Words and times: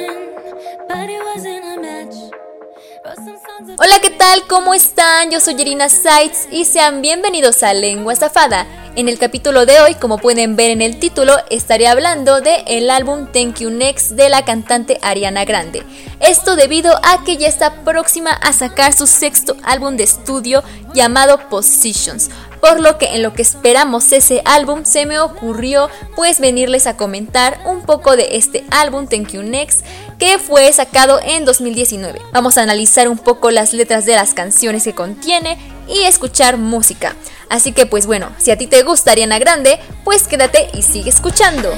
¿Cómo 4.47 4.73
están? 4.73 5.31
Yo 5.31 5.39
soy 5.39 5.55
Irina 5.59 5.87
Sites 5.87 6.47
y 6.51 6.65
sean 6.65 7.01
bienvenidos 7.01 7.63
a 7.63 7.73
Lengua 7.73 8.15
Zafada. 8.15 8.67
En 8.95 9.07
el 9.07 9.17
capítulo 9.17 9.65
de 9.65 9.79
hoy, 9.81 9.95
como 9.95 10.17
pueden 10.17 10.55
ver 10.55 10.71
en 10.71 10.81
el 10.81 10.99
título, 10.99 11.33
estaré 11.49 11.87
hablando 11.87 12.41
de 12.41 12.63
el 12.67 12.89
álbum 12.89 13.27
Thank 13.31 13.59
You 13.59 13.69
Next 13.69 14.11
de 14.11 14.29
la 14.29 14.43
cantante 14.43 14.99
Ariana 15.01 15.45
Grande. 15.45 15.83
Esto 16.19 16.55
debido 16.55 16.93
a 17.03 17.23
que 17.23 17.37
ya 17.37 17.47
está 17.47 17.83
próxima 17.83 18.31
a 18.31 18.51
sacar 18.51 18.93
su 18.93 19.07
sexto 19.07 19.55
álbum 19.63 19.95
de 19.95 20.03
estudio 20.03 20.63
llamado 20.93 21.49
Positions, 21.49 22.29
por 22.61 22.79
lo 22.79 22.97
que 22.97 23.15
en 23.15 23.23
lo 23.23 23.33
que 23.33 23.41
esperamos 23.41 24.11
ese 24.11 24.41
álbum 24.45 24.85
se 24.85 25.05
me 25.05 25.19
ocurrió 25.19 25.89
pues 26.15 26.39
venirles 26.39 26.87
a 26.87 26.97
comentar 26.97 27.59
un 27.65 27.81
poco 27.81 28.15
de 28.15 28.37
este 28.37 28.63
álbum 28.71 29.07
Thank 29.07 29.33
You 29.33 29.43
Next 29.43 29.85
que 30.17 30.37
fue 30.39 30.71
sacado 30.73 31.19
en 31.23 31.45
2019. 31.45 32.21
Vamos 32.31 32.57
a 32.57 32.63
analizar 32.63 33.07
un 33.09 33.17
poco 33.17 33.51
las 33.51 33.73
letras 33.73 34.05
de 34.05 34.15
las 34.15 34.33
canciones 34.33 34.83
que 34.83 34.93
contiene 34.93 35.57
y 35.87 36.03
escuchar 36.03 36.57
música. 36.57 37.15
Así 37.49 37.71
que 37.71 37.85
pues 37.85 38.07
bueno, 38.07 38.29
si 38.37 38.51
a 38.51 38.57
ti 38.57 38.67
te 38.67 38.83
gusta 38.83 39.11
Ariana 39.11 39.39
Grande, 39.39 39.79
pues 40.03 40.27
quédate 40.27 40.69
y 40.73 40.81
sigue 40.81 41.09
escuchando. 41.09 41.71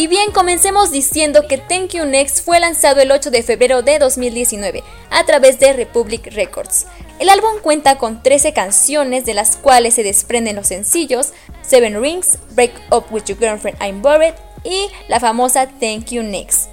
Y 0.00 0.06
bien, 0.06 0.32
comencemos 0.32 0.90
diciendo 0.90 1.46
que 1.46 1.58
Thank 1.58 1.90
You 1.90 2.06
Next 2.06 2.42
fue 2.42 2.58
lanzado 2.58 3.02
el 3.02 3.12
8 3.12 3.30
de 3.30 3.42
febrero 3.42 3.82
de 3.82 3.98
2019 3.98 4.82
a 5.10 5.26
través 5.26 5.60
de 5.60 5.74
Republic 5.74 6.32
Records. 6.32 6.86
El 7.18 7.28
álbum 7.28 7.50
cuenta 7.60 7.98
con 7.98 8.22
13 8.22 8.54
canciones 8.54 9.26
de 9.26 9.34
las 9.34 9.56
cuales 9.58 9.92
se 9.92 10.02
desprenden 10.02 10.56
los 10.56 10.68
sencillos 10.68 11.34
Seven 11.60 12.00
Rings, 12.00 12.38
Break 12.52 12.72
Up 12.90 13.08
With 13.10 13.24
Your 13.24 13.38
Girlfriend 13.38 13.76
I'm 13.82 14.00
Bored 14.00 14.32
y 14.64 14.86
la 15.08 15.20
famosa 15.20 15.66
Thank 15.66 16.12
You 16.12 16.22
Next. 16.22 16.70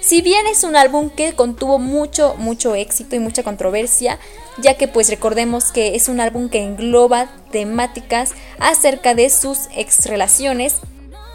Si 0.00 0.22
bien 0.22 0.46
es 0.46 0.64
un 0.64 0.74
álbum 0.74 1.10
que 1.10 1.34
contuvo 1.34 1.78
mucho, 1.78 2.34
mucho 2.38 2.74
éxito 2.74 3.14
y 3.14 3.18
mucha 3.18 3.42
controversia, 3.42 4.18
ya 4.56 4.78
que 4.78 4.88
pues 4.88 5.10
recordemos 5.10 5.70
que 5.70 5.96
es 5.96 6.08
un 6.08 6.18
álbum 6.18 6.48
que 6.48 6.62
engloba 6.62 7.30
temáticas 7.50 8.32
acerca 8.58 9.14
de 9.14 9.28
sus 9.28 9.68
ex 9.76 10.06
relaciones 10.06 10.76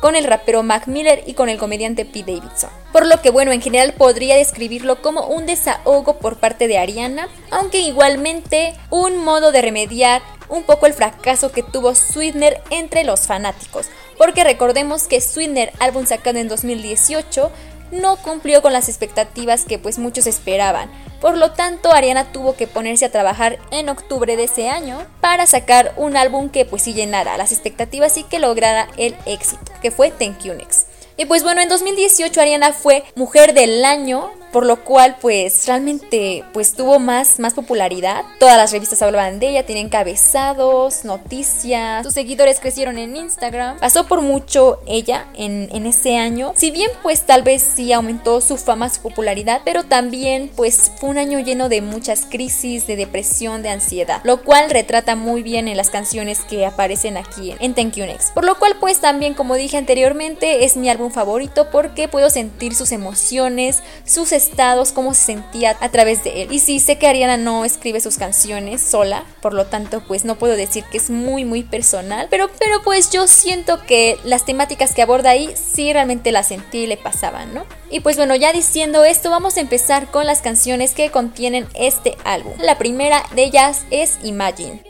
con 0.02 0.16
el 0.16 0.26
rapero 0.26 0.64
Mac 0.64 0.88
Miller 0.88 1.24
y 1.26 1.34
con 1.34 1.50
el 1.50 1.58
comediante 1.58 2.06
Pete 2.06 2.34
Davidson. 2.34 2.70
Por 2.92 3.06
lo 3.06 3.22
que 3.22 3.30
bueno, 3.30 3.52
en 3.52 3.62
general 3.62 3.94
podría 3.94 4.38
describirlo 4.38 5.02
como 5.02 5.28
un 5.28 5.46
desahogo 5.46 6.18
por 6.18 6.38
parte 6.38 6.68
de 6.68 6.78
Ariana, 6.78 7.28
aunque 7.52 7.80
igualmente 7.80 8.74
un 8.90 9.18
modo 9.24 9.52
de 9.52 9.62
remediar 9.62 10.22
un 10.50 10.64
poco 10.64 10.86
el 10.86 10.94
fracaso 10.94 11.52
que 11.52 11.64
tuvo 11.64 11.96
Sweetener 11.96 12.62
entre 12.70 13.04
los 13.04 13.22
fanáticos, 13.22 13.88
porque 14.18 14.44
recordemos 14.44 15.08
que 15.08 15.22
Sweetener, 15.22 15.72
álbum 15.80 16.06
sacado 16.06 16.40
en 16.40 16.48
2018, 16.48 17.52
no 17.92 18.18
cumplió 18.18 18.62
con 18.62 18.74
las 18.74 18.90
expectativas 18.90 19.66
que 19.66 19.80
pues 19.80 19.98
muchos 20.00 20.28
esperaban. 20.28 20.90
Por 21.22 21.38
lo 21.38 21.52
tanto, 21.52 21.92
Ariana 21.92 22.32
tuvo 22.32 22.56
que 22.56 22.68
ponerse 22.68 23.06
a 23.06 23.12
trabajar 23.12 23.58
en 23.72 23.90
octubre 23.90 24.36
de 24.36 24.44
ese 24.44 24.70
año 24.70 24.98
para 25.22 25.48
sacar 25.48 25.94
un 25.98 26.18
álbum 26.18 26.50
que 26.50 26.66
pues 26.66 26.84
sí 26.84 26.94
llenara 26.94 27.38
las 27.38 27.52
expectativas 27.52 28.18
y 28.18 28.24
que 28.24 28.40
lograra 28.40 28.88
el 28.98 29.16
éxito, 29.26 29.72
que 29.82 29.92
fue 29.92 30.12
Thank 30.12 30.44
You 30.44 30.54
Next. 30.54 30.88
Y 31.18 31.26
pues 31.26 31.44
bueno, 31.44 31.62
en 31.62 31.70
2018 31.70 32.42
Ariana 32.42 32.74
fue 32.74 33.04
Mujer 33.16 33.54
del 33.54 33.86
Año 33.86 34.32
por 34.56 34.66
lo 34.66 34.86
cual 34.86 35.18
pues 35.20 35.68
realmente 35.68 36.46
pues 36.54 36.76
tuvo 36.76 36.98
más, 36.98 37.40
más 37.40 37.54
popularidad. 37.54 38.24
Todas 38.40 38.56
las 38.56 38.72
revistas 38.72 39.02
hablaban 39.02 39.38
de 39.38 39.50
ella, 39.50 39.66
tienen 39.66 39.90
cabezados, 39.90 41.04
noticias, 41.04 42.06
sus 42.06 42.14
seguidores 42.14 42.62
crecieron 42.62 42.98
en 42.98 43.18
Instagram. 43.18 43.80
Pasó 43.80 44.08
por 44.08 44.22
mucho 44.22 44.80
ella 44.88 45.26
en, 45.36 45.68
en 45.74 45.86
ese 45.86 46.16
año. 46.16 46.54
Si 46.56 46.72
bien 46.72 46.90
pues 47.04 47.24
tal 47.24 47.44
vez 47.44 47.70
sí 47.76 47.92
aumentó 47.92 48.40
su 48.40 48.56
fama, 48.56 48.88
su 48.88 49.02
popularidad, 49.02 49.60
pero 49.66 49.84
también 49.84 50.50
pues 50.56 50.90
fue 51.02 51.10
un 51.10 51.18
año 51.18 51.40
lleno 51.40 51.68
de 51.68 51.82
muchas 51.82 52.26
crisis, 52.26 52.88
de 52.88 52.96
depresión, 52.96 53.62
de 53.62 53.72
ansiedad, 53.72 54.22
lo 54.24 54.42
cual 54.42 54.70
retrata 54.70 55.18
muy 55.18 55.44
bien 55.44 55.68
en 55.68 55.76
las 55.76 55.90
canciones 55.90 56.46
que 56.46 56.66
aparecen 56.66 57.18
aquí 57.18 57.54
en 57.60 57.74
Thank 57.74 57.96
You 57.96 58.06
Next. 58.06 58.34
Por 58.34 58.46
lo 58.46 58.58
cual 58.58 58.78
pues 58.80 59.02
también 59.02 59.34
como 59.34 59.56
dije 59.56 59.76
anteriormente 59.76 60.64
es 60.64 60.78
mi 60.78 60.88
álbum 60.88 61.12
favorito 61.12 61.68
porque 61.74 62.08
puedo 62.08 62.30
sentir 62.30 62.74
sus 62.74 62.94
emociones, 62.94 63.84
sus 64.06 64.32
estados, 64.48 64.92
cómo 64.92 65.14
se 65.14 65.24
sentía 65.24 65.78
a 65.80 65.90
través 65.90 66.24
de 66.24 66.44
él. 66.44 66.52
Y 66.52 66.60
sí, 66.60 66.80
sé 66.80 66.98
que 66.98 67.08
Ariana 67.08 67.38
no 67.38 67.66
escribe 67.66 68.00
sus 68.00 68.18
canciones 68.18 68.82
sola, 68.82 69.24
por 69.42 69.54
lo 69.54 69.66
tanto, 69.66 70.02
pues 70.02 70.26
no 70.26 70.36
puedo 70.36 70.56
decir 70.56 70.84
que 70.92 70.98
es 70.98 71.10
muy, 71.10 71.46
muy 71.46 71.64
personal, 71.64 72.28
pero, 72.30 72.50
pero 72.60 72.82
pues 72.84 73.10
yo 73.10 73.28
siento 73.28 73.82
que 73.86 74.18
las 74.24 74.46
temáticas 74.46 74.94
que 74.94 75.02
aborda 75.02 75.32
ahí 75.32 75.54
sí 75.56 75.92
realmente 75.92 76.32
las 76.32 76.48
sentí 76.48 76.80
y 76.80 76.88
le 76.88 76.98
pasaban, 76.98 77.54
¿no? 77.54 77.66
Y 77.90 78.00
pues 78.00 78.18
bueno, 78.18 78.36
ya 78.36 78.52
diciendo 78.52 79.04
esto, 79.04 79.30
vamos 79.30 79.58
a 79.58 79.62
empezar 79.62 80.12
con 80.12 80.26
las 80.26 80.42
canciones 80.42 80.94
que 80.94 81.10
contienen 81.12 81.68
este 81.74 82.16
álbum. 82.24 82.54
La 82.60 82.78
primera 82.78 83.24
de 83.36 83.44
ellas 83.46 83.86
es 83.92 84.18
Imagine. 84.24 84.84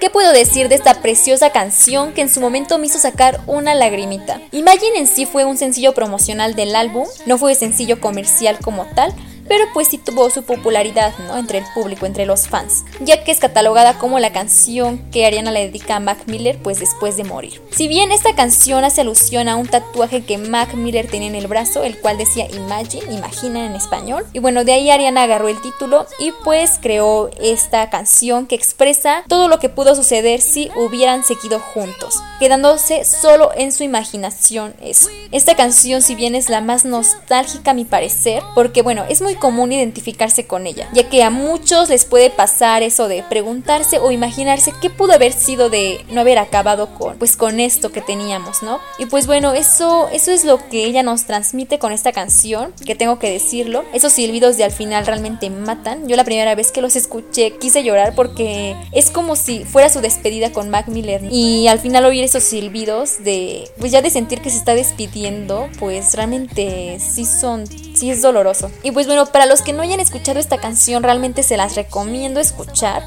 ¿Qué 0.00 0.10
puedo 0.10 0.32
decir 0.32 0.68
de 0.68 0.74
esta 0.74 1.00
preciosa 1.02 1.50
canción 1.50 2.12
que 2.12 2.22
en 2.22 2.28
su 2.28 2.40
momento 2.40 2.78
me 2.78 2.86
hizo 2.86 2.98
sacar 2.98 3.40
una 3.46 3.74
lagrimita? 3.74 4.40
Imagine 4.52 4.98
en 4.98 5.06
sí 5.06 5.26
fue 5.26 5.44
un 5.44 5.56
sencillo 5.56 5.92
promocional 5.92 6.54
del 6.54 6.74
álbum, 6.74 7.06
no 7.26 7.38
fue 7.38 7.54
sencillo 7.54 8.00
comercial 8.00 8.58
como 8.60 8.86
tal, 8.94 9.14
pero 9.50 9.64
pues 9.74 9.88
sí 9.88 9.98
tuvo 9.98 10.30
su 10.30 10.44
popularidad 10.44 11.12
¿no? 11.26 11.36
entre 11.36 11.58
el 11.58 11.64
público, 11.74 12.06
entre 12.06 12.24
los 12.24 12.46
fans, 12.46 12.84
ya 13.00 13.24
que 13.24 13.32
es 13.32 13.40
catalogada 13.40 13.98
como 13.98 14.20
la 14.20 14.32
canción 14.32 14.98
que 15.10 15.26
Ariana 15.26 15.50
le 15.50 15.66
dedica 15.66 15.96
a 15.96 16.00
Mac 16.00 16.18
Miller 16.26 16.56
pues 16.62 16.78
después 16.78 17.16
de 17.16 17.24
morir. 17.24 17.60
Si 17.72 17.88
bien 17.88 18.12
esta 18.12 18.36
canción 18.36 18.84
hace 18.84 19.00
alusión 19.00 19.48
a 19.48 19.56
un 19.56 19.66
tatuaje 19.66 20.24
que 20.24 20.38
Mac 20.38 20.74
Miller 20.74 21.08
tenía 21.08 21.26
en 21.26 21.34
el 21.34 21.48
brazo, 21.48 21.82
el 21.82 21.98
cual 21.98 22.16
decía 22.16 22.46
Imagine, 22.48 23.12
imagina 23.12 23.66
en 23.66 23.74
español, 23.74 24.24
y 24.32 24.38
bueno, 24.38 24.62
de 24.62 24.72
ahí 24.72 24.88
Ariana 24.88 25.24
agarró 25.24 25.48
el 25.48 25.60
título 25.60 26.06
y 26.20 26.32
pues 26.44 26.78
creó 26.80 27.28
esta 27.40 27.90
canción 27.90 28.46
que 28.46 28.54
expresa 28.54 29.24
todo 29.26 29.48
lo 29.48 29.58
que 29.58 29.68
pudo 29.68 29.96
suceder 29.96 30.40
si 30.42 30.70
hubieran 30.76 31.24
seguido 31.24 31.58
juntos, 31.58 32.22
quedándose 32.38 33.04
solo 33.04 33.50
en 33.56 33.72
su 33.72 33.82
imaginación 33.82 34.74
eso. 34.80 35.08
Esta 35.32 35.56
canción 35.56 36.02
si 36.02 36.14
bien 36.14 36.36
es 36.36 36.48
la 36.48 36.60
más 36.60 36.84
nostálgica 36.84 37.72
a 37.72 37.74
mi 37.74 37.84
parecer, 37.84 38.44
porque 38.54 38.82
bueno, 38.82 39.04
es 39.08 39.20
muy 39.20 39.39
común 39.40 39.72
identificarse 39.72 40.46
con 40.46 40.68
ella, 40.68 40.88
ya 40.92 41.08
que 41.08 41.24
a 41.24 41.30
muchos 41.30 41.88
les 41.88 42.04
puede 42.04 42.30
pasar 42.30 42.84
eso 42.84 43.08
de 43.08 43.24
preguntarse 43.24 43.98
o 43.98 44.12
imaginarse 44.12 44.72
qué 44.80 44.90
pudo 44.90 45.12
haber 45.12 45.32
sido 45.32 45.70
de 45.70 46.04
no 46.10 46.20
haber 46.20 46.38
acabado 46.38 46.94
con 46.94 47.18
pues 47.18 47.36
con 47.36 47.58
esto 47.58 47.90
que 47.90 48.02
teníamos, 48.02 48.62
¿no? 48.62 48.78
Y 48.98 49.06
pues 49.06 49.26
bueno, 49.26 49.52
eso 49.52 50.08
eso 50.12 50.30
es 50.30 50.44
lo 50.44 50.68
que 50.68 50.84
ella 50.84 51.02
nos 51.02 51.24
transmite 51.24 51.78
con 51.78 51.92
esta 51.92 52.12
canción, 52.12 52.72
que 52.86 52.94
tengo 52.94 53.18
que 53.18 53.30
decirlo. 53.30 53.84
Esos 53.92 54.12
silbidos 54.12 54.56
de 54.56 54.64
al 54.64 54.72
final 54.72 55.06
realmente 55.06 55.50
matan. 55.50 56.06
Yo 56.06 56.16
la 56.16 56.24
primera 56.24 56.54
vez 56.54 56.70
que 56.70 56.82
los 56.82 56.94
escuché 56.94 57.56
quise 57.58 57.82
llorar 57.82 58.14
porque 58.14 58.76
es 58.92 59.10
como 59.10 59.36
si 59.36 59.64
fuera 59.64 59.88
su 59.88 60.00
despedida 60.00 60.52
con 60.52 60.70
Mac 60.70 60.88
Miller 60.88 61.22
y 61.30 61.66
al 61.68 61.78
final 61.78 62.04
oír 62.04 62.24
esos 62.24 62.44
silbidos 62.44 63.24
de 63.24 63.70
pues 63.78 63.90
ya 63.92 64.02
de 64.02 64.10
sentir 64.10 64.40
que 64.40 64.50
se 64.50 64.58
está 64.58 64.74
despidiendo, 64.74 65.68
pues 65.78 66.14
realmente 66.14 66.98
sí 67.00 67.24
son 67.24 67.66
sí 67.66 68.10
es 68.10 68.22
doloroso. 68.22 68.70
Y 68.82 68.90
pues 68.90 69.06
bueno, 69.06 69.26
para 69.32 69.46
los 69.46 69.62
que 69.62 69.72
no 69.72 69.82
hayan 69.82 70.00
escuchado 70.00 70.38
esta 70.38 70.58
canción, 70.58 71.02
realmente 71.02 71.42
se 71.42 71.56
las 71.56 71.74
recomiendo 71.74 72.40
escuchar. 72.40 73.02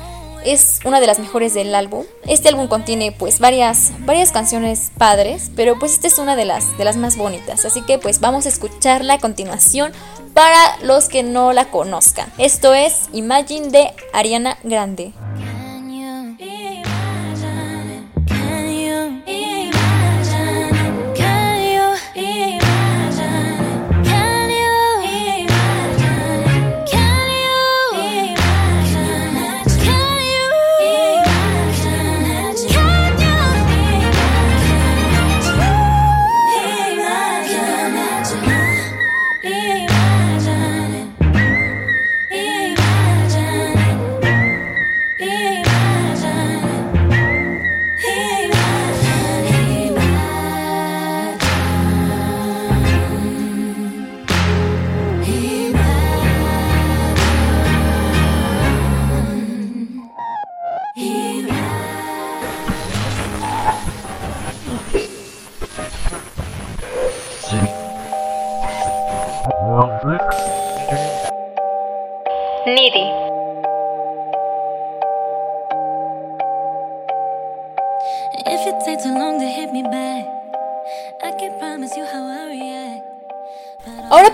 Es 0.45 0.79
una 0.83 0.99
de 0.99 1.07
las 1.07 1.19
mejores 1.19 1.53
del 1.53 1.73
álbum. 1.73 2.03
Este 2.27 2.49
álbum 2.49 2.67
contiene 2.67 3.13
pues 3.13 3.39
varias, 3.39 3.91
varias 3.99 4.31
canciones 4.31 4.91
padres, 4.97 5.51
pero 5.55 5.79
pues 5.79 5.93
esta 5.93 6.07
es 6.07 6.17
una 6.17 6.35
de 6.35 6.43
las, 6.45 6.77
de 6.77 6.83
las 6.83 6.97
más 6.97 7.15
bonitas. 7.15 7.63
Así 7.63 7.81
que 7.81 7.97
pues 7.97 8.19
vamos 8.19 8.45
a 8.45 8.49
escucharla 8.49 9.15
a 9.15 9.19
continuación 9.19 9.93
para 10.33 10.77
los 10.83 11.07
que 11.07 11.23
no 11.23 11.53
la 11.53 11.65
conozcan. 11.65 12.31
Esto 12.37 12.73
es 12.73 13.09
Imagine 13.13 13.69
de 13.69 13.93
Ariana 14.13 14.57
Grande. 14.63 15.13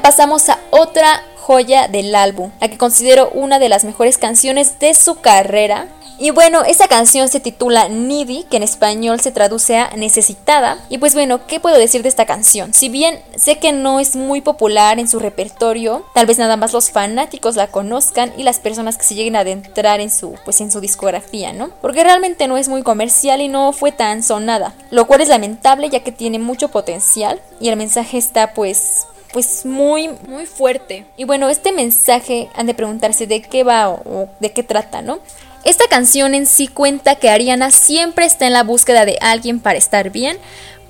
Pasamos 0.02 0.50
a 0.50 0.60
otra 0.72 1.24
joya 1.36 1.88
del 1.88 2.16
álbum, 2.16 2.52
la 2.60 2.68
que 2.68 2.78
considero 2.78 3.30
una 3.32 3.60
de 3.60 3.70
las 3.70 3.84
mejores 3.84 4.18
canciones 4.18 4.80
de 4.80 4.94
su 4.94 5.16
carrera 5.16 5.88
y 6.22 6.32
bueno, 6.32 6.64
esta 6.66 6.90
canción 6.90 7.30
se 7.30 7.40
titula 7.40 7.88
Needy, 7.88 8.44
que 8.44 8.58
en 8.58 8.64
español 8.64 9.22
se 9.22 9.32
traduce 9.32 9.78
a 9.78 9.92
necesitada. 9.96 10.78
Y 10.90 10.98
pues 10.98 11.14
bueno, 11.14 11.48
¿qué 11.48 11.62
puedo 11.62 11.78
decir 11.78 12.04
de 12.04 12.10
esta 12.10 12.26
canción? 12.26 12.74
Si 12.74 12.90
bien 12.90 13.22
sé 13.38 13.58
que 13.58 13.72
no 13.72 14.02
es 14.02 14.18
muy 14.18 14.42
popular 14.42 15.00
en 15.00 15.08
su 15.08 15.20
repertorio, 15.20 16.06
tal 16.14 16.26
vez 16.26 16.38
nada 16.38 16.58
más 16.58 16.74
los 16.74 16.92
fanáticos 16.92 17.56
la 17.56 17.68
conozcan 17.68 18.34
y 18.36 18.44
las 18.44 18.60
personas 18.60 18.98
que 18.98 19.06
se 19.06 19.16
lleguen 19.16 19.38
a 19.38 19.42
adentrar 19.42 20.02
en 20.02 20.12
su, 20.12 20.36
pues 20.44 20.60
en 20.60 20.74
su 20.74 20.82
discografía, 20.82 21.54
¿no? 21.54 21.70
Porque 21.82 22.04
realmente 22.04 22.50
no 22.50 22.58
es 22.58 22.68
muy 22.68 22.84
comercial 22.84 23.40
y 23.40 23.48
no 23.48 23.72
fue 23.72 23.94
tan 23.94 24.22
sonada, 24.22 24.74
lo 24.92 25.08
cual 25.08 25.22
es 25.22 25.30
lamentable 25.30 25.90
ya 25.90 26.04
que 26.04 26.12
tiene 26.12 26.38
mucho 26.38 26.68
potencial 26.68 27.40
y 27.62 27.70
el 27.70 27.78
mensaje 27.78 28.18
está 28.18 28.54
pues 28.54 29.08
pues 29.32 29.66
muy 29.66 30.10
muy 30.28 30.46
fuerte. 30.46 31.06
Y 31.18 31.26
bueno, 31.26 31.50
este 31.50 31.72
mensaje 31.72 32.50
han 32.56 32.68
de 32.68 32.74
preguntarse 32.74 33.28
de 33.28 33.42
qué 33.42 33.64
va 33.64 33.90
o, 33.90 34.30
de 34.40 34.52
qué 34.52 34.64
trata, 34.64 35.02
¿no? 35.02 35.20
Esta 35.66 35.86
canción 35.90 36.36
en 36.36 36.46
sí 36.46 36.68
cuenta 36.68 37.16
que 37.16 37.30
Ariana 37.30 37.72
siempre 37.72 38.26
está 38.26 38.48
en 38.48 38.54
la 38.54 38.64
búsqueda 38.64 39.06
de 39.06 39.18
alguien 39.22 39.60
para 39.60 39.78
estar 39.78 40.10
bien, 40.10 40.38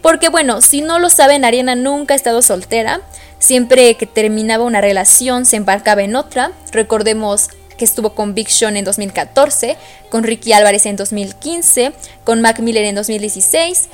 porque 0.01 0.30
bueno, 0.30 0.62
si 0.62 0.81
no 0.81 1.00
lo 1.00 1.09
saben, 1.09 1.44
Ariana 1.44 1.75
nunca 1.75 2.13
ha 2.13 2.18
estado 2.18 2.41
soltera, 2.41 3.01
siempre 3.39 3.95
que 3.95 4.06
terminaba 4.06 4.63
una 4.63 4.80
relación 4.80 5.45
se 5.45 5.57
embarcaba 5.57 6.03
en 6.03 6.15
otra, 6.15 6.51
recordemos 6.71 7.50
que 7.77 7.86
estuvo 7.86 8.13
con 8.13 8.36
Big 8.36 8.51
Sean 8.51 8.77
en 8.77 8.86
2014, 8.86 9.77
con 10.09 10.24
Ricky 10.24 10.53
Álvarez 10.53 10.86
en 10.86 10.97
2015, 10.97 11.94
con 12.24 12.41
Mac 12.41 12.59
Miller 12.59 12.86
en 12.86 12.95
2016 12.95 13.89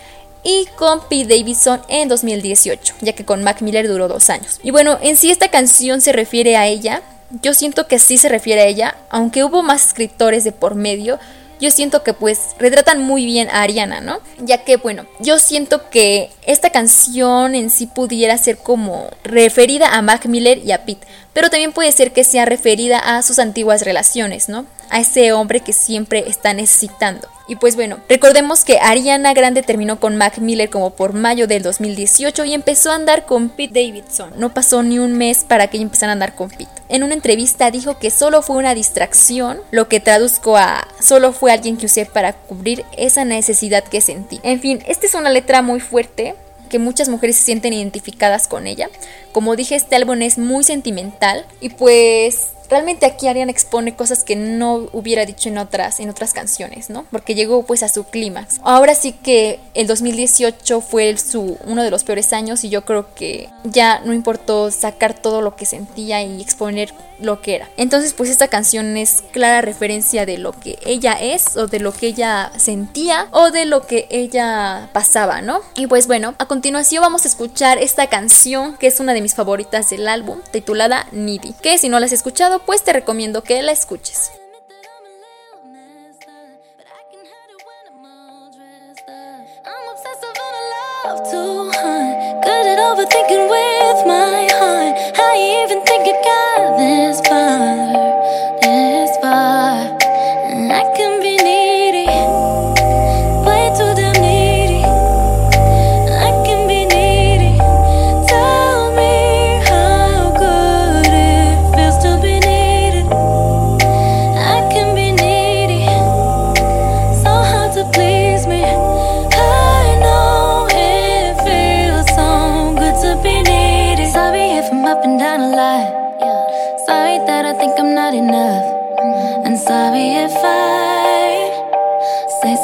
y 0.45 0.67
con 0.77 1.01
Pete 1.09 1.37
Davidson 1.37 1.81
en 1.89 2.07
2018, 2.07 2.93
ya 3.01 3.13
que 3.13 3.25
con 3.25 3.43
Mac 3.43 3.61
Miller 3.61 3.87
duró 3.87 4.07
dos 4.07 4.29
años. 4.29 4.59
Y 4.63 4.71
bueno, 4.71 4.97
en 5.01 5.17
sí 5.17 5.31
esta 5.31 5.49
canción 5.49 5.99
se 5.99 6.13
refiere 6.13 6.55
a 6.55 6.67
ella, 6.67 7.01
yo 7.41 7.53
siento 7.53 7.87
que 7.87 7.99
sí 7.99 8.17
se 8.17 8.29
refiere 8.29 8.61
a 8.61 8.67
ella, 8.67 8.95
aunque 9.09 9.43
hubo 9.43 9.63
más 9.63 9.87
escritores 9.87 10.43
de 10.43 10.51
por 10.51 10.75
medio, 10.75 11.19
yo 11.59 11.71
siento 11.71 12.03
que 12.03 12.13
pues 12.13 12.55
retratan 12.59 13.01
muy 13.01 13.25
bien 13.25 13.49
a 13.49 13.61
Ariana, 13.61 14.01
¿no? 14.01 14.19
Ya 14.39 14.63
que 14.63 14.77
bueno, 14.77 15.05
yo 15.19 15.39
siento 15.39 15.89
que 15.89 16.29
esta 16.45 16.69
canción 16.69 17.55
en 17.55 17.69
sí 17.69 17.87
pudiera 17.87 18.37
ser 18.37 18.57
como 18.57 19.09
referida 19.23 19.95
a 19.95 20.01
Mac 20.01 20.25
Miller 20.25 20.59
y 20.59 20.73
a 20.73 20.85
Pete, 20.85 21.07
pero 21.33 21.49
también 21.49 21.71
puede 21.71 21.91
ser 21.91 22.11
que 22.11 22.23
sea 22.23 22.45
referida 22.45 22.99
a 22.99 23.21
sus 23.21 23.39
antiguas 23.39 23.83
relaciones, 23.83 24.49
¿no? 24.49 24.65
A 24.89 24.99
ese 24.99 25.33
hombre 25.33 25.59
que 25.59 25.73
siempre 25.73 26.25
está 26.27 26.53
necesitando. 26.53 27.27
Y 27.47 27.57
pues 27.57 27.75
bueno, 27.75 27.99
recordemos 28.09 28.65
que 28.65 28.79
Ariana 28.79 29.33
Grande 29.33 29.61
terminó 29.61 29.99
con 29.99 30.15
Mac 30.15 30.39
Miller 30.39 30.69
como 30.69 30.89
por 30.89 31.13
mayo 31.13 31.45
del 31.45 31.61
2018 31.61 32.43
y 32.45 32.53
empezó 32.53 32.91
a 32.91 32.95
andar 32.95 33.25
con 33.25 33.49
Pete 33.49 33.85
Davidson. 33.85 34.33
No 34.37 34.53
pasó 34.53 34.81
ni 34.81 34.97
un 34.97 35.13
mes 35.13 35.43
para 35.43 35.67
que 35.67 35.77
ella 35.77 35.83
empezara 35.83 36.11
a 36.11 36.13
andar 36.13 36.33
con 36.33 36.49
Pete. 36.49 36.67
En 36.89 37.03
una 37.03 37.13
entrevista 37.13 37.69
dijo 37.69 37.99
que 37.99 38.09
solo 38.09 38.41
fue 38.41 38.57
una 38.57 38.73
distracción, 38.73 39.59
lo 39.69 39.87
que 39.87 39.99
traduzco 39.99 40.57
a 40.57 40.87
solo 40.99 41.33
fue 41.33 41.51
alguien 41.51 41.77
que 41.77 41.85
usé 41.85 42.05
para 42.05 42.33
cubrir 42.33 42.83
esa 42.97 43.25
necesidad 43.25 43.83
que 43.83 44.01
sentí. 44.01 44.39
En 44.41 44.59
fin, 44.59 44.81
esta 44.87 45.05
es 45.05 45.13
una 45.13 45.29
letra 45.29 45.61
muy 45.61 45.79
fuerte 45.79 46.35
que 46.69 46.79
muchas 46.79 47.09
mujeres 47.09 47.35
se 47.35 47.43
sienten 47.43 47.73
identificadas 47.73 48.47
con 48.47 48.65
ella. 48.65 48.89
Como 49.35 49.57
dije, 49.57 49.75
este 49.75 49.97
álbum 49.97 50.21
es 50.21 50.37
muy 50.37 50.63
sentimental 50.63 51.45
y 51.59 51.67
pues 51.67 52.51
realmente 52.69 53.05
aquí 53.05 53.27
Ariana 53.27 53.51
expone 53.51 53.95
cosas 53.95 54.23
que 54.23 54.35
no 54.35 54.87
hubiera 54.93 55.25
dicho 55.25 55.49
en 55.49 55.57
otras, 55.57 55.99
en 55.99 56.09
otras 56.09 56.33
canciones, 56.33 56.89
¿no? 56.89 57.05
Porque 57.11 57.35
llegó 57.35 57.63
pues 57.63 57.83
a 57.83 57.89
su 57.89 58.05
clímax. 58.05 58.59
Ahora 58.63 58.95
sí 58.95 59.11
que 59.11 59.59
el 59.73 59.87
2018 59.87 60.81
fue 60.81 61.17
su, 61.17 61.57
uno 61.65 61.83
de 61.83 61.91
los 61.91 62.03
peores 62.03 62.33
años 62.33 62.63
y 62.63 62.69
yo 62.69 62.85
creo 62.85 63.13
que 63.13 63.49
ya 63.63 63.99
no 64.05 64.13
importó 64.13 64.71
sacar 64.71 65.13
todo 65.13 65.41
lo 65.41 65.55
que 65.55 65.65
sentía 65.65 66.23
y 66.23 66.41
exponer 66.41 66.93
lo 67.19 67.41
que 67.41 67.55
era. 67.55 67.69
Entonces 67.77 68.13
pues 68.13 68.29
esta 68.29 68.47
canción 68.47 68.97
es 68.97 69.23
clara 69.31 69.61
referencia 69.61 70.25
de 70.25 70.37
lo 70.37 70.51
que 70.51 70.77
ella 70.85 71.13
es 71.13 71.55
o 71.55 71.67
de 71.67 71.79
lo 71.79 71.93
que 71.93 72.07
ella 72.07 72.51
sentía 72.57 73.27
o 73.31 73.51
de 73.51 73.65
lo 73.65 73.87
que 73.87 74.07
ella 74.09 74.89
pasaba, 74.93 75.41
¿no? 75.41 75.61
Y 75.75 75.87
pues 75.87 76.07
bueno, 76.07 76.35
a 76.39 76.47
continuación 76.47 77.01
vamos 77.01 77.25
a 77.25 77.27
escuchar 77.27 77.77
esta 77.77 78.07
canción 78.07 78.75
que 78.77 78.87
es 78.87 78.99
una 78.99 79.13
de 79.13 79.21
mis 79.25 79.33
favoritas 79.33 79.89
del 79.89 80.07
álbum 80.07 80.39
titulada 80.51 81.07
Needy, 81.11 81.53
que 81.53 81.79
si 81.79 81.89
no 81.89 81.99
la 81.99 82.05
has 82.05 82.11
escuchado 82.11 82.59
pues 82.59 82.83
te 82.83 82.93
recomiendo 82.93 83.41
que 83.41 83.63
la 83.63 83.71
escuches. 83.71 84.31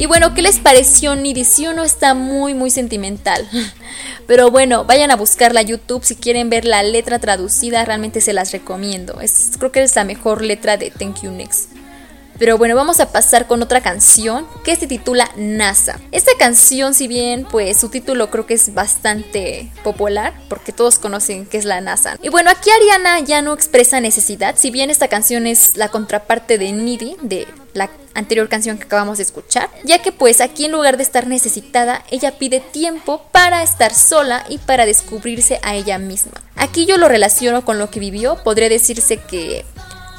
Y 0.00 0.06
bueno, 0.06 0.32
¿qué 0.32 0.40
les 0.40 0.58
pareció 0.58 1.14
Nidhi? 1.14 1.44
Si 1.44 1.66
uno 1.66 1.84
está 1.84 2.14
muy, 2.14 2.54
muy 2.54 2.70
sentimental. 2.70 3.46
Pero 4.26 4.50
bueno, 4.50 4.86
vayan 4.86 5.10
a 5.10 5.16
buscarla 5.16 5.60
a 5.60 5.62
YouTube 5.62 6.06
si 6.06 6.16
quieren 6.16 6.48
ver 6.48 6.64
la 6.64 6.82
letra 6.82 7.18
traducida, 7.18 7.84
realmente 7.84 8.22
se 8.22 8.32
las 8.32 8.50
recomiendo. 8.50 9.20
Es, 9.20 9.50
creo 9.58 9.72
que 9.72 9.82
es 9.82 9.94
la 9.94 10.04
mejor 10.04 10.40
letra 10.40 10.78
de 10.78 10.90
Thank 10.90 11.20
You 11.20 11.32
Next. 11.32 11.72
Pero 12.38 12.56
bueno, 12.56 12.74
vamos 12.74 13.00
a 13.00 13.12
pasar 13.12 13.46
con 13.46 13.62
otra 13.62 13.82
canción 13.82 14.46
que 14.64 14.74
se 14.74 14.86
titula 14.86 15.30
NASA. 15.36 16.00
Esta 16.12 16.32
canción, 16.38 16.94
si 16.94 17.06
bien 17.06 17.44
pues 17.44 17.78
su 17.78 17.90
título 17.90 18.30
creo 18.30 18.46
que 18.46 18.54
es 18.54 18.72
bastante 18.72 19.70
popular, 19.84 20.32
porque 20.48 20.72
todos 20.72 20.98
conocen 20.98 21.44
que 21.44 21.58
es 21.58 21.66
la 21.66 21.82
NASA. 21.82 22.16
Y 22.22 22.30
bueno, 22.30 22.48
aquí 22.48 22.70
Ariana 22.70 23.20
ya 23.20 23.42
no 23.42 23.52
expresa 23.52 24.00
necesidad, 24.00 24.54
si 24.56 24.70
bien 24.70 24.88
esta 24.88 25.08
canción 25.08 25.46
es 25.46 25.76
la 25.76 25.90
contraparte 25.90 26.56
de 26.56 26.72
Needy, 26.72 27.16
de 27.20 27.46
la 27.74 27.90
anterior 28.14 28.48
canción 28.48 28.78
que 28.78 28.84
acabamos 28.84 29.18
de 29.18 29.24
escuchar, 29.24 29.70
ya 29.84 30.00
que 30.02 30.12
pues 30.12 30.40
aquí 30.40 30.64
en 30.64 30.72
lugar 30.72 30.96
de 30.96 31.02
estar 31.02 31.26
necesitada, 31.26 32.04
ella 32.10 32.38
pide 32.38 32.60
tiempo 32.60 33.22
para 33.32 33.62
estar 33.62 33.94
sola 33.94 34.44
y 34.48 34.58
para 34.58 34.86
descubrirse 34.86 35.60
a 35.62 35.74
ella 35.74 35.98
misma. 35.98 36.40
Aquí 36.56 36.86
yo 36.86 36.98
lo 36.98 37.08
relaciono 37.08 37.64
con 37.64 37.78
lo 37.78 37.90
que 37.90 38.00
vivió, 38.00 38.36
podría 38.42 38.68
decirse 38.68 39.18
que 39.18 39.64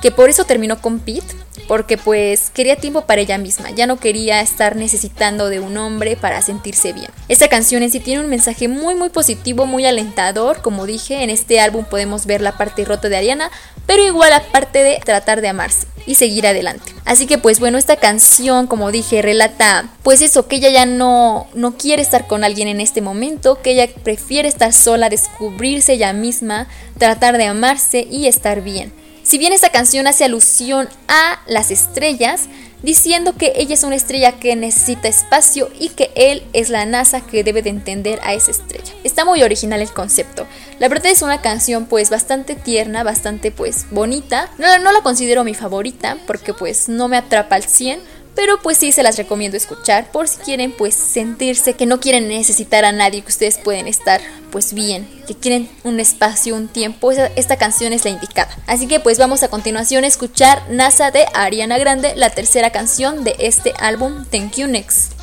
que 0.02 0.12
por 0.12 0.30
eso 0.30 0.46
terminó 0.46 0.82
con 0.82 1.00
Pete, 1.00 1.36
porque 1.68 1.98
pues 1.98 2.50
quería 2.50 2.76
tiempo 2.76 3.02
para 3.02 3.22
ella 3.22 3.38
misma, 3.38 3.72
ya 3.72 3.88
no 3.88 3.98
quería 3.98 4.42
estar 4.42 4.76
necesitando 4.76 5.50
de 5.50 5.60
un 5.60 5.78
hombre 5.78 6.16
para 6.16 6.42
sentirse 6.42 6.92
bien. 6.92 7.10
Esta 7.30 7.48
canción 7.48 7.84
en 7.84 7.92
sí 7.92 8.00
tiene 8.00 8.22
un 8.22 8.30
mensaje 8.30 8.68
muy 8.68 8.96
muy 8.96 9.10
positivo, 9.10 9.66
muy 9.66 9.86
alentador, 9.86 10.62
como 10.62 10.86
dije, 10.86 11.24
en 11.24 11.30
este 11.30 11.60
álbum 11.60 11.86
podemos 11.86 12.26
ver 12.26 12.42
la 12.42 12.58
parte 12.58 12.84
rota 12.84 13.10
de 13.10 13.18
Ariana, 13.18 13.52
pero 13.86 14.06
igual 14.06 14.32
la 14.32 14.44
parte 14.44 14.84
de 14.84 15.00
tratar 15.04 15.42
de 15.42 15.50
amarse 15.50 15.88
y 16.08 16.16
seguir 16.16 16.48
adelante. 16.48 16.94
Así 17.06 17.28
que 17.28 17.38
pues 17.38 17.60
bueno, 17.60 17.78
esta 17.78 17.98
canción, 17.98 18.66
como 18.66 18.92
dije, 18.92 19.22
relata 19.22 19.90
pues 20.02 20.22
eso, 20.22 20.48
que 20.48 20.56
ella 20.56 20.70
ya 20.70 20.86
no, 20.88 21.48
no 21.54 21.78
quiere 21.78 22.02
estar 22.02 22.26
con 22.26 22.44
alguien 22.44 22.68
en 22.68 22.82
este 22.82 23.02
momento, 23.02 23.62
que 23.62 23.72
ella 23.72 23.88
prefiere 24.04 24.48
estar 24.48 24.74
sola, 24.74 25.10
descubrirse 25.10 25.94
ella 25.94 26.12
misma, 26.12 26.68
tratar 26.98 27.38
de 27.38 27.46
amarse 27.46 28.08
y 28.10 28.26
estar 28.26 28.62
bien 28.62 29.00
Si 29.32 29.38
bien 29.38 29.54
esta 29.54 29.70
canción 29.70 30.08
hace 30.08 30.26
alusión 30.26 30.90
a 31.08 31.40
las 31.48 31.72
estrellas, 31.72 32.50
diciendo 32.84 33.34
que 33.38 33.54
ella 33.56 33.76
es 33.76 33.86
una 33.86 33.96
estrella 33.96 34.34
que 34.34 34.58
necesita 34.58 35.08
espacio 35.08 35.70
y 35.80 35.88
que 35.88 36.12
él 36.16 36.44
es 36.52 36.70
la 36.70 36.86
NASA 36.86 37.22
que 37.22 37.46
debe 37.46 37.62
de 37.62 37.70
entender 37.70 38.20
a 38.24 38.34
esa 38.34 38.52
estrella. 38.52 38.92
Está 39.06 39.24
muy 39.24 39.42
original 39.42 39.80
el 39.80 39.94
concepto. 39.94 40.48
La 40.80 40.90
verdad 40.90 41.14
es 41.14 41.22
una 41.22 41.40
canción 41.40 41.86
pues 41.86 42.10
bastante 42.10 42.56
tierna, 42.56 43.04
bastante 43.04 43.52
pues 43.52 43.86
bonita. 43.90 44.52
No, 44.58 44.78
no 44.80 44.92
la 44.92 45.02
considero 45.02 45.46
mi 45.46 45.54
favorita 45.54 46.18
porque 46.28 46.54
pues 46.54 46.90
no 46.90 47.08
me 47.08 47.16
atrapa 47.16 47.56
al 47.56 47.64
100, 47.64 48.02
pero 48.36 48.62
pues 48.62 48.78
sí 48.78 48.92
se 48.92 49.04
las 49.04 49.18
recomiendo 49.18 49.58
escuchar 49.58 50.12
por 50.12 50.28
si 50.28 50.38
quieren 50.38 50.72
pues 50.72 50.96
sentirse 50.96 51.74
que 51.74 51.86
no 51.86 52.00
quieren 52.00 52.28
necesitar 52.28 52.86
a 52.86 52.92
nadie, 52.92 53.22
que 53.22 53.30
ustedes 53.30 53.58
pueden 53.58 53.88
estar 53.88 54.22
pues 54.52 54.74
bien, 54.74 55.08
que 55.28 55.36
quieren 55.36 55.70
un 55.84 56.00
espacio, 56.00 56.56
un 56.56 56.68
tiempo, 56.68 57.12
esta 57.12 57.58
canción 57.58 57.94
es 57.94 58.04
la 58.04 58.12
indicada. 58.12 58.56
Así 58.68 58.88
que 58.88 59.00
pues 59.00 59.18
vamos 59.18 59.44
a 59.44 59.50
continuación 59.50 60.04
a 60.04 60.08
escuchar 60.08 60.62
NASA 60.70 61.12
de 61.12 61.26
Ariana 61.34 61.78
Grande, 61.78 62.14
la 62.16 62.30
tercera 62.30 62.72
canción 62.72 63.24
de 63.24 63.36
este 63.40 63.74
álbum 63.80 64.26
Thank 64.26 64.56
You 64.56 64.68
Next. 64.68 65.22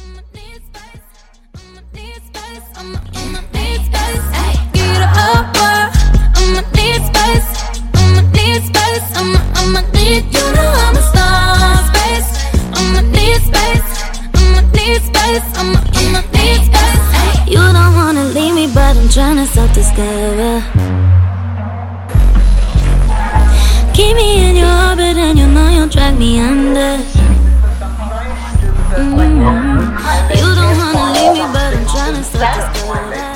I'm 19.39 19.47
trying 19.47 19.69
to 19.71 19.85
self-discover. 19.85 20.53
Keep 23.95 24.17
me 24.17 24.51
in 24.51 24.57
your 24.57 24.67
orbit, 24.67 25.17
and 25.17 25.39
you 25.39 25.47
know 25.47 25.69
you'll 25.69 25.87
drag 25.87 26.19
me 26.19 26.41
under. 26.41 26.99
Mm 28.97 29.15
-hmm. 29.15 29.39
You 30.39 30.55
don't 30.59 30.77
wanna 30.79 31.13
leave 31.15 31.35
me, 31.39 31.45
but 31.55 31.71
I'm 31.77 31.87
trying 31.87 32.17
to 32.19 32.25
self-discover. 32.25 33.29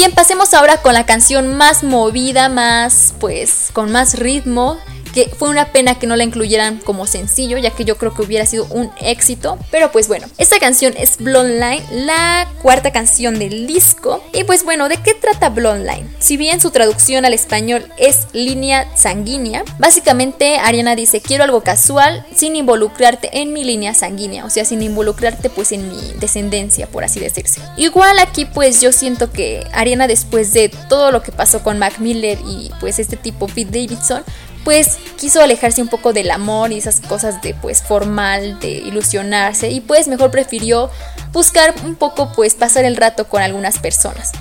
Bien, 0.00 0.12
pasemos 0.12 0.54
ahora 0.54 0.80
con 0.80 0.94
la 0.94 1.04
canción 1.04 1.58
más 1.58 1.84
movida, 1.84 2.48
más 2.48 3.12
pues 3.20 3.68
con 3.74 3.92
más 3.92 4.18
ritmo 4.18 4.78
que 5.12 5.28
fue 5.28 5.48
una 5.48 5.72
pena 5.72 5.98
que 5.98 6.06
no 6.06 6.16
la 6.16 6.24
incluyeran 6.24 6.78
como 6.78 7.06
sencillo, 7.06 7.58
ya 7.58 7.70
que 7.70 7.84
yo 7.84 7.96
creo 7.96 8.14
que 8.14 8.22
hubiera 8.22 8.46
sido 8.46 8.66
un 8.66 8.90
éxito. 9.00 9.58
Pero 9.70 9.92
pues 9.92 10.08
bueno, 10.08 10.26
esta 10.38 10.58
canción 10.58 10.94
es 10.96 11.18
Blonde 11.18 11.54
Line, 11.54 12.04
la 12.04 12.48
cuarta 12.62 12.92
canción 12.92 13.38
del 13.38 13.66
disco. 13.66 14.22
Y 14.32 14.44
pues 14.44 14.64
bueno, 14.64 14.88
¿de 14.88 14.98
qué 14.98 15.14
trata 15.14 15.50
Blonde 15.50 15.90
Line? 15.90 16.10
Si 16.18 16.36
bien 16.36 16.60
su 16.60 16.70
traducción 16.70 17.24
al 17.24 17.34
español 17.34 17.86
es 17.98 18.26
línea 18.32 18.88
sanguínea, 18.96 19.64
básicamente 19.78 20.58
Ariana 20.58 20.96
dice, 20.96 21.20
quiero 21.20 21.44
algo 21.44 21.62
casual 21.62 22.26
sin 22.34 22.56
involucrarte 22.56 23.40
en 23.40 23.52
mi 23.52 23.64
línea 23.64 23.94
sanguínea, 23.94 24.44
o 24.44 24.50
sea, 24.50 24.64
sin 24.64 24.82
involucrarte 24.82 25.50
pues 25.50 25.72
en 25.72 25.88
mi 25.88 26.12
descendencia, 26.18 26.86
por 26.86 27.04
así 27.04 27.20
decirse. 27.20 27.60
Igual 27.76 28.18
aquí 28.18 28.44
pues 28.44 28.80
yo 28.80 28.92
siento 28.92 29.30
que 29.32 29.66
Ariana 29.72 30.06
después 30.06 30.52
de 30.52 30.68
todo 30.88 31.10
lo 31.10 31.22
que 31.22 31.32
pasó 31.32 31.62
con 31.62 31.78
Mac 31.78 31.98
Miller 31.98 32.38
y 32.46 32.70
pues 32.80 32.98
este 32.98 33.16
tipo 33.16 33.46
Pete 33.46 33.80
Davidson, 33.80 34.22
pues 34.64 34.98
quiso 35.18 35.40
alejarse 35.40 35.82
un 35.82 35.88
poco 35.88 36.12
del 36.12 36.30
amor 36.30 36.72
y 36.72 36.78
esas 36.78 37.00
cosas 37.00 37.42
de 37.42 37.54
pues 37.54 37.82
formal, 37.82 38.58
de 38.60 38.70
ilusionarse 38.70 39.70
y 39.70 39.80
pues 39.80 40.08
mejor 40.08 40.30
prefirió 40.30 40.90
buscar 41.32 41.74
un 41.84 41.94
poco 41.94 42.32
pues 42.32 42.54
pasar 42.54 42.84
el 42.84 42.96
rato 42.96 43.28
con 43.28 43.42
algunas 43.42 43.78
personas. 43.78 44.32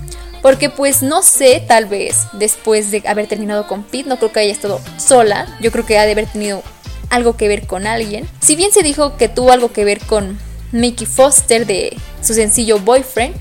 Porque 0.42 0.70
pues 0.70 1.02
no 1.02 1.22
sé, 1.22 1.64
tal 1.68 1.86
vez 1.86 2.28
después 2.34 2.92
de 2.92 3.04
haber 3.06 3.28
terminado 3.28 3.68
con 3.68 3.84
Pete, 3.84 4.08
no 4.08 4.18
creo 4.18 4.32
que 4.32 4.40
haya 4.40 4.52
estado 4.52 4.80
sola, 4.98 5.58
yo 5.60 5.72
creo 5.72 5.86
que 5.86 5.98
ha 5.98 6.06
de 6.06 6.14
haber 6.14 6.28
tenido 6.28 6.64
algo 7.10 7.36
que 7.36 7.48
ver 7.48 7.68
con 7.68 7.88
alguien. 7.88 8.28
Si 8.40 8.56
bien 8.56 8.72
se 8.72 8.84
dijo 8.84 9.18
que 9.18 9.28
tuvo 9.28 9.52
algo 9.52 9.74
que 9.74 9.84
ver 9.84 10.00
con 10.00 10.40
Mickey 10.72 11.08
Foster 11.08 11.66
de 11.66 11.98
su 12.22 12.34
sencillo 12.34 12.80
Boyfriend 12.80 13.36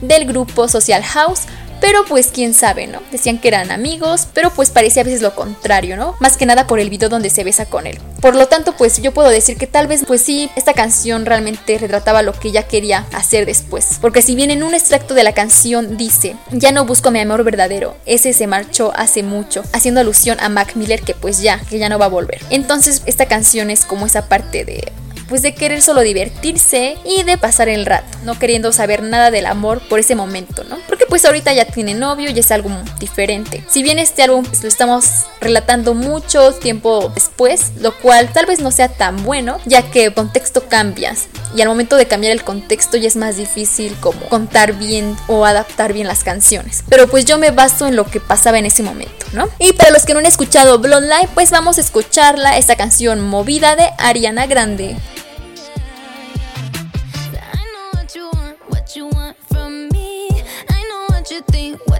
del 0.00 0.26
grupo 0.26 0.68
Social 0.68 1.02
House, 1.02 1.42
pero 1.84 2.06
pues 2.06 2.28
quién 2.28 2.54
sabe, 2.54 2.86
¿no? 2.86 3.02
Decían 3.12 3.38
que 3.38 3.48
eran 3.48 3.70
amigos, 3.70 4.26
pero 4.32 4.48
pues 4.48 4.70
parecía 4.70 5.02
a 5.02 5.04
veces 5.04 5.20
lo 5.20 5.34
contrario, 5.34 5.98
¿no? 5.98 6.16
Más 6.18 6.38
que 6.38 6.46
nada 6.46 6.66
por 6.66 6.80
el 6.80 6.88
video 6.88 7.10
donde 7.10 7.28
se 7.28 7.44
besa 7.44 7.66
con 7.66 7.86
él. 7.86 8.00
Por 8.22 8.36
lo 8.36 8.48
tanto, 8.48 8.74
pues 8.74 9.02
yo 9.02 9.12
puedo 9.12 9.28
decir 9.28 9.58
que 9.58 9.66
tal 9.66 9.86
vez 9.86 10.02
pues 10.06 10.22
sí, 10.22 10.48
esta 10.56 10.72
canción 10.72 11.26
realmente 11.26 11.76
retrataba 11.76 12.22
lo 12.22 12.32
que 12.32 12.48
ella 12.48 12.62
quería 12.62 13.04
hacer 13.12 13.44
después. 13.44 13.98
Porque 14.00 14.22
si 14.22 14.34
bien 14.34 14.50
en 14.50 14.62
un 14.62 14.72
extracto 14.72 15.12
de 15.12 15.24
la 15.24 15.34
canción 15.34 15.98
dice, 15.98 16.36
ya 16.52 16.72
no 16.72 16.86
busco 16.86 17.10
mi 17.10 17.20
amor 17.20 17.44
verdadero, 17.44 17.94
ese 18.06 18.32
se 18.32 18.46
marchó 18.46 18.90
hace 18.96 19.22
mucho, 19.22 19.62
haciendo 19.74 20.00
alusión 20.00 20.38
a 20.40 20.48
Mac 20.48 20.76
Miller 20.76 21.02
que 21.02 21.12
pues 21.12 21.42
ya, 21.42 21.60
que 21.68 21.78
ya 21.78 21.90
no 21.90 21.98
va 21.98 22.06
a 22.06 22.08
volver. 22.08 22.40
Entonces 22.48 23.02
esta 23.04 23.26
canción 23.26 23.68
es 23.68 23.84
como 23.84 24.06
esa 24.06 24.26
parte 24.26 24.64
de 24.64 24.90
pues 25.28 25.42
de 25.42 25.54
querer 25.54 25.82
solo 25.82 26.00
divertirse 26.02 26.96
y 27.04 27.22
de 27.22 27.38
pasar 27.38 27.68
el 27.68 27.86
rato, 27.86 28.18
no 28.24 28.38
queriendo 28.38 28.72
saber 28.72 29.02
nada 29.02 29.30
del 29.30 29.46
amor 29.46 29.80
por 29.88 29.98
ese 29.98 30.14
momento, 30.14 30.64
¿no? 30.64 30.78
Porque 30.86 31.06
pues 31.06 31.24
ahorita 31.24 31.52
ya 31.52 31.64
tiene 31.64 31.94
novio 31.94 32.30
y 32.30 32.38
es 32.38 32.50
algo 32.50 32.70
diferente. 32.98 33.64
Si 33.68 33.82
bien 33.82 33.98
este 33.98 34.22
álbum 34.22 34.44
pues, 34.44 34.62
lo 34.62 34.68
estamos 34.68 35.24
relatando 35.40 35.94
mucho 35.94 36.52
tiempo 36.52 37.10
después, 37.14 37.72
lo 37.80 37.94
cual 37.98 38.32
tal 38.32 38.46
vez 38.46 38.60
no 38.60 38.70
sea 38.70 38.88
tan 38.88 39.22
bueno, 39.24 39.58
ya 39.64 39.82
que 39.90 40.04
el 40.04 40.14
contexto 40.14 40.68
cambias 40.68 41.28
y 41.54 41.62
al 41.62 41.68
momento 41.68 41.96
de 41.96 42.06
cambiar 42.06 42.32
el 42.32 42.42
contexto 42.42 42.96
ya 42.96 43.08
es 43.08 43.16
más 43.16 43.36
difícil 43.36 43.96
como 44.00 44.20
contar 44.28 44.72
bien 44.74 45.16
o 45.28 45.44
adaptar 45.44 45.92
bien 45.92 46.08
las 46.08 46.24
canciones. 46.24 46.82
Pero 46.88 47.08
pues 47.08 47.24
yo 47.24 47.38
me 47.38 47.50
baso 47.50 47.86
en 47.86 47.96
lo 47.96 48.06
que 48.06 48.20
pasaba 48.20 48.58
en 48.58 48.66
ese 48.66 48.82
momento, 48.82 49.26
¿no? 49.32 49.48
Y 49.58 49.72
para 49.72 49.90
los 49.90 50.04
que 50.04 50.14
no 50.14 50.18
han 50.18 50.26
escuchado 50.26 50.78
Blonde 50.78 51.08
Light, 51.08 51.30
pues 51.30 51.50
vamos 51.50 51.78
a 51.78 51.80
escucharla, 51.80 52.58
esta 52.58 52.76
canción 52.76 53.20
movida 53.20 53.76
de 53.76 53.90
Ariana 53.98 54.46
Grande. 54.46 54.96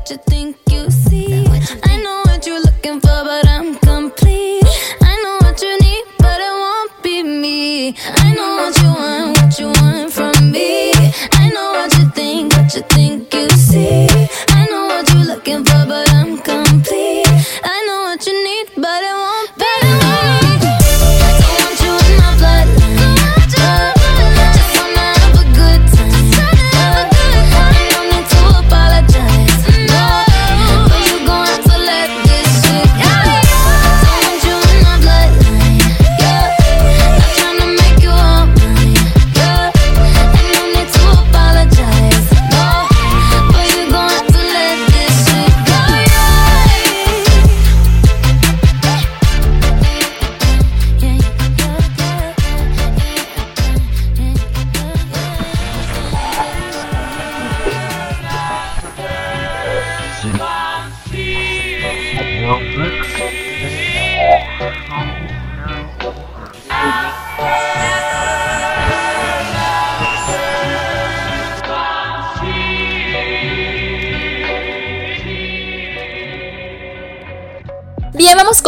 What 0.04 0.10
you 0.10 0.16
think 0.28 0.56
you 0.68 0.90
see. 0.90 1.46
I 1.82 1.96
know 2.02 2.20
what 2.26 2.46
you're 2.46 2.60
looking 2.60 3.00
for, 3.00 3.24
but 3.24 3.48
I'm 3.48 3.74
complete. 3.76 4.62
I 5.00 5.14
know 5.22 5.38
what 5.40 5.62
you 5.62 5.78
need, 5.80 6.04
but 6.18 6.38
it 6.40 6.54
won't 6.62 7.02
be 7.02 7.22
me. 7.22 7.96
I 8.08 8.34
know 8.34 8.50
what 8.60 8.76
you 8.82 8.88
want, 8.88 9.38
what 9.38 9.58
you 9.58 9.66
want 9.80 10.12
from 10.12 10.50
me. 10.52 10.92
I 11.32 11.48
know 11.54 11.72
what 11.72 11.96
you 11.96 12.10
think, 12.10 12.52
what 12.52 12.74
you 12.74 12.82
think 12.82 13.32
you 13.32 13.48
see. 13.48 14.06
I 14.50 14.66
know 14.70 14.84
what 14.88 15.10
you're 15.10 15.24
looking 15.24 15.64
for, 15.64 15.86
but 15.86 16.03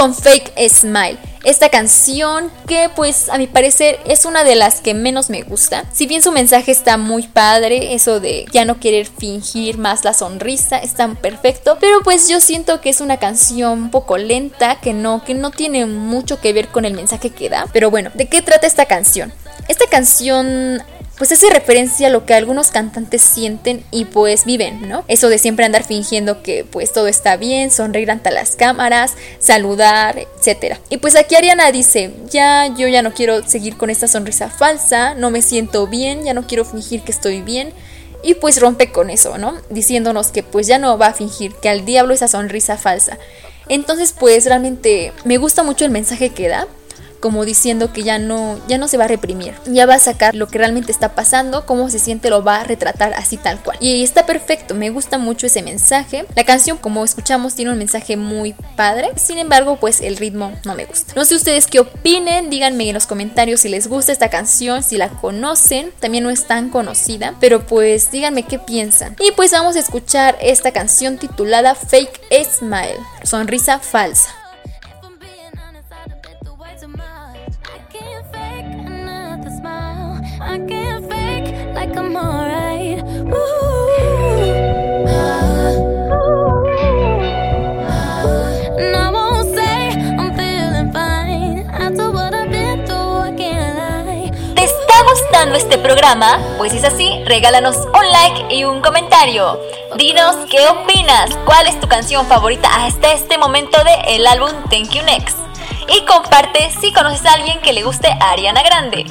con 0.07 0.15
Fake 0.15 0.53
Smile. 0.69 1.19
esta 1.43 1.69
canción 1.69 2.49
que 2.69 2.89
pues 2.95 3.29
a 3.29 3.39
mi 3.39 3.49
parecer 3.49 3.99
es 4.07 4.25
una 4.25 4.45
de 4.45 4.55
las 4.55 4.81
que 4.81 4.95
menos 4.95 5.31
me 5.31 5.43
gusta. 5.43 5.85
Si 5.93 6.07
bien 6.07 6.23
su 6.23 6.31
mensaje 6.31 6.71
está 6.71 6.97
muy 6.97 7.27
padre, 7.27 7.93
eso 7.95 8.21
de 8.21 8.47
ya 8.53 8.65
no 8.65 8.79
querer 8.79 9.07
fingir 9.07 9.79
más 9.79 10.05
la 10.05 10.15
sonrisa, 10.15 10.79
está 10.79 11.09
perfecto, 11.15 11.79
pero 11.81 12.03
pues 12.05 12.29
yo 12.29 12.41
siento 12.41 12.81
que 12.81 12.91
es 12.91 13.01
una 13.01 13.17
canción 13.17 13.83
un 13.83 13.91
poco 13.91 14.17
lenta, 14.17 14.79
que 14.81 14.93
no, 14.93 15.25
que 15.25 15.35
no 15.35 15.51
tiene 15.51 15.87
mucho 15.87 16.41
que 16.41 16.53
ver 16.53 16.69
con 16.69 16.85
el 16.85 16.95
mensaje 16.95 17.31
que 17.31 17.49
da. 17.49 17.67
Pero 17.73 17.91
bueno, 17.91 18.11
¿de 18.15 18.29
qué 18.29 18.43
trata 18.43 18.69
esta 18.69 18.87
canción? 18.87 19.33
Esta 19.67 19.87
canción 19.89 20.83
pues 21.19 21.33
hace 21.33 21.49
referencia 21.51 22.09
a 22.09 22.11
lo 22.11 22.27
que 22.27 22.35
algunos 22.35 22.71
cantantes 22.71 23.23
sienten 23.23 23.85
y 23.91 24.05
pues 24.05 24.45
viven, 24.45 24.89
¿no? 24.89 25.05
Eso 25.09 25.29
de 25.29 25.39
siempre 25.39 25.65
andar 25.65 25.85
fingiendo 25.85 26.43
que 26.43 26.65
pues 26.65 26.93
todo 26.93 27.09
está 27.09 27.37
bien, 27.37 27.71
sonreír 27.71 28.11
ante 28.11 28.31
las 28.31 28.55
cámaras, 28.55 29.15
saludar, 29.39 30.19
etc. 30.19 30.77
Y 30.91 30.99
pues 30.99 31.17
aquí 31.17 31.35
Ariana 31.35 31.73
dice, 31.73 32.13
ya 32.31 32.67
yo 32.67 32.87
ya 32.89 33.03
no 33.03 33.15
quiero 33.15 33.47
seguir 33.47 33.77
con 33.77 33.89
esta 33.89 34.09
sonrisa 34.09 34.51
falsa, 34.51 35.15
no 35.15 35.31
me 35.31 35.43
siento 35.43 35.87
bien, 35.87 36.25
ya 36.25 36.35
no 36.35 36.47
quiero 36.47 36.65
fingir 36.65 37.03
que 37.03 37.13
estoy 37.13 37.43
bien. 37.43 37.73
Y 38.23 38.35
pues 38.35 38.61
rompe 38.61 38.91
con 38.91 39.09
eso, 39.09 39.39
¿no? 39.39 39.57
Diciéndonos 39.71 40.29
que 40.29 40.43
pues 40.43 40.67
ya 40.67 40.79
no 40.79 40.99
va 40.99 41.09
a 41.09 41.15
fingir, 41.15 41.55
que 41.55 41.69
al 41.69 41.85
diablo 41.85 42.13
esa 42.13 42.29
sonrisa 42.29 42.77
falsa. 42.77 43.19
Entonces 43.69 44.15
pues 44.19 44.45
realmente 44.45 45.13
me 45.25 45.39
gusta 45.39 45.63
mucho 45.63 45.85
el 45.85 45.91
mensaje 45.91 46.31
que 46.31 46.49
da 46.49 46.67
como 47.21 47.45
diciendo 47.45 47.93
que 47.93 48.03
ya 48.03 48.19
no, 48.19 48.59
ya 48.69 48.79
no 48.79 48.89
se 48.89 48.97
va 48.97 49.05
a 49.05 49.09
reprimir, 49.09 49.55
ya 49.67 49.87
va 49.87 49.95
a 49.95 49.99
sacar 49.99 50.35
lo 50.35 50.49
que 50.49 50.59
realmente 50.59 50.93
está 50.93 51.15
pasando, 51.15 51.67
cómo 51.67 51.89
se 51.91 51.99
siente, 51.99 52.31
lo 52.31 52.43
va 52.43 52.61
a 52.61 52.65
retratar 52.65 53.15
así 53.15 53.37
tal 53.37 53.61
cual. 53.61 53.77
Y 53.81 54.03
está 54.03 54.27
perfecto, 54.27 54.75
me 54.75 54.91
gusta 54.91 55.19
mucho 55.19 55.47
ese 55.47 55.63
mensaje. 55.63 56.27
La 56.35 56.45
canción, 56.45 56.77
como 56.79 57.05
escuchamos, 57.05 57.55
tiene 57.55 57.73
un 57.73 57.79
mensaje 57.79 58.17
muy 58.17 58.55
padre, 58.77 59.11
sin 59.17 59.39
embargo, 59.39 59.77
pues 59.77 60.01
el 60.01 60.17
ritmo 60.17 60.53
no 60.65 60.75
me 60.75 60.85
gusta. 60.85 61.13
No 61.17 61.25
sé 61.25 61.35
ustedes 61.35 61.67
qué 61.67 61.81
opinen, 61.81 62.51
díganme 62.51 62.89
en 62.89 62.95
los 62.95 63.07
comentarios 63.07 63.61
si 63.61 63.69
les 63.69 63.89
gusta 63.89 64.13
esta 64.13 64.31
canción, 64.31 64.83
si 64.83 64.97
la 64.97 65.09
conocen, 65.09 65.93
también 66.01 66.25
no 66.25 66.31
es 66.31 66.47
tan 66.47 66.71
conocida, 66.71 67.35
pero 67.41 67.67
pues 67.67 68.11
díganme 68.11 68.45
qué 68.45 68.59
piensan. 68.59 69.17
Y 69.19 69.33
pues 69.33 69.53
vamos 69.53 69.77
a 69.77 69.81
escuchar 69.81 70.37
esta 70.41 70.73
canción 70.73 71.19
titulada 71.19 71.75
Fake 71.75 72.21
Smile, 72.59 72.99
sonrisa 73.23 73.79
falsa. 73.79 74.46
Este 95.57 95.79
programa? 95.79 96.39
Pues 96.59 96.73
si 96.73 96.79
es 96.79 96.85
así, 96.85 97.23
regálanos 97.25 97.77
un 97.77 98.13
like 98.13 98.55
y 98.55 98.65
un 98.65 98.81
comentario. 98.83 99.59
Dinos 99.97 100.37
qué 100.51 100.67
opinas, 100.69 101.31
cuál 101.45 101.67
es 101.67 101.81
tu 101.81 101.89
canción 101.89 102.27
favorita 102.27 102.69
hasta 102.85 103.13
este 103.13 103.39
momento 103.39 103.83
del 103.85 104.21
el 104.21 104.27
álbum 104.27 104.51
Thank 104.71 104.91
You 104.91 105.03
Next. 105.03 105.39
Y 105.89 106.05
comparte 106.05 106.71
si 106.81 106.93
conoces 106.93 107.25
a 107.27 107.35
alguien 107.35 107.61
que 107.61 107.73
le 107.73 107.85
guste 107.85 108.09
Ariana 108.21 108.63
Grande. 108.63 109.07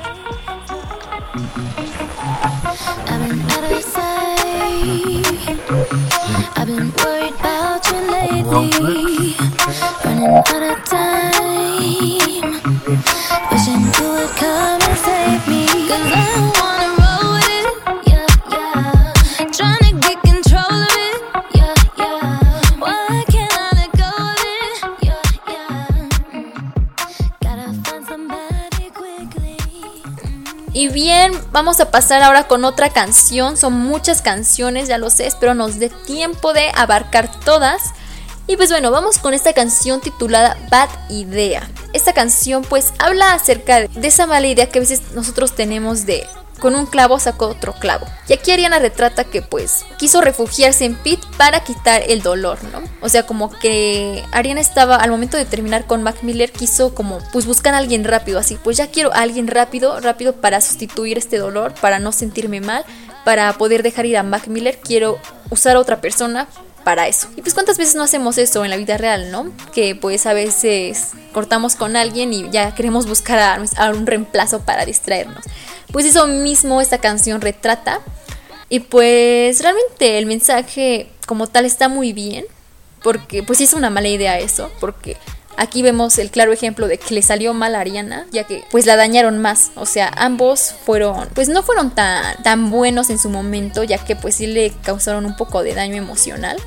I've 5.67 6.67
been 6.67 6.91
worried 7.03 7.33
about 7.39 7.81
you 7.89 7.97
lately. 8.11 9.35
Running 10.05 10.27
out 10.27 10.47
of 10.61 10.83
time. 10.85 11.81
Wishing 13.49 13.81
you 13.81 14.07
would 14.13 14.29
come 14.37 14.81
and 14.81 14.97
save 14.99 15.47
me. 15.47 15.65
Cause 15.89 16.11
I 16.13 16.25
don't 16.35 16.53
wanna 16.61 16.89
roll 17.01 17.33
with 17.33 17.49
it. 17.49 17.65
Yeah, 18.07 18.27
yeah. 18.51 19.13
Trying 19.51 19.81
to 19.81 19.91
get 20.07 20.17
control 20.21 20.77
of 20.85 20.95
it. 21.07 21.17
Yeah, 21.55 21.73
yeah. 21.97 22.37
Why 22.77 23.23
can't 23.31 23.51
I 23.51 23.59
let 23.73 23.91
go 23.97 24.09
of 24.21 24.37
it? 24.53 24.75
Yeah, 25.01 25.23
yeah. 25.49 25.87
Mm. 26.31 26.53
Gotta 27.41 27.67
find 27.89 28.03
somebody 28.05 28.85
quickly. 28.91 29.57
Mm. 30.21 30.69
Y 30.75 30.89
bien, 30.89 31.31
vamos 31.55 31.79
a 31.79 31.89
pasar 31.89 32.21
ahora 32.21 32.49
con 32.49 32.65
otra 32.65 32.89
canción. 32.89 33.55
Son 33.55 33.71
muchas 33.71 34.21
canciones, 34.21 34.89
ya 34.89 34.97
lo 34.97 35.09
sé, 35.09 35.25
espero 35.25 35.53
nos 35.53 35.79
dé 35.79 35.87
tiempo 35.89 36.51
de 36.51 36.69
abarcar 36.75 37.31
todas. 37.45 37.81
Y 38.45 38.57
pues 38.57 38.69
bueno, 38.69 38.91
vamos 38.91 39.19
con 39.19 39.33
esta 39.33 39.53
canción 39.53 40.01
titulada 40.01 40.57
Bad 40.69 40.89
Idea. 41.09 41.69
Esta 41.93 42.11
canción 42.11 42.63
pues 42.63 42.93
habla 42.99 43.31
acerca 43.33 43.87
de 43.87 44.07
esa 44.07 44.27
mala 44.27 44.47
idea 44.47 44.67
que 44.67 44.79
a 44.79 44.81
veces 44.81 45.13
nosotros 45.13 45.55
tenemos 45.55 46.05
de 46.05 46.27
con 46.59 46.75
un 46.75 46.85
clavo 46.85 47.19
sacó 47.19 47.47
otro 47.47 47.73
clavo. 47.73 48.05
Y 48.27 48.33
aquí 48.33 48.51
Ariana 48.51 48.79
retrata 48.79 49.23
que 49.23 49.41
pues 49.41 49.85
quiso 49.97 50.21
refugiarse 50.21 50.85
en 50.85 50.95
Pete 50.95 51.27
para 51.37 51.61
quitar 51.61 52.03
el 52.07 52.21
dolor, 52.21 52.59
¿no? 52.71 52.81
O 53.01 53.09
sea, 53.09 53.25
como 53.25 53.49
que 53.49 54.23
Ariana 54.31 54.61
estaba 54.61 54.95
al 54.95 55.11
momento 55.11 55.37
de 55.37 55.45
terminar 55.45 55.85
con 55.85 56.03
Mac 56.03 56.23
Miller 56.23 56.51
quiso 56.51 56.95
como 56.95 57.19
pues 57.31 57.45
buscar 57.45 57.73
a 57.73 57.77
alguien 57.77 58.03
rápido, 58.03 58.39
así, 58.39 58.57
pues 58.63 58.77
ya 58.77 58.87
quiero 58.87 59.13
a 59.13 59.21
alguien 59.21 59.47
rápido, 59.47 59.99
rápido 59.99 60.33
para 60.33 60.61
sustituir 60.61 61.17
este 61.17 61.37
dolor, 61.37 61.73
para 61.81 61.99
no 61.99 62.11
sentirme 62.11 62.61
mal, 62.61 62.85
para 63.23 63.51
poder 63.53 63.83
dejar 63.83 64.05
ir 64.05 64.17
a 64.17 64.23
Mac 64.23 64.47
Miller, 64.47 64.79
quiero 64.81 65.19
usar 65.49 65.75
a 65.75 65.79
otra 65.79 66.01
persona 66.01 66.47
para 66.85 67.07
eso. 67.07 67.27
Y 67.35 67.41
pues 67.41 67.53
cuántas 67.53 67.77
veces 67.77 67.95
no 67.95 68.03
hacemos 68.03 68.37
eso 68.37 68.63
en 68.63 68.69
la 68.69 68.77
vida 68.77 68.97
real, 68.97 69.31
¿no? 69.31 69.51
Que 69.73 69.95
pues 69.95 70.25
a 70.27 70.33
veces 70.33 71.11
cortamos 71.33 71.75
con 71.75 71.97
alguien 71.97 72.31
y 72.31 72.49
ya 72.51 72.73
queremos 72.75 73.07
buscar 73.07 73.39
a, 73.77 73.89
un 73.89 74.05
reemplazo 74.05 74.61
para 74.61 74.85
distraernos. 74.85 75.43
Pues 75.91 76.05
eso 76.05 76.27
mismo 76.27 76.81
esta 76.81 76.97
canción 76.99 77.41
retrata. 77.41 78.01
Y 78.69 78.79
pues 78.81 79.61
realmente 79.61 80.17
el 80.17 80.25
mensaje 80.25 81.09
como 81.27 81.47
tal 81.47 81.65
está 81.65 81.87
muy 81.87 82.13
bien. 82.13 82.45
Porque 83.03 83.43
pues 83.43 83.61
es 83.61 83.73
una 83.73 83.89
mala 83.89 84.07
idea 84.07 84.39
eso. 84.39 84.71
Porque 84.79 85.17
Aquí 85.57 85.81
vemos 85.81 86.17
el 86.17 86.31
claro 86.31 86.51
ejemplo 86.51 86.87
de 86.87 86.97
que 86.97 87.13
le 87.13 87.21
salió 87.21 87.53
mal 87.53 87.75
a 87.75 87.79
Ariana, 87.79 88.25
ya 88.31 88.43
que 88.43 88.63
pues 88.71 88.85
la 88.85 88.97
dañaron 88.97 89.41
más. 89.41 89.71
O 89.75 89.85
sea, 89.85 90.11
ambos 90.17 90.75
fueron, 90.85 91.29
pues 91.33 91.47
no 91.47 91.63
fueron 91.63 91.91
tan, 91.91 92.41
tan 92.43 92.71
buenos 92.71 93.09
en 93.09 93.19
su 93.19 93.29
momento, 93.29 93.83
ya 93.83 93.97
que 93.97 94.15
pues 94.15 94.35
sí 94.35 94.47
le 94.47 94.71
causaron 94.83 95.25
un 95.25 95.37
poco 95.37 95.63
de 95.63 95.73
daño 95.73 95.95
emocional. 95.95 96.57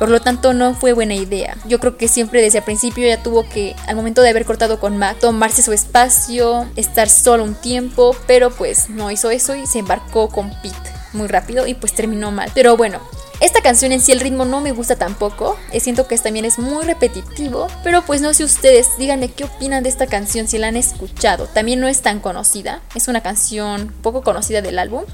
Por 0.00 0.08
lo 0.08 0.20
tanto, 0.20 0.54
no 0.54 0.74
fue 0.74 0.94
buena 0.94 1.14
idea. 1.14 1.58
Yo 1.66 1.78
creo 1.78 1.98
que 1.98 2.08
siempre 2.08 2.40
desde 2.40 2.58
el 2.58 2.64
principio 2.64 3.06
ya 3.06 3.22
tuvo 3.22 3.46
que, 3.46 3.76
al 3.86 3.94
momento 3.94 4.22
de 4.22 4.30
haber 4.30 4.46
cortado 4.46 4.80
con 4.80 4.96
Mac, 4.96 5.18
tomarse 5.20 5.62
su 5.62 5.74
espacio, 5.74 6.66
estar 6.74 7.10
solo 7.10 7.44
un 7.44 7.54
tiempo, 7.54 8.16
pero 8.26 8.50
pues 8.50 8.88
no 8.88 9.10
hizo 9.10 9.30
eso 9.30 9.54
y 9.54 9.66
se 9.66 9.78
embarcó 9.78 10.28
con 10.28 10.50
Pete 10.62 10.90
muy 11.12 11.28
rápido 11.28 11.66
y 11.66 11.74
pues 11.74 11.92
terminó 11.92 12.30
mal. 12.30 12.50
Pero 12.54 12.76
bueno, 12.76 13.00
esta 13.40 13.60
canción 13.62 13.92
en 13.92 14.00
sí 14.00 14.12
el 14.12 14.20
ritmo 14.20 14.44
no 14.44 14.60
me 14.60 14.72
gusta 14.72 14.96
tampoco, 14.96 15.56
eh, 15.72 15.80
siento 15.80 16.06
que 16.06 16.18
también 16.18 16.44
es 16.44 16.58
muy 16.58 16.84
repetitivo, 16.84 17.68
pero 17.82 18.02
pues 18.02 18.20
no 18.20 18.34
sé 18.34 18.44
ustedes, 18.44 18.96
díganme 18.98 19.30
qué 19.30 19.44
opinan 19.44 19.82
de 19.82 19.88
esta 19.88 20.06
canción 20.06 20.48
si 20.48 20.58
la 20.58 20.68
han 20.68 20.76
escuchado. 20.76 21.46
También 21.46 21.80
no 21.80 21.88
es 21.88 22.02
tan 22.02 22.20
conocida, 22.20 22.80
es 22.94 23.08
una 23.08 23.22
canción 23.22 23.92
poco 24.02 24.22
conocida 24.22 24.62
del 24.62 24.78
álbum. 24.78 25.04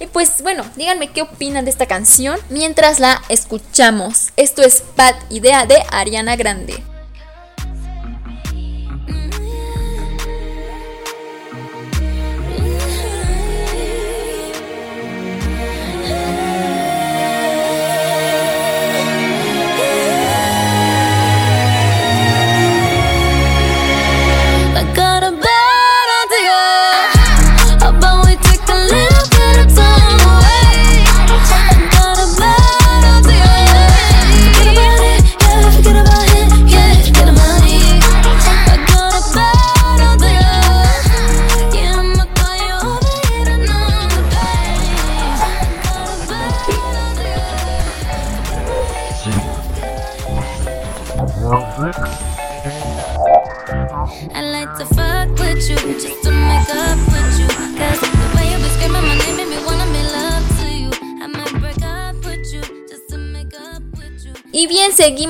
Y 0.00 0.06
pues 0.06 0.42
bueno, 0.42 0.64
díganme 0.76 1.10
qué 1.10 1.22
opinan 1.22 1.64
de 1.64 1.70
esta 1.70 1.86
canción 1.86 2.38
mientras 2.50 3.00
la 3.00 3.22
escuchamos. 3.28 4.32
Esto 4.36 4.62
es 4.62 4.82
Bad 4.96 5.14
Idea 5.30 5.66
de 5.66 5.76
Ariana 5.90 6.36
Grande. 6.36 6.82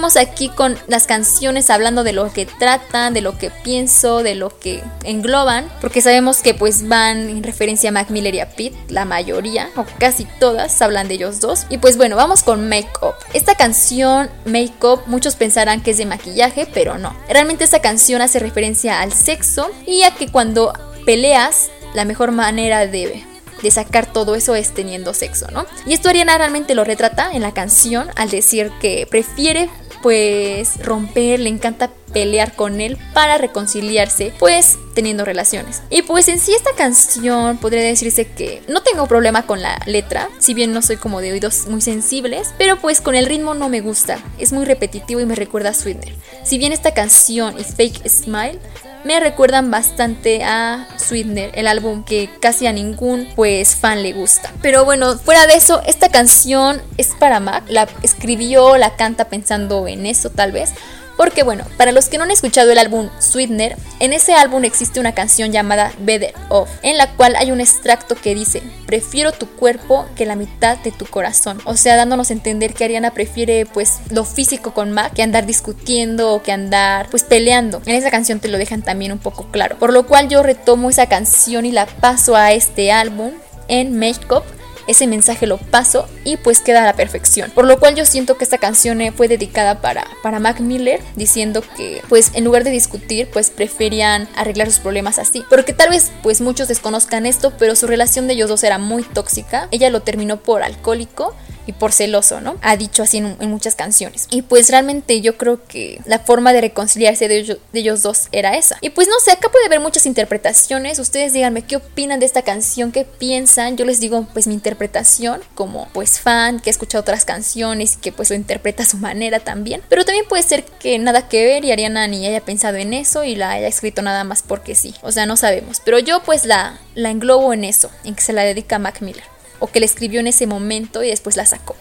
Aquí 0.05 0.49
con 0.49 0.77
las 0.87 1.07
canciones 1.07 1.71
hablando 1.71 2.05
de 2.05 2.12
lo 2.12 2.33
que 2.33 2.47
tratan, 2.47 3.14
de 3.14 3.21
lo 3.21 3.38
que 3.38 3.51
pienso, 3.51 4.23
de 4.23 4.35
lo 4.35 4.59
que 4.59 4.83
engloban, 5.03 5.69
porque 5.81 6.01
sabemos 6.01 6.43
que 6.43 6.55
pues 6.55 6.87
van 6.88 7.29
en 7.29 7.43
referencia 7.43 7.88
a 7.88 7.93
Mac 7.93 8.11
Miller 8.11 8.35
y 8.35 8.40
a 8.40 8.51
Pete, 8.51 8.77
la 8.88 9.05
mayoría, 9.05 9.71
o 9.77 9.85
casi 9.99 10.27
todas, 10.38 10.81
hablan 10.83 11.09
de 11.09 11.14
ellos 11.14 11.40
dos. 11.40 11.67
Y 11.71 11.79
pues 11.79 11.97
bueno, 11.97 12.17
vamos 12.17 12.43
con 12.43 12.69
Make 12.69 12.90
Up. 13.03 13.14
Esta 13.33 13.55
canción, 13.55 14.31
Make 14.45 14.75
Up, 14.83 15.03
muchos 15.07 15.37
pensarán 15.37 15.83
que 15.83 15.93
es 15.93 15.99
de 15.99 16.07
maquillaje, 16.07 16.69
pero 16.73 16.99
no. 16.99 17.17
Realmente 17.29 17.64
esta 17.64 17.81
canción 17.81 18.21
hace 18.23 18.38
referencia 18.38 19.01
al 19.01 19.12
sexo 19.12 19.71
y 19.87 20.03
a 20.03 20.11
que 20.12 20.31
cuando 20.31 20.73
peleas, 21.07 21.71
la 21.95 22.05
mejor 22.05 22.33
manera 22.33 22.87
de 22.87 23.25
de 23.64 23.71
sacar 23.71 24.07
todo 24.12 24.35
eso 24.35 24.55
es 24.55 24.73
teniendo 24.73 25.14
sexo, 25.14 25.47
¿no? 25.51 25.67
Y 25.87 25.95
esto 25.95 26.11
Ariana 26.11 26.37
realmente 26.37 26.75
lo 26.75 26.85
retrata 26.85 27.31
en 27.33 27.43
la 27.43 27.55
canción 27.55 28.11
al 28.14 28.31
decir 28.31 28.71
que 28.81 29.07
prefiere 29.11 29.71
pues 30.05 30.85
romper, 30.85 31.40
le 31.40 31.49
encanta 31.49 31.90
pelear 32.12 32.55
con 32.55 32.83
él 32.83 32.99
para 33.14 33.38
reconciliarse, 33.38 34.35
pues 34.38 34.77
teniendo 34.95 35.25
relaciones. 35.25 35.83
Y 35.88 36.03
pues 36.03 36.29
en 36.29 36.38
sí 36.38 36.53
esta 36.53 36.75
canción 36.77 37.57
podría 37.57 37.81
decirse 37.81 38.27
que 38.27 38.62
no 38.69 38.83
tengo 38.83 39.07
problema 39.07 39.47
con 39.47 39.62
la 39.62 39.81
letra, 39.87 40.29
si 40.40 40.53
bien 40.53 40.75
no 40.75 40.83
soy 40.83 40.97
como 40.97 41.23
de 41.23 41.33
oídos 41.33 41.69
muy 41.69 41.81
sensibles, 41.81 42.53
pero 42.59 42.77
pues 42.77 43.01
con 43.01 43.14
el 43.14 43.25
ritmo 43.25 43.55
no 43.55 43.71
me 43.71 43.81
gusta, 43.81 44.19
es 44.38 44.53
muy 44.53 44.67
repetitivo 44.67 45.21
y 45.21 45.27
me 45.27 45.37
recuerda 45.37 45.71
a 45.71 45.75
Sweetener. 45.75 46.14
Si 46.45 46.59
bien 46.59 46.73
esta 46.73 46.93
canción 46.93 47.59
y 47.59 47.64
Fake 47.64 48.07
Smile 48.07 48.61
me 49.05 49.21
recuerdan 49.21 49.71
bastante 49.71 50.43
a 50.43 50.88
Sweetener, 50.97 51.51
el 51.55 51.67
álbum 51.69 52.05
que 52.05 52.31
casi 52.40 52.67
a 52.67 52.73
ningún 52.73 53.29
pues 53.37 53.77
fan 53.77 54.03
le 54.03 54.12
gusta. 54.12 54.53
Pero 54.62 54.85
bueno, 54.85 55.19
fuera 55.19 55.47
de 55.47 55.55
eso, 55.55 55.83
esta 55.87 56.09
canción 56.09 56.81
es 56.97 57.09
para 57.19 57.38
Mac, 57.38 57.64
la 57.69 57.87
escribió, 58.03 58.77
la 58.77 58.97
canta 58.97 59.27
pensando 59.27 59.87
en 59.87 60.07
eso 60.07 60.31
tal 60.31 60.53
vez. 60.53 60.71
Porque 61.16 61.42
bueno, 61.42 61.64
para 61.77 61.92
los 61.92 62.07
que 62.07 62.18
no 62.18 62.24
han 62.24 62.31
escuchado 62.31 62.72
el 62.72 62.79
álbum 62.79 63.09
Sweetener, 63.18 63.77
en 64.00 64.12
ese 64.12 64.35
álbum 64.35 64.64
existe 64.64 65.00
una 65.00 65.12
canción 65.12 65.53
llamada 65.53 65.92
Better 65.98 66.35
Off, 66.48 66.68
en 66.83 66.98
la 66.98 67.12
cual 67.12 67.37
hay 67.37 67.53
un 67.53 67.61
extracto 67.61 68.14
que 68.16 68.35
dice, 68.35 68.62
prefiero 68.87 69.33
tu 69.33 69.48
cuerpo 69.48 70.07
que 70.16 70.27
la 70.27 70.37
mitad 70.37 70.79
de 70.79 70.92
tu 70.92 71.07
corazón. 71.07 71.61
O 71.64 71.77
sea, 71.77 71.96
dándonos 71.96 72.31
a 72.31 72.33
entender 72.33 72.74
que 72.74 72.85
Ariana 72.85 73.12
prefiere 73.12 73.66
pues 73.66 74.00
lo 74.11 74.24
físico 74.24 74.74
con 74.74 74.92
Mac 74.92 75.14
que 75.14 75.22
andar 75.22 75.46
discutiendo 75.46 76.33
o 76.33 76.42
que 76.42 76.53
andar 76.53 77.09
pues 77.11 77.22
peleando. 77.24 77.81
En 77.87 77.94
esa 77.94 78.11
canción 78.11 78.40
te 78.40 78.48
lo 78.48 78.59
dejan 78.59 78.83
también 78.83 79.12
un 79.12 79.18
poco 79.18 79.46
claro. 79.50 79.79
Por 79.79 79.92
lo 79.92 80.07
cual 80.07 80.29
yo 80.29 80.42
retomo 80.42 80.90
esa 80.90 81.07
canción 81.07 81.66
y 81.66 81.72
la 81.72 81.87
paso 81.87 82.37
a 82.37 82.53
este 82.53 82.90
álbum 82.90 83.33
en 83.68 83.98
Makeup 83.98 84.44
ese 84.87 85.07
mensaje 85.07 85.47
lo 85.47 85.59
paso 85.59 86.09
y 86.25 86.37
pues 86.37 86.61
queda 86.61 86.83
a 86.83 86.85
la 86.85 86.94
perfección. 86.94 87.51
Por 87.51 87.66
lo 87.66 87.79
cual 87.79 87.94
yo 87.94 88.05
siento 88.05 88.37
que 88.37 88.44
esta 88.44 88.59
canción 88.59 89.01
fue 89.16 89.29
dedicada 89.29 89.81
para, 89.81 90.07
para 90.23 90.38
Mac 90.38 90.61
Miller, 90.61 91.01
diciendo 91.16 91.62
que 91.77 92.03
pues 92.09 92.33
en 92.35 92.44
lugar 92.44 92.64
de 92.64 92.70
discutir, 92.70 93.29
pues 93.33 93.51
preferían 93.51 94.29
arreglar 94.37 94.70
sus 94.70 94.81
problemas 94.81 95.18
así. 95.18 95.44
Porque 95.51 95.73
tal 95.73 95.90
vez 95.90 96.12
pues 96.23 96.40
muchos 96.40 96.68
desconozcan 96.68 97.27
esto, 97.27 97.53
pero 97.59 97.77
su 97.77 97.87
relación 97.87 98.27
de 98.27 98.35
ellos 98.35 98.49
dos 98.49 98.64
era 98.64 98.79
muy 98.79 99.03
tóxica. 99.03 99.68
Ella 99.70 99.90
lo 99.90 100.01
terminó 100.01 100.38
por 100.38 100.62
alcohólico 100.62 101.35
y 101.66 101.72
por 101.72 101.92
celoso, 101.92 102.40
¿no? 102.40 102.57
Ha 102.62 102.77
dicho 102.77 103.03
así 103.03 103.18
en, 103.18 103.37
muchas 103.48 103.74
canciones. 103.74 104.27
Y 104.31 104.42
pues 104.42 104.70
realmente 104.70 105.20
yo 105.20 105.37
creo 105.37 105.64
que 105.66 106.00
la 106.05 106.18
forma 106.18 106.53
de 106.53 106.61
reconciliarse 106.61 107.29
de 107.29 107.59
ellos, 107.72 108.03
dos 108.03 108.29
era 108.33 108.57
esa. 108.57 108.79
Y 108.81 108.90
pues 108.90 109.09
no 109.09 109.14
sé, 109.20 109.31
acá 109.31 109.48
puede 109.50 109.66
haber 109.66 109.81
muchas 109.81 110.07
interpretaciones. 110.07 110.98
Ustedes 110.98 111.33
díganme 111.33 111.62
qué 111.62 111.77
opinan 111.77 112.20
de 112.20 112.27
esta 112.27 112.42
canción, 112.42 112.92
qué 112.92 113.05
piensan. 113.05 113.77
Yo 113.77 113.85
les 113.85 114.00
digo 114.00 114.27
pues 114.33 114.46
mi 114.46 114.55
interpretación 114.55 115.40
como 115.55 115.88
pues 115.92 116.20
fan 116.20 116.61
que 116.61 116.70
ha 116.70 116.72
escuchado 116.72 117.03
otras 117.03 117.24
canciones 117.24 117.94
y 117.94 118.00
que 118.00 118.12
pues 118.12 118.31
lo 118.31 118.37
interpreta 118.37 118.83
a 118.83 118.87
su 118.87 118.96
manera 118.96 119.40
también. 119.40 119.83
Pero 119.88 120.05
también 120.05 120.27
puede 120.29 120.42
ser 120.42 120.64
que 120.64 120.98
nada 120.98 121.29
que 121.29 121.44
ver 121.44 121.64
y 121.64 121.72
Ariana 121.72 122.07
ni 122.07 122.27
haya 122.27 122.40
pensado 122.40 122.77
en 122.77 122.94
eso 122.94 123.24
y 123.24 123.37
la 123.37 123.53
haya 123.53 123.68
escrito 123.68 124.03
nada 124.03 124.24
más 124.24 124.42
porque 124.42 124.74
sí. 124.74 124.94
O 125.03 125.12
sea, 125.12 125.27
no 125.27 125.37
sabemos. 125.37 125.81
Pero 125.85 125.98
yo 125.98 126.22
pues 126.22 126.44
la, 126.44 126.79
la 126.94 127.11
englobo 127.11 127.53
en 127.53 127.64
eso, 127.64 127.90
en 128.05 128.14
que 128.14 128.22
se 128.22 128.33
la 128.33 128.42
dedica 128.42 128.77
a 128.77 128.79
Mac 128.81 129.00
Miller 129.00 129.34
o 129.64 129.66
que 129.66 129.81
le 129.81 129.87
escribió 129.87 130.20
en 130.20 130.27
ese 130.27 130.46
momento 130.46 131.03
y 131.03 131.09
después 131.09 131.38
la 131.38 131.46
sacó. 131.46 131.74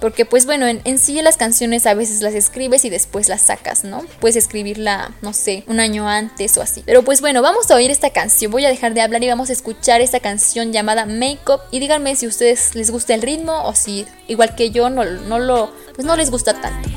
Porque 0.00 0.26
pues 0.26 0.44
bueno, 0.44 0.66
en, 0.66 0.98
sí 0.98 1.22
las 1.22 1.36
canciones 1.36 1.86
a 1.86 1.94
veces 1.94 2.20
las 2.20 2.34
escribes 2.34 2.84
y 2.84 2.90
después 2.90 3.28
las 3.28 3.42
sacas, 3.42 3.84
¿no? 3.84 4.04
Puedes 4.18 4.34
escribirla, 4.34 5.12
no 5.22 5.32
sé, 5.32 5.62
un 5.68 5.78
año 5.78 6.08
antes 6.08 6.58
o 6.58 6.62
así. 6.62 6.82
Pero 6.84 7.04
pues 7.04 7.20
bueno, 7.20 7.40
vamos 7.40 7.70
a 7.70 7.76
oír 7.76 7.92
esta 7.92 8.10
canción. 8.10 8.50
Voy 8.50 8.64
a 8.64 8.68
dejar 8.68 8.94
de 8.94 9.00
hablar 9.00 9.22
y 9.22 9.28
vamos 9.28 9.50
a 9.50 9.52
escuchar 9.52 10.00
esta 10.00 10.18
canción 10.18 10.72
llamada 10.72 11.06
Make 11.06 11.42
Up. 11.46 11.60
Y 11.70 11.78
díganme 11.78 12.16
si 12.16 12.26
a 12.26 12.30
ustedes 12.30 12.74
les 12.74 12.90
gusta 12.90 13.14
el 13.14 13.22
ritmo 13.22 13.62
o 13.64 13.76
si, 13.76 14.04
igual 14.26 14.56
que 14.56 14.72
yo, 14.72 14.90
no, 14.90 15.04
no 15.04 15.38
lo, 15.38 15.72
pues 15.94 16.04
no 16.04 16.16
les 16.16 16.32
gusta 16.32 16.60
tanto. 16.60 16.88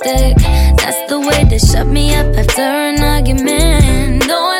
That's 0.00 1.10
the 1.10 1.18
way 1.18 1.44
to 1.48 1.58
shut 1.58 1.86
me 1.86 2.14
up 2.14 2.36
after 2.36 2.62
an 2.62 3.02
argument. 3.02 4.26
No 4.26 4.57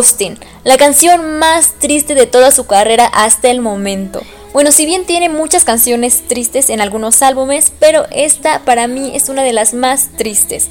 Ghosting, 0.00 0.38
la 0.64 0.78
canción 0.78 1.38
más 1.38 1.74
triste 1.78 2.14
de 2.14 2.24
toda 2.24 2.52
su 2.52 2.66
carrera 2.66 3.04
hasta 3.04 3.50
el 3.50 3.60
momento. 3.60 4.22
Bueno, 4.54 4.72
si 4.72 4.86
bien 4.86 5.04
tiene 5.04 5.28
muchas 5.28 5.64
canciones 5.64 6.22
tristes 6.26 6.70
en 6.70 6.80
algunos 6.80 7.20
álbumes, 7.20 7.70
pero 7.78 8.06
esta 8.10 8.60
para 8.60 8.86
mí 8.86 9.12
es 9.14 9.28
una 9.28 9.42
de 9.42 9.52
las 9.52 9.74
más 9.74 10.08
tristes. 10.16 10.68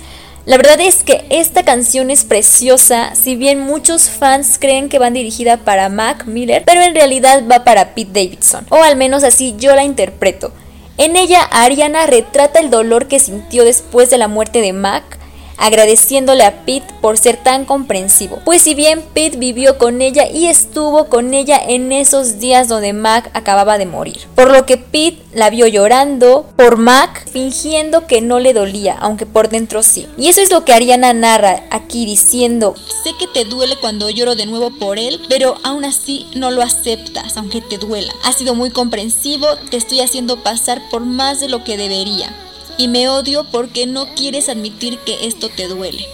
La 0.48 0.58
verdad 0.58 0.82
es 0.82 1.04
que 1.04 1.28
esta 1.30 1.62
canción 1.62 2.10
es 2.10 2.24
preciosa, 2.24 3.14
si 3.14 3.36
bien 3.36 3.60
muchos 3.60 4.10
fans 4.10 4.58
creen 4.60 4.90
que 4.90 4.98
va 4.98 5.12
dirigida 5.12 5.58
para 5.58 5.90
Mac 5.90 6.26
Miller, 6.26 6.64
pero 6.66 6.82
en 6.82 6.96
realidad 6.96 7.44
va 7.50 7.64
para 7.64 7.94
Pete 7.94 8.10
Davidson, 8.12 8.66
o 8.70 8.78
al 8.78 8.96
menos 8.96 9.24
así 9.24 9.54
yo 9.60 9.76
la 9.76 9.84
interpreto. 9.84 10.52
En 10.98 11.16
ella, 11.16 11.44
Ariana 11.52 12.08
retrata 12.08 12.60
el 12.60 12.72
dolor 12.72 13.08
que 13.08 13.20
sintió 13.20 13.64
después 13.64 14.10
de 14.10 14.18
la 14.18 14.28
muerte 14.28 14.60
de 14.60 14.74
Mac, 14.74 15.20
agradeciéndole 15.60 16.44
a 16.44 16.66
Pete 16.66 16.88
por 17.02 17.18
ser 17.18 17.38
tan 17.38 17.66
comprensivo. 17.66 18.40
Pues 18.46 18.62
si 18.62 18.74
bien 18.74 19.04
Pete 19.14 19.38
vivió 19.38 19.78
con 19.78 20.02
ella 20.02 20.28
y 20.30 20.48
estuvo 20.48 21.06
con 21.06 21.34
ella 21.34 21.60
en 21.60 21.92
esos 21.92 22.40
días 22.40 22.68
donde 22.68 22.94
Mac 22.94 23.30
acababa 23.34 23.78
de 23.78 23.86
morir. 23.86 24.22
Por 24.36 24.52
lo 24.52 24.66
que 24.66 24.78
Pete 24.78 25.22
la 25.34 25.50
vio 25.50 25.68
llorando 25.68 26.50
por 26.56 26.78
Mac, 26.78 27.28
fingiendo 27.32 28.08
que 28.08 28.22
no 28.22 28.40
le 28.40 28.54
dolía, 28.54 28.98
aunque 29.00 29.26
por 29.26 29.50
dentro 29.50 29.84
sí. 29.84 30.08
Y 30.18 30.28
eso 30.28 30.42
es 30.42 30.52
lo 30.52 30.66
que 30.66 30.74
Ariana 30.74 31.14
narra 31.14 31.64
aquí 31.70 32.06
diciendo, 32.06 32.76
sé 33.04 33.12
que 33.20 33.28
te 33.28 33.46
duele 33.46 33.76
cuando 33.80 34.10
lloro 34.10 34.36
de 34.36 34.46
nuevo 34.46 34.72
por 34.80 34.98
él, 34.98 35.22
pero 35.30 35.56
aún 35.64 35.86
así 35.86 36.26
no 36.36 36.52
lo 36.52 36.62
aceptas, 36.62 37.38
aunque 37.38 37.62
te 37.62 37.78
duela. 37.78 38.14
Has 38.24 38.38
sido 38.38 38.56
muy 38.56 38.72
comprensivo, 38.72 39.48
te 39.70 39.78
estoy 39.78 40.02
haciendo 40.02 40.42
pasar 40.42 40.82
por 40.90 41.02
más 41.02 41.40
de 41.40 41.50
lo 41.50 41.64
que 41.64 41.78
debería 41.78 42.34
y 42.80 42.88
me 42.88 43.10
odio 43.10 43.46
porque 43.52 43.86
no 43.86 44.08
quieres 44.16 44.48
admitir 44.48 44.98
que 45.00 45.28
esto 45.28 45.50
te 45.50 45.68
duele. 45.68 46.06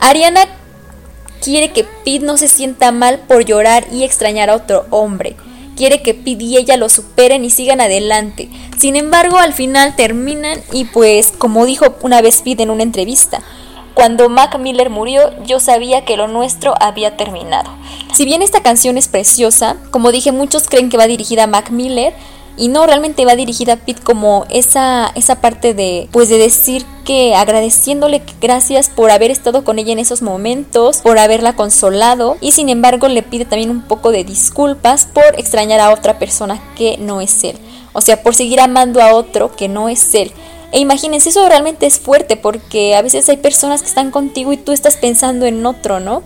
Ariana 0.00 0.46
quiere 1.40 1.70
que 1.70 1.84
Pete 1.84 2.26
no 2.26 2.36
se 2.36 2.48
sienta 2.48 2.90
mal 2.90 3.20
por 3.20 3.44
llorar 3.44 3.86
y 3.92 4.02
extrañar 4.02 4.50
a 4.50 4.56
otro 4.56 4.84
hombre. 4.90 5.36
Quiere 5.76 6.02
que 6.02 6.12
Pete 6.12 6.42
y 6.42 6.56
ella 6.56 6.76
lo 6.76 6.88
superen 6.88 7.44
y 7.44 7.50
sigan 7.50 7.80
adelante. 7.80 8.50
Sin 8.76 8.96
embargo, 8.96 9.38
al 9.38 9.52
final 9.52 9.94
terminan 9.94 10.60
y 10.72 10.86
pues, 10.86 11.30
como 11.30 11.66
dijo 11.66 11.94
una 12.02 12.20
vez 12.20 12.42
Pete 12.42 12.64
en 12.64 12.70
una 12.70 12.82
entrevista, 12.82 13.40
cuando 13.94 14.28
Mac 14.28 14.58
Miller 14.58 14.90
murió, 14.90 15.30
yo 15.44 15.60
sabía 15.60 16.04
que 16.04 16.16
lo 16.16 16.26
nuestro 16.26 16.74
había 16.80 17.16
terminado. 17.16 17.70
Si 18.12 18.24
bien 18.24 18.42
esta 18.42 18.64
canción 18.64 18.98
es 18.98 19.06
preciosa, 19.06 19.76
como 19.92 20.10
dije, 20.10 20.32
muchos 20.32 20.68
creen 20.68 20.88
que 20.90 20.96
va 20.96 21.06
dirigida 21.06 21.44
a 21.44 21.46
Mac 21.46 21.70
Miller, 21.70 22.12
y 22.56 22.68
no 22.68 22.86
realmente 22.86 23.24
va 23.24 23.36
dirigida 23.36 23.74
a 23.74 23.76
Pete 23.76 24.02
como 24.02 24.46
esa 24.50 25.10
esa 25.14 25.40
parte 25.40 25.74
de 25.74 26.08
pues 26.12 26.28
de 26.28 26.38
decir 26.38 26.84
que 27.04 27.34
agradeciéndole 27.34 28.22
gracias 28.40 28.88
por 28.88 29.10
haber 29.10 29.30
estado 29.30 29.64
con 29.64 29.78
ella 29.78 29.92
en 29.92 29.98
esos 29.98 30.22
momentos, 30.22 30.98
por 30.98 31.18
haberla 31.18 31.54
consolado 31.54 32.36
y 32.40 32.52
sin 32.52 32.68
embargo 32.68 33.08
le 33.08 33.22
pide 33.22 33.44
también 33.44 33.70
un 33.70 33.82
poco 33.82 34.12
de 34.12 34.24
disculpas 34.24 35.06
por 35.06 35.38
extrañar 35.38 35.80
a 35.80 35.92
otra 35.92 36.18
persona 36.18 36.62
que 36.76 36.98
no 36.98 37.20
es 37.20 37.42
él, 37.44 37.56
o 37.92 38.00
sea, 38.00 38.22
por 38.22 38.34
seguir 38.34 38.60
amando 38.60 39.02
a 39.02 39.14
otro 39.14 39.54
que 39.56 39.68
no 39.68 39.88
es 39.88 40.14
él. 40.14 40.32
E 40.72 40.80
imagínense, 40.80 41.28
eso 41.28 41.46
realmente 41.48 41.84
es 41.84 41.98
fuerte 41.98 42.38
porque 42.38 42.96
a 42.96 43.02
veces 43.02 43.28
hay 43.28 43.36
personas 43.36 43.82
que 43.82 43.88
están 43.88 44.10
contigo 44.10 44.54
y 44.54 44.56
tú 44.56 44.72
estás 44.72 44.96
pensando 44.96 45.44
en 45.44 45.64
otro, 45.66 46.00
¿no? 46.00 46.22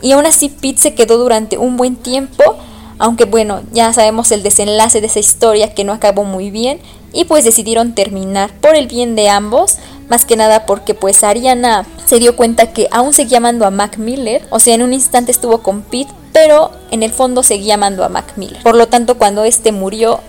Y 0.00 0.12
aún 0.12 0.24
así 0.24 0.48
Pete 0.48 0.78
se 0.78 0.94
quedó 0.94 1.18
durante 1.18 1.58
un 1.58 1.76
buen 1.76 1.96
tiempo 1.96 2.56
aunque 2.98 3.24
bueno, 3.24 3.62
ya 3.72 3.92
sabemos 3.92 4.32
el 4.32 4.42
desenlace 4.42 5.00
de 5.00 5.06
esa 5.06 5.18
historia 5.18 5.74
que 5.74 5.84
no 5.84 5.92
acabó 5.92 6.24
muy 6.24 6.50
bien 6.50 6.80
y 7.12 7.24
pues 7.24 7.44
decidieron 7.44 7.94
terminar 7.94 8.52
por 8.60 8.74
el 8.74 8.86
bien 8.86 9.16
de 9.16 9.28
ambos, 9.28 9.76
más 10.08 10.24
que 10.24 10.36
nada 10.36 10.66
porque 10.66 10.94
pues 10.94 11.24
Ariana 11.24 11.86
se 12.04 12.18
dio 12.18 12.36
cuenta 12.36 12.72
que 12.72 12.88
aún 12.90 13.12
seguía 13.12 13.38
amando 13.38 13.66
a 13.66 13.70
Mac 13.70 13.98
Miller, 13.98 14.42
o 14.50 14.60
sea, 14.60 14.74
en 14.74 14.82
un 14.82 14.92
instante 14.92 15.32
estuvo 15.32 15.62
con 15.62 15.82
Pete, 15.82 16.12
pero 16.32 16.70
en 16.90 17.02
el 17.02 17.12
fondo 17.12 17.42
seguía 17.42 17.74
amando 17.74 18.04
a 18.04 18.08
Mac 18.08 18.34
Miller. 18.36 18.62
Por 18.62 18.76
lo 18.76 18.88
tanto, 18.88 19.16
cuando 19.16 19.44
este 19.44 19.72
murió, 19.72 20.20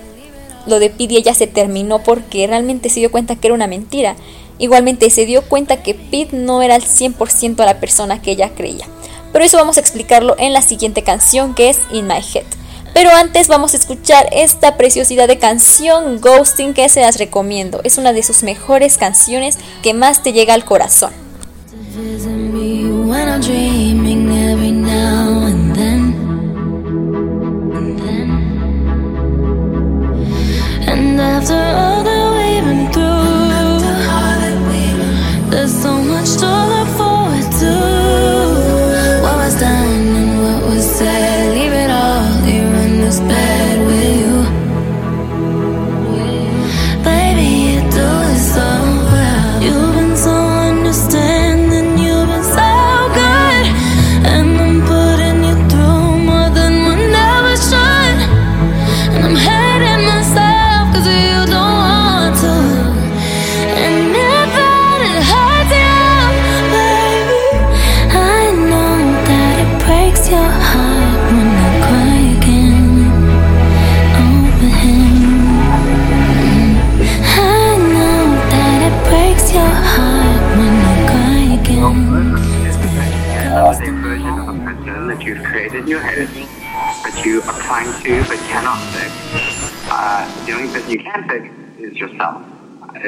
lo 0.66 0.80
de 0.80 0.90
Pete 0.90 1.22
ya 1.22 1.34
se 1.34 1.48
terminó 1.48 2.00
porque 2.00 2.48
realmente 2.48 2.90
se 2.90 3.00
dio 3.00 3.12
cuenta 3.12 3.36
que 3.36 3.48
era 3.48 3.56
una 3.56 3.68
mentira. 3.68 4.16
Igualmente 4.60 5.10
se 5.10 5.26
dio 5.26 5.44
cuenta 5.44 5.84
que 5.84 5.94
Pete 5.94 6.36
no 6.36 6.62
era 6.62 6.76
al 6.76 6.82
100% 6.82 7.58
la 7.66 7.80
persona 7.80 8.22
que 8.22 8.32
ella 8.32 8.52
creía. 8.56 8.88
Pero 9.32 9.46
eso 9.46 9.58
vamos 9.58 9.78
a 9.78 9.80
explicarlo 9.80 10.36
en 10.38 10.54
la 10.54 10.62
siguiente 10.62 11.04
canción 11.04 11.54
que 11.54 11.70
es 11.70 11.80
In 11.92 12.08
My 12.08 12.16
Head. 12.16 12.46
Pero 12.94 13.12
antes 13.12 13.48
vamos 13.48 13.74
a 13.74 13.78
escuchar 13.78 14.28
esta 14.32 14.76
preciosidad 14.76 15.28
de 15.28 15.38
canción 15.38 16.20
Ghosting 16.20 16.74
que 16.74 16.90
se 16.90 17.02
las 17.02 17.20
recomiendo. 17.20 17.82
Es 17.84 17.98
una 17.98 18.12
de 18.12 18.24
sus 18.24 18.42
mejores 18.42 18.98
canciones 18.98 19.60
que 19.84 19.94
más 19.94 20.24
te 20.24 20.34
llega 20.34 20.54
al 20.54 20.66
corazón. 20.66 21.12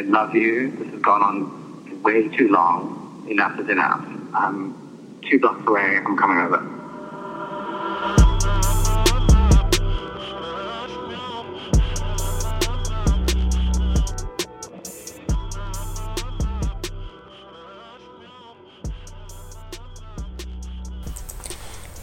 Love 0.09 0.35
you. 0.35 0.71
This 0.71 0.89
has 0.89 1.01
gone 1.01 1.21
on 1.21 2.01
way 2.03 2.27
too 2.27 2.49
long. 2.49 3.25
Enough 3.29 3.59
is 3.59 3.69
enough. 3.69 4.05
I'm 4.33 5.21
two 5.29 5.39
blocks 5.39 5.65
away. 5.65 5.97
I'm 5.97 6.17
coming 6.17 6.39
over. 6.39 6.59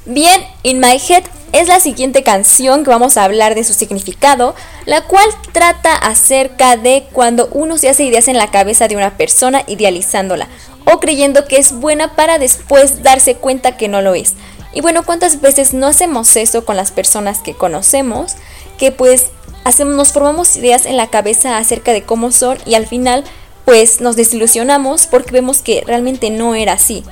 Bien, 0.06 0.46
In 0.62 0.80
My 0.80 0.96
Head 0.96 1.35
es 1.52 1.68
la 1.68 1.80
siguiente 1.80 2.22
canción 2.22 2.84
que 2.84 2.90
vamos 2.90 3.16
a 3.16 3.24
hablar 3.24 3.54
de 3.54 3.64
su 3.64 3.72
significado, 3.72 4.54
la 4.84 5.02
cual 5.02 5.28
trata 5.52 5.94
acerca 5.96 6.76
de 6.76 7.06
cuando 7.12 7.48
uno 7.52 7.78
se 7.78 7.88
hace 7.88 8.04
ideas 8.04 8.28
en 8.28 8.36
la 8.36 8.50
cabeza 8.50 8.88
de 8.88 8.96
una 8.96 9.16
persona 9.16 9.62
idealizándola 9.66 10.48
o 10.84 11.00
creyendo 11.00 11.46
que 11.46 11.58
es 11.58 11.72
buena 11.72 12.14
para 12.14 12.38
después 12.38 13.02
darse 13.02 13.36
cuenta 13.36 13.76
que 13.76 13.88
no 13.88 14.02
lo 14.02 14.14
es. 14.14 14.34
Y 14.72 14.80
bueno, 14.82 15.04
¿cuántas 15.04 15.40
veces 15.40 15.72
no 15.72 15.86
hacemos 15.86 16.36
eso 16.36 16.64
con 16.64 16.76
las 16.76 16.92
personas 16.92 17.40
que 17.40 17.54
conocemos? 17.54 18.34
Que 18.78 18.92
pues 18.92 19.26
hacemos, 19.64 19.94
nos 19.94 20.12
formamos 20.12 20.56
ideas 20.56 20.84
en 20.86 20.96
la 20.96 21.08
cabeza 21.08 21.56
acerca 21.56 21.92
de 21.92 22.02
cómo 22.02 22.30
son 22.30 22.58
y 22.66 22.74
al 22.74 22.86
final 22.86 23.24
pues 23.64 24.00
nos 24.00 24.14
desilusionamos 24.14 25.06
porque 25.06 25.32
vemos 25.32 25.58
que 25.58 25.82
realmente 25.86 26.30
no 26.30 26.54
era 26.54 26.74
así. 26.74 27.04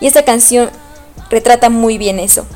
Y 0.00 0.06
esta 0.06 0.24
canción 0.24 0.70
retrata 1.30 1.68
muy 1.68 1.98
bien 1.98 2.18
eso. 2.18 2.46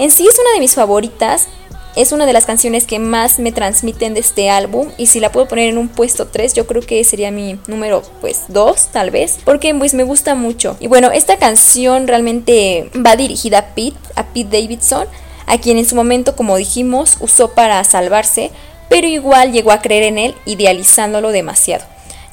En 0.00 0.10
sí 0.10 0.26
es 0.26 0.38
una 0.38 0.54
de 0.54 0.60
mis 0.60 0.76
favoritas, 0.76 1.46
es 1.94 2.12
una 2.12 2.24
de 2.24 2.32
las 2.32 2.46
canciones 2.46 2.86
que 2.86 2.98
más 2.98 3.38
me 3.38 3.52
transmiten 3.52 4.14
de 4.14 4.20
este 4.20 4.48
álbum 4.48 4.88
y 4.96 5.08
si 5.08 5.20
la 5.20 5.30
puedo 5.30 5.46
poner 5.46 5.68
en 5.68 5.76
un 5.76 5.88
puesto 5.88 6.26
3 6.26 6.54
yo 6.54 6.66
creo 6.66 6.80
que 6.80 7.04
sería 7.04 7.30
mi 7.30 7.58
número 7.66 8.00
pues 8.22 8.44
2 8.48 8.92
tal 8.92 9.10
vez 9.10 9.40
porque 9.44 9.74
pues 9.74 9.92
me 9.92 10.04
gusta 10.04 10.34
mucho. 10.34 10.78
Y 10.80 10.86
bueno 10.86 11.10
esta 11.10 11.36
canción 11.36 12.08
realmente 12.08 12.90
va 13.06 13.14
dirigida 13.14 13.58
a 13.58 13.74
Pete, 13.74 13.98
a 14.14 14.28
Pete 14.28 14.62
Davidson 14.62 15.06
a 15.44 15.58
quien 15.58 15.76
en 15.76 15.84
su 15.84 15.96
momento 15.96 16.34
como 16.34 16.56
dijimos 16.56 17.18
usó 17.20 17.50
para 17.50 17.84
salvarse 17.84 18.50
pero 18.88 19.06
igual 19.06 19.52
llegó 19.52 19.70
a 19.70 19.82
creer 19.82 20.04
en 20.04 20.16
él 20.16 20.34
idealizándolo 20.46 21.30
demasiado. 21.30 21.84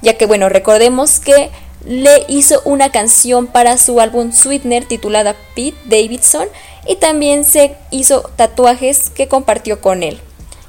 Ya 0.01 0.13
que 0.13 0.25
bueno 0.25 0.47
recordemos 0.47 1.19
que 1.19 1.49
le 1.87 2.25
hizo 2.27 2.61
una 2.65 2.91
canción 2.91 3.47
para 3.47 3.77
su 3.77 4.01
álbum 4.01 4.33
Sweetener 4.33 4.85
titulada 4.85 5.35
Pete 5.55 5.77
Davidson 5.85 6.47
y 6.85 6.95
también 6.95 7.45
se 7.45 7.75
hizo 7.91 8.29
tatuajes 8.35 9.09
que 9.09 9.27
compartió 9.27 9.79
con 9.79 10.03
él. 10.03 10.19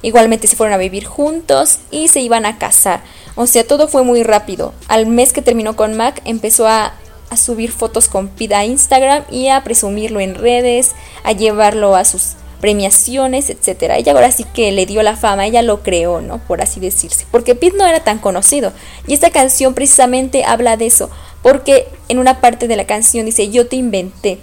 Igualmente 0.01 0.47
se 0.47 0.55
fueron 0.55 0.73
a 0.73 0.77
vivir 0.77 1.05
juntos 1.05 1.79
y 1.91 2.07
se 2.07 2.21
iban 2.21 2.45
a 2.45 2.57
casar. 2.57 3.01
O 3.35 3.47
sea, 3.47 3.67
todo 3.67 3.89
fue 3.89 4.03
muy 4.03 4.23
rápido. 4.23 4.73
Al 4.87 5.07
mes 5.07 5.33
que 5.33 5.41
terminó 5.41 5.75
con 5.75 5.97
Mac 5.97 6.21
empezó 6.23 6.67
a, 6.67 6.93
a 7.29 7.37
subir 7.37 7.71
fotos 7.71 8.07
con 8.07 8.29
Pete 8.29 8.55
a 8.55 8.65
Instagram 8.65 9.23
y 9.29 9.49
a 9.49 9.61
presumirlo 9.65 10.21
en 10.21 10.35
redes, 10.35 10.93
a 11.23 11.33
llevarlo 11.33 11.97
a 11.97 12.05
sus 12.05 12.35
premiaciones, 12.59 13.49
etcétera. 13.49 13.97
Ella 13.97 14.13
ahora 14.13 14.31
sí 14.31 14.43
que 14.43 14.71
le 14.71 14.85
dio 14.85 15.01
la 15.03 15.15
fama, 15.15 15.45
ella 15.45 15.61
lo 15.61 15.81
creó, 15.81 16.21
¿no? 16.21 16.39
Por 16.39 16.61
así 16.61 16.79
decirse, 16.79 17.25
porque 17.31 17.55
Pete 17.55 17.77
no 17.77 17.85
era 17.85 18.03
tan 18.03 18.19
conocido. 18.19 18.73
Y 19.07 19.13
esta 19.13 19.29
canción 19.29 19.73
precisamente 19.73 20.43
habla 20.43 20.77
de 20.77 20.87
eso, 20.87 21.09
porque 21.41 21.87
en 22.07 22.19
una 22.19 22.41
parte 22.41 22.67
de 22.67 22.75
la 22.75 22.85
canción 22.85 23.25
dice, 23.25 23.49
"Yo 23.49 23.67
te 23.67 23.75
inventé." 23.75 24.39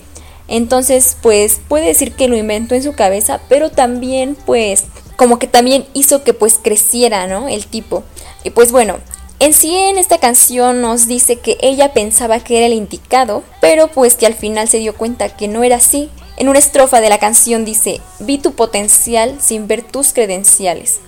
Entonces, 0.49 1.17
pues 1.23 1.61
puede 1.69 1.87
decir 1.87 2.13
que 2.13 2.29
lo 2.29 2.37
inventó 2.37 2.75
en 2.75 2.83
su 2.83 2.95
cabeza, 2.95 3.41
pero 3.49 3.71
también 3.71 4.37
pues 4.47 4.85
como 5.17 5.39
que 5.39 5.47
también 5.47 5.87
hizo 5.95 6.23
que 6.23 6.35
pues 6.35 6.59
creciera, 6.63 7.27
¿no? 7.27 7.49
El 7.49 7.67
tipo. 7.67 8.05
Y 8.45 8.51
pues 8.51 8.71
bueno, 8.71 8.99
en 9.39 9.53
sí 9.53 9.75
en 9.75 9.99
esta 9.99 10.19
canción 10.19 10.81
nos 10.81 11.07
dice 11.07 11.37
que 11.37 11.59
ella 11.61 11.93
pensaba 11.93 12.41
que 12.41 12.59
era 12.59 12.67
el 12.67 12.73
indicado, 12.73 13.43
pero 13.61 13.89
pues 13.89 14.15
que 14.15 14.27
al 14.27 14.35
final 14.35 14.69
se 14.69 14.79
dio 14.79 14.95
cuenta 14.95 15.29
que 15.29 15.49
no 15.49 15.65
era 15.65 15.77
así. 15.77 16.11
En 16.37 16.49
una 16.49 16.59
estrofa 16.59 17.01
de 17.01 17.09
la 17.09 17.19
canción 17.19 17.65
dice, 17.65 18.01
vi 18.19 18.39
tu 18.39 18.53
potencial 18.53 19.37
sin 19.41 19.69
ver 19.69 19.83
tus 19.83 20.13
credenciales. 20.13 21.01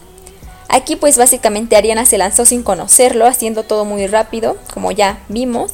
Aquí 0.69 0.97
pues 0.97 1.17
básicamente 1.17 1.77
Ariana 1.77 2.05
se 2.05 2.19
lanzó 2.19 2.45
sin 2.45 2.63
conocerlo, 2.63 3.27
haciendo 3.27 3.63
todo 3.63 3.85
muy 3.85 4.07
rápido, 4.07 4.57
como 4.73 4.93
ya 4.93 5.21
vimos, 5.29 5.73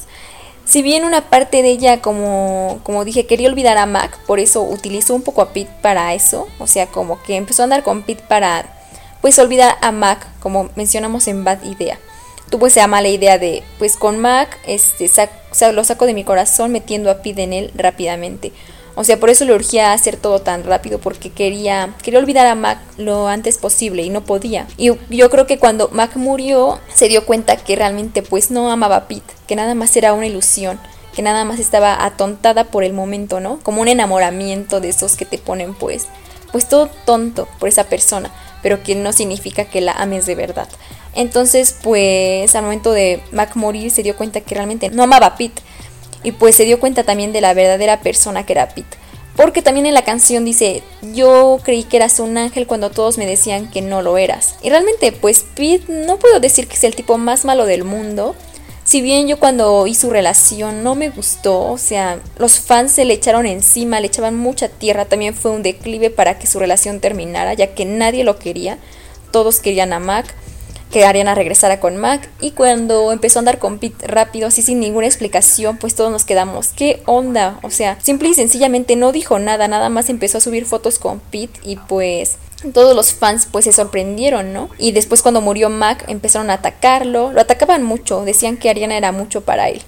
si 0.65 0.81
bien 0.81 1.05
una 1.05 1.29
parte 1.29 1.61
de 1.61 1.69
ella, 1.69 2.01
como, 2.01 2.79
como 2.81 3.05
dije, 3.05 3.27
quería 3.27 3.49
olvidar 3.49 3.77
a 3.77 3.85
Mac, 3.85 4.17
por 4.25 4.39
eso 4.39 4.63
utilizó 4.63 5.13
un 5.13 5.21
poco 5.21 5.43
a 5.43 5.53
Pete 5.53 5.71
para 5.83 6.13
eso. 6.15 6.47
O 6.57 6.65
sea, 6.65 6.87
como 6.87 7.21
que 7.21 7.35
empezó 7.35 7.61
a 7.61 7.65
andar 7.65 7.83
con 7.83 8.01
Pete 8.01 8.23
para, 8.27 8.65
pues, 9.21 9.37
olvidar 9.37 9.77
a 9.81 9.91
Mac, 9.91 10.27
como 10.39 10.69
mencionamos 10.75 11.27
en 11.27 11.43
Bad 11.43 11.63
Idea. 11.63 11.99
Tuvo 12.49 12.65
esa 12.65 12.87
mala 12.87 13.09
idea 13.09 13.37
de, 13.37 13.63
pues, 13.77 13.95
con 13.95 14.19
Mac, 14.19 14.57
este, 14.65 15.07
lo 15.71 15.83
saco 15.83 16.07
de 16.07 16.15
mi 16.15 16.23
corazón 16.23 16.71
metiendo 16.71 17.11
a 17.11 17.21
Pete 17.21 17.43
en 17.43 17.53
él 17.53 17.71
rápidamente. 17.75 18.51
O 18.95 19.03
sea, 19.03 19.19
por 19.19 19.29
eso 19.29 19.45
le 19.45 19.53
urgía 19.53 19.91
hacer 19.93 20.17
todo 20.17 20.39
tan 20.39 20.63
rápido 20.63 20.99
porque 20.99 21.29
quería 21.29 21.93
quería 22.01 22.19
olvidar 22.19 22.47
a 22.47 22.55
Mac 22.55 22.79
lo 22.97 23.27
antes 23.27 23.57
posible 23.57 24.03
y 24.03 24.09
no 24.09 24.23
podía. 24.23 24.67
Y 24.77 24.91
yo 25.09 25.29
creo 25.29 25.45
que 25.45 25.59
cuando 25.59 25.89
Mac 25.89 26.15
murió 26.15 26.79
se 26.93 27.07
dio 27.07 27.25
cuenta 27.25 27.57
que 27.57 27.75
realmente 27.75 28.21
pues 28.21 28.51
no 28.51 28.71
amaba 28.71 28.95
a 28.95 29.07
Pete, 29.07 29.33
que 29.47 29.55
nada 29.55 29.75
más 29.75 29.95
era 29.97 30.13
una 30.13 30.27
ilusión 30.27 30.79
que 31.15 31.21
nada 31.21 31.45
más 31.45 31.59
estaba 31.59 32.03
atontada 32.03 32.65
por 32.65 32.83
el 32.83 32.91
momento, 32.91 33.39
¿no? 33.39 33.59
Como 33.63 33.81
un 33.81 33.87
enamoramiento 33.87 34.81
de 34.81 34.89
esos 34.89 35.15
que 35.15 35.25
te 35.25 35.37
ponen 35.37 35.73
pues 35.73 36.07
pues 36.51 36.69
todo 36.69 36.89
tonto 37.05 37.49
por 37.59 37.67
esa 37.67 37.85
persona, 37.85 38.31
pero 38.61 38.81
que 38.81 38.95
no 38.95 39.11
significa 39.11 39.65
que 39.65 39.81
la 39.81 39.91
ames 39.91 40.25
de 40.25 40.35
verdad. 40.35 40.69
Entonces, 41.13 41.75
pues 41.83 42.55
al 42.55 42.63
momento 42.63 42.91
de 42.91 43.21
Mac 43.31 43.55
morir 43.55 43.91
se 43.91 44.03
dio 44.03 44.15
cuenta 44.15 44.41
que 44.41 44.55
realmente 44.55 44.89
no 44.89 45.03
amaba 45.03 45.27
a 45.27 45.35
Pete 45.35 45.61
y 46.25 46.31
pues 46.31 46.55
se 46.55 46.65
dio 46.65 46.79
cuenta 46.79 47.03
también 47.03 47.31
de 47.31 47.39
la 47.39 47.53
verdadera 47.53 48.01
persona 48.01 48.45
que 48.45 48.53
era 48.53 48.69
Pete. 48.69 48.97
Porque 49.35 49.61
también 49.61 49.85
en 49.85 49.93
la 49.93 50.03
canción 50.03 50.43
dice, 50.45 50.81
yo 51.13 51.59
creí 51.63 51.83
que 51.83 51.97
eras 51.97 52.19
un 52.19 52.37
ángel 52.37 52.67
cuando 52.67 52.89
todos 52.89 53.17
me 53.17 53.25
decían 53.25 53.69
que 53.69 53.81
no 53.81 54.01
lo 54.01 54.17
eras. 54.17 54.55
Y 54.63 54.69
realmente, 54.69 55.11
pues 55.11 55.45
Pete 55.55 55.85
no 55.87 56.17
puedo 56.17 56.39
decir 56.39 56.67
que 56.67 56.75
es 56.75 56.83
el 56.83 56.95
tipo 56.95 57.17
más 57.17 57.45
malo 57.45 57.65
del 57.65 57.83
mundo, 57.83 58.35
si 58.85 59.01
bien 59.01 59.27
yo 59.27 59.39
cuando 59.39 59.73
oí 59.73 59.95
su 59.95 60.11
relación 60.11 60.83
no 60.83 60.93
me 60.93 61.09
gustó, 61.09 61.71
o 61.71 61.77
sea, 61.79 62.19
los 62.37 62.59
fans 62.59 62.91
se 62.91 63.03
le 63.03 63.15
echaron 63.15 63.47
encima, 63.47 63.99
le 63.99 64.05
echaban 64.07 64.37
mucha 64.37 64.69
tierra, 64.69 65.05
también 65.05 65.33
fue 65.33 65.49
un 65.49 65.63
declive 65.63 66.11
para 66.11 66.37
que 66.37 66.45
su 66.45 66.59
relación 66.59 66.99
terminara, 66.99 67.55
ya 67.55 67.73
que 67.73 67.83
nadie 67.85 68.23
lo 68.23 68.37
quería, 68.37 68.77
todos 69.31 69.59
querían 69.59 69.91
a 69.91 69.99
Mac, 69.99 70.27
que 70.95 71.03
Ariana 71.03 71.35
regresara 71.35 71.81
con 71.81 71.97
Mac, 71.97 72.29
y 72.39 72.51
cuando 72.51 73.11
empezó 73.11 73.37
a 73.37 73.41
andar 73.41 73.59
con 73.59 73.79
Pete 73.79 74.07
rápido, 74.07 74.47
así 74.47 74.61
sin 74.61 74.79
ninguna 74.79 75.07
explicación, 75.07 75.75
pues 75.75 75.93
todos 75.93 76.09
nos 76.09 76.23
quedamos, 76.23 76.69
¿qué 76.69 77.03
onda? 77.05 77.59
O 77.63 77.69
sea, 77.69 77.99
simple 78.01 78.29
y 78.29 78.33
sencillamente 78.33 78.95
no 78.95 79.11
dijo 79.11 79.37
nada, 79.37 79.67
nada 79.67 79.89
más 79.89 80.09
empezó 80.09 80.37
a 80.37 80.41
subir 80.41 80.65
fotos 80.65 80.97
con 80.97 81.19
Pete 81.19 81.59
y 81.63 81.75
pues 81.75 82.37
todos 82.73 82.95
los 82.95 83.13
fans 83.13 83.45
pues 83.51 83.65
se 83.65 83.73
sorprendieron, 83.73 84.53
¿no? 84.53 84.69
Y 84.77 84.93
después 84.93 85.21
cuando 85.21 85.41
murió 85.41 85.69
Mac 85.69 86.05
empezaron 86.07 86.49
a 86.49 86.53
atacarlo, 86.53 87.33
lo 87.33 87.41
atacaban 87.41 87.83
mucho, 87.83 88.23
decían 88.23 88.55
que 88.55 88.69
Ariana 88.69 88.95
era 88.95 89.11
mucho 89.11 89.41
para 89.41 89.67
él. 89.67 89.81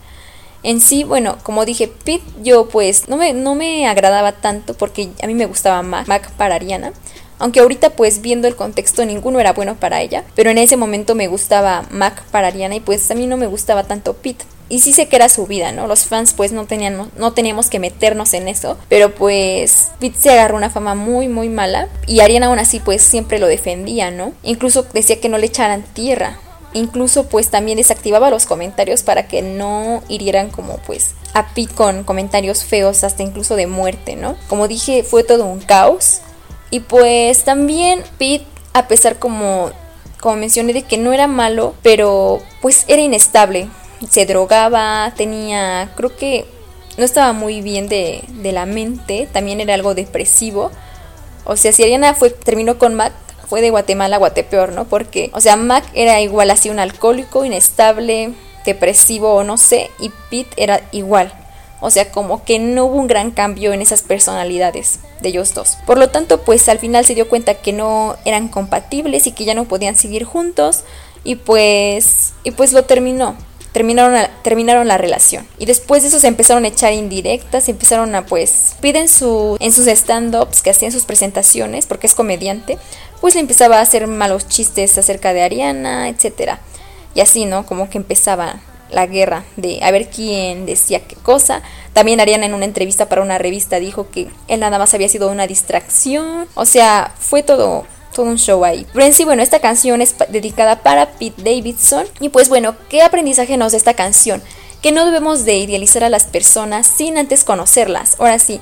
En 0.62 0.82
sí, 0.82 1.06
bueno, 1.06 1.38
como 1.42 1.64
dije, 1.64 1.88
Pete 1.88 2.26
yo 2.44 2.68
pues 2.68 3.08
no 3.08 3.16
me, 3.16 3.32
no 3.32 3.56
me 3.56 3.88
agradaba 3.88 4.34
tanto 4.34 4.74
porque 4.74 5.08
a 5.24 5.28
mí 5.28 5.36
me 5.36 5.46
gustaba 5.46 5.82
Mac, 5.84 6.06
Mac 6.10 6.32
para 6.32 6.56
Ariana. 6.56 6.92
Aunque 7.40 7.60
ahorita 7.60 7.92
pues 7.92 8.22
viendo 8.22 8.48
el 8.48 8.56
contexto 8.56 9.06
ninguno 9.06 9.40
era 9.40 9.54
bueno 9.54 9.76
para 9.76 10.02
ella, 10.02 10.24
pero 10.36 10.50
en 10.50 10.58
ese 10.58 10.78
momento 10.78 11.16
me 11.16 11.28
gustaba 11.28 11.86
Mac 11.92 12.24
para 12.32 12.48
Ariana 12.48 12.76
y 12.76 12.80
pues 12.80 13.10
a 13.12 13.16
mí 13.16 13.28
no 13.28 13.38
me 13.38 13.48
gustaba 13.48 13.84
tanto 13.84 14.14
Pete 14.14 14.46
y 14.70 14.80
sí 14.80 14.92
sé 14.92 15.08
que 15.08 15.16
era 15.16 15.30
su 15.30 15.48
vida, 15.48 15.72
¿no? 15.72 15.88
Los 15.88 16.06
fans 16.06 16.34
pues 16.34 16.52
no 16.52 16.66
tenían, 16.66 17.10
no 17.18 17.34
teníamos 17.34 17.70
que 17.70 17.80
meternos 17.80 18.34
en 18.34 18.48
eso, 18.48 18.78
pero 18.90 19.14
pues 19.14 19.90
Pete 20.00 20.18
se 20.20 20.32
agarró 20.32 20.58
una 20.58 20.70
fama 20.70 20.96
muy 20.96 21.28
muy 21.28 21.50
mala 21.50 21.88
y 22.06 22.20
Ariana 22.20 22.48
aún 22.48 22.60
así 22.60 22.80
pues 22.80 23.02
siempre 23.02 23.40
lo 23.40 23.48
defendía, 23.48 24.12
¿no? 24.12 24.34
Incluso 24.44 24.84
decía 24.94 25.20
que 25.22 25.30
no 25.30 25.38
le 25.38 25.46
echaran 25.46 25.84
tierra, 25.94 26.40
incluso 26.74 27.28
pues 27.28 27.50
también 27.50 27.78
desactivaba 27.78 28.30
los 28.30 28.46
comentarios 28.46 29.04
para 29.04 29.28
que 29.28 29.42
no 29.42 30.04
hirieran 30.10 30.50
como 30.50 30.78
pues 30.86 31.12
a 31.34 31.54
Pete 31.54 31.74
con 31.74 32.04
comentarios 32.04 32.64
feos 32.66 33.04
hasta 33.04 33.24
incluso 33.24 33.56
de 33.56 33.68
muerte, 33.68 34.16
¿no? 34.16 34.36
Como 34.48 34.68
dije 34.68 35.04
fue 35.04 35.24
todo 35.24 35.46
un 35.46 35.60
caos 35.60 36.22
y 36.70 36.82
pues 36.82 37.44
también 37.44 38.04
Pete 38.18 38.46
a 38.74 38.88
pesar 38.88 39.18
como 39.20 39.72
como 40.20 40.36
mencioné 40.36 40.74
de 40.74 40.82
que 40.82 40.98
no 40.98 41.14
era 41.14 41.28
malo, 41.28 41.76
pero 41.84 42.42
pues 42.62 42.86
era 42.88 43.02
inestable 43.02 43.70
se 44.10 44.26
drogaba, 44.26 45.14
tenía, 45.16 45.92
creo 45.96 46.16
que 46.16 46.46
no 46.98 47.04
estaba 47.06 47.34
muy 47.34 47.62
bien 47.62 47.88
de, 47.88 48.24
de 48.28 48.52
la 48.52 48.66
mente, 48.66 49.28
también 49.32 49.60
era 49.60 49.74
algo 49.74 49.96
depresivo. 49.96 50.72
O 51.46 51.56
sea, 51.56 51.72
si 51.72 51.84
Ariana 51.84 52.14
fue, 52.14 52.30
terminó 52.30 52.78
con 52.78 52.96
Mac, 52.96 53.14
fue 53.48 53.62
de 53.62 53.70
Guatemala 53.70 54.18
a 54.18 54.20
Guatepeor, 54.20 54.74
¿no? 54.74 54.86
Porque, 54.86 55.32
o 55.34 55.42
sea, 55.42 55.56
Mac 55.56 55.86
era 55.94 56.20
igual 56.22 56.52
así 56.52 56.70
un 56.70 56.80
alcohólico, 56.80 57.46
inestable, 57.46 58.34
depresivo 58.66 59.34
o 59.34 59.44
no 59.44 59.58
sé, 59.58 59.90
y 60.00 60.12
Pete 60.30 60.52
era 60.58 60.82
igual. 60.92 61.34
O 61.80 61.90
sea, 61.90 62.12
como 62.12 62.44
que 62.44 62.60
no 62.60 62.86
hubo 62.86 62.96
un 62.96 63.08
gran 63.08 63.32
cambio 63.32 63.74
en 63.74 63.82
esas 63.82 64.02
personalidades 64.02 65.00
de 65.22 65.30
ellos 65.30 65.54
dos. 65.54 65.78
Por 65.86 65.98
lo 65.98 66.10
tanto, 66.10 66.42
pues 66.42 66.68
al 66.70 66.80
final 66.80 67.06
se 67.06 67.16
dio 67.16 67.30
cuenta 67.30 67.56
que 67.56 67.74
no 67.74 68.16
eran 68.26 68.48
compatibles 68.48 69.28
y 69.28 69.32
que 69.32 69.46
ya 69.46 69.54
no 69.54 69.66
podían 69.66 69.96
seguir 69.96 70.24
juntos 70.24 70.84
y 71.24 71.36
pues 71.36 72.34
y 72.44 72.52
pues 72.52 72.74
lo 72.74 72.84
terminó 72.86 73.36
terminaron, 73.78 74.28
terminaron 74.42 74.88
la 74.88 74.98
relación. 74.98 75.48
Y 75.60 75.68
después 75.68 76.02
de 76.02 76.10
eso 76.10 76.20
se 76.20 76.28
empezaron 76.28 76.66
a 76.66 76.70
echar 76.70 76.94
indirectas, 76.94 77.70
empezaron 77.70 78.16
a 78.16 78.26
pues, 78.26 78.76
piden 78.82 79.08
su, 79.08 79.56
en 79.60 79.72
sus 79.72 79.86
stand-ups 79.86 80.64
que 80.64 80.72
hacían 80.72 80.92
sus 80.92 81.06
presentaciones, 81.06 81.86
porque 81.86 82.08
es 82.08 82.16
comediante, 82.16 82.80
pues 83.22 83.36
le 83.36 83.42
empezaba 83.42 83.78
a 83.78 83.82
hacer 83.82 84.08
malos 84.08 84.48
chistes 84.48 84.98
acerca 84.98 85.32
de 85.32 85.44
Ariana, 85.44 86.10
etcétera. 86.10 86.60
Y 87.14 87.22
así, 87.22 87.46
¿no? 87.46 87.68
Como 87.68 87.88
que 87.90 88.00
empezaba 88.00 88.62
la 88.90 89.08
guerra 89.08 89.44
de 89.56 89.84
a 89.84 89.92
ver 89.92 90.10
quién 90.10 90.66
decía 90.66 91.02
qué 91.02 91.16
cosa. 91.16 91.62
También 91.94 92.20
Ariana 92.20 92.46
en 92.46 92.54
una 92.54 92.66
entrevista 92.66 93.10
para 93.10 93.22
una 93.22 93.38
revista 93.38 93.80
dijo 93.80 94.10
que 94.10 94.28
él 94.48 94.60
nada 94.60 94.80
más 94.80 94.94
había 94.94 95.10
sido 95.10 95.30
una 95.30 95.48
distracción. 95.48 96.48
O 96.56 96.66
sea, 96.66 97.14
fue 97.20 97.44
todo 97.44 97.86
todo 98.14 98.26
un 98.26 98.38
show 98.38 98.66
ahí. 98.66 98.86
Pero 98.94 99.06
en 99.06 99.14
sí, 99.14 99.26
bueno, 99.26 99.44
esta 99.44 99.60
canción 99.60 100.02
es 100.02 100.16
dedicada 100.30 100.82
para 100.82 101.12
Pete 101.12 101.44
Davidson. 101.44 102.06
Y 102.20 102.30
pues 102.30 102.50
bueno, 102.50 102.76
¿qué 102.90 103.04
aprendizaje 103.04 103.58
nos 103.58 103.74
da 103.74 103.78
esta 103.78 103.94
canción? 103.94 104.42
Que 104.82 104.92
no 104.92 105.06
debemos 105.06 105.46
de 105.46 105.58
idealizar 105.58 106.04
a 106.04 106.10
las 106.10 106.24
personas 106.24 106.88
sin 106.88 107.18
antes 107.18 107.44
conocerlas. 107.44 108.16
Ahora 108.20 108.40
sí, 108.40 108.60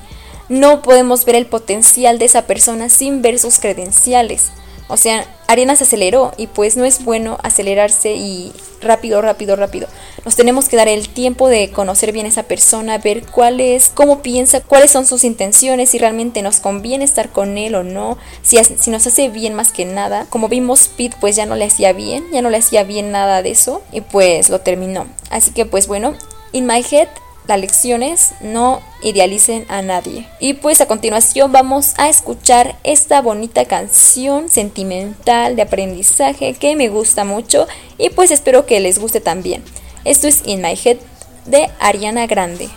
no 0.48 0.82
podemos 0.82 1.24
ver 1.24 1.36
el 1.36 1.46
potencial 1.46 2.18
de 2.18 2.26
esa 2.26 2.42
persona 2.42 2.88
sin 2.88 3.22
ver 3.22 3.38
sus 3.38 3.58
credenciales. 3.58 4.50
O 4.88 4.96
sea, 4.96 5.26
Ariana 5.48 5.76
se 5.76 5.84
aceleró 5.84 6.32
y 6.36 6.46
pues 6.46 6.76
no 6.76 6.84
es 6.84 7.04
bueno 7.04 7.38
acelerarse 7.42 8.14
y 8.14 8.52
rápido, 8.80 9.20
rápido, 9.20 9.56
rápido. 9.56 9.88
Nos 10.24 10.36
tenemos 10.36 10.68
que 10.68 10.76
dar 10.76 10.88
el 10.88 11.08
tiempo 11.08 11.48
de 11.48 11.70
conocer 11.70 12.12
bien 12.12 12.26
a 12.26 12.28
esa 12.28 12.44
persona, 12.44 12.98
ver 12.98 13.24
cuál 13.26 13.60
es, 13.60 13.90
cómo 13.92 14.22
piensa, 14.22 14.60
cuáles 14.60 14.90
son 14.90 15.06
sus 15.06 15.24
intenciones, 15.24 15.90
si 15.90 15.98
realmente 15.98 16.42
nos 16.42 16.60
conviene 16.60 17.04
estar 17.04 17.30
con 17.30 17.58
él 17.58 17.74
o 17.74 17.82
no, 17.82 18.18
si, 18.42 18.58
si 18.64 18.90
nos 18.90 19.06
hace 19.06 19.28
bien 19.28 19.54
más 19.54 19.72
que 19.72 19.84
nada. 19.84 20.26
Como 20.30 20.48
vimos, 20.48 20.88
Pete 20.88 21.16
pues 21.20 21.36
ya 21.36 21.46
no 21.46 21.56
le 21.56 21.64
hacía 21.64 21.92
bien, 21.92 22.24
ya 22.32 22.42
no 22.42 22.50
le 22.50 22.58
hacía 22.58 22.84
bien 22.84 23.10
nada 23.10 23.42
de 23.42 23.50
eso 23.50 23.82
y 23.92 24.00
pues 24.00 24.50
lo 24.50 24.60
terminó. 24.60 25.06
Así 25.30 25.50
que 25.50 25.66
pues 25.66 25.86
bueno, 25.86 26.14
In 26.52 26.66
My 26.66 26.84
Head 26.88 27.08
las 27.46 27.60
lecciones, 27.60 28.32
no 28.40 28.80
idealicen 29.02 29.66
a 29.68 29.82
nadie. 29.82 30.26
Y 30.40 30.54
pues 30.54 30.80
a 30.80 30.86
continuación 30.86 31.52
vamos 31.52 31.94
a 31.96 32.08
escuchar 32.08 32.76
esta 32.84 33.20
bonita 33.20 33.64
canción 33.64 34.48
sentimental 34.48 35.56
de 35.56 35.62
aprendizaje 35.62 36.54
que 36.54 36.76
me 36.76 36.88
gusta 36.88 37.24
mucho 37.24 37.66
y 37.98 38.10
pues 38.10 38.30
espero 38.30 38.66
que 38.66 38.80
les 38.80 38.98
guste 38.98 39.20
también. 39.20 39.62
Esto 40.04 40.28
es 40.28 40.42
In 40.44 40.62
My 40.62 40.78
Head 40.82 40.98
de 41.46 41.70
Ariana 41.80 42.26
Grande. 42.26 42.68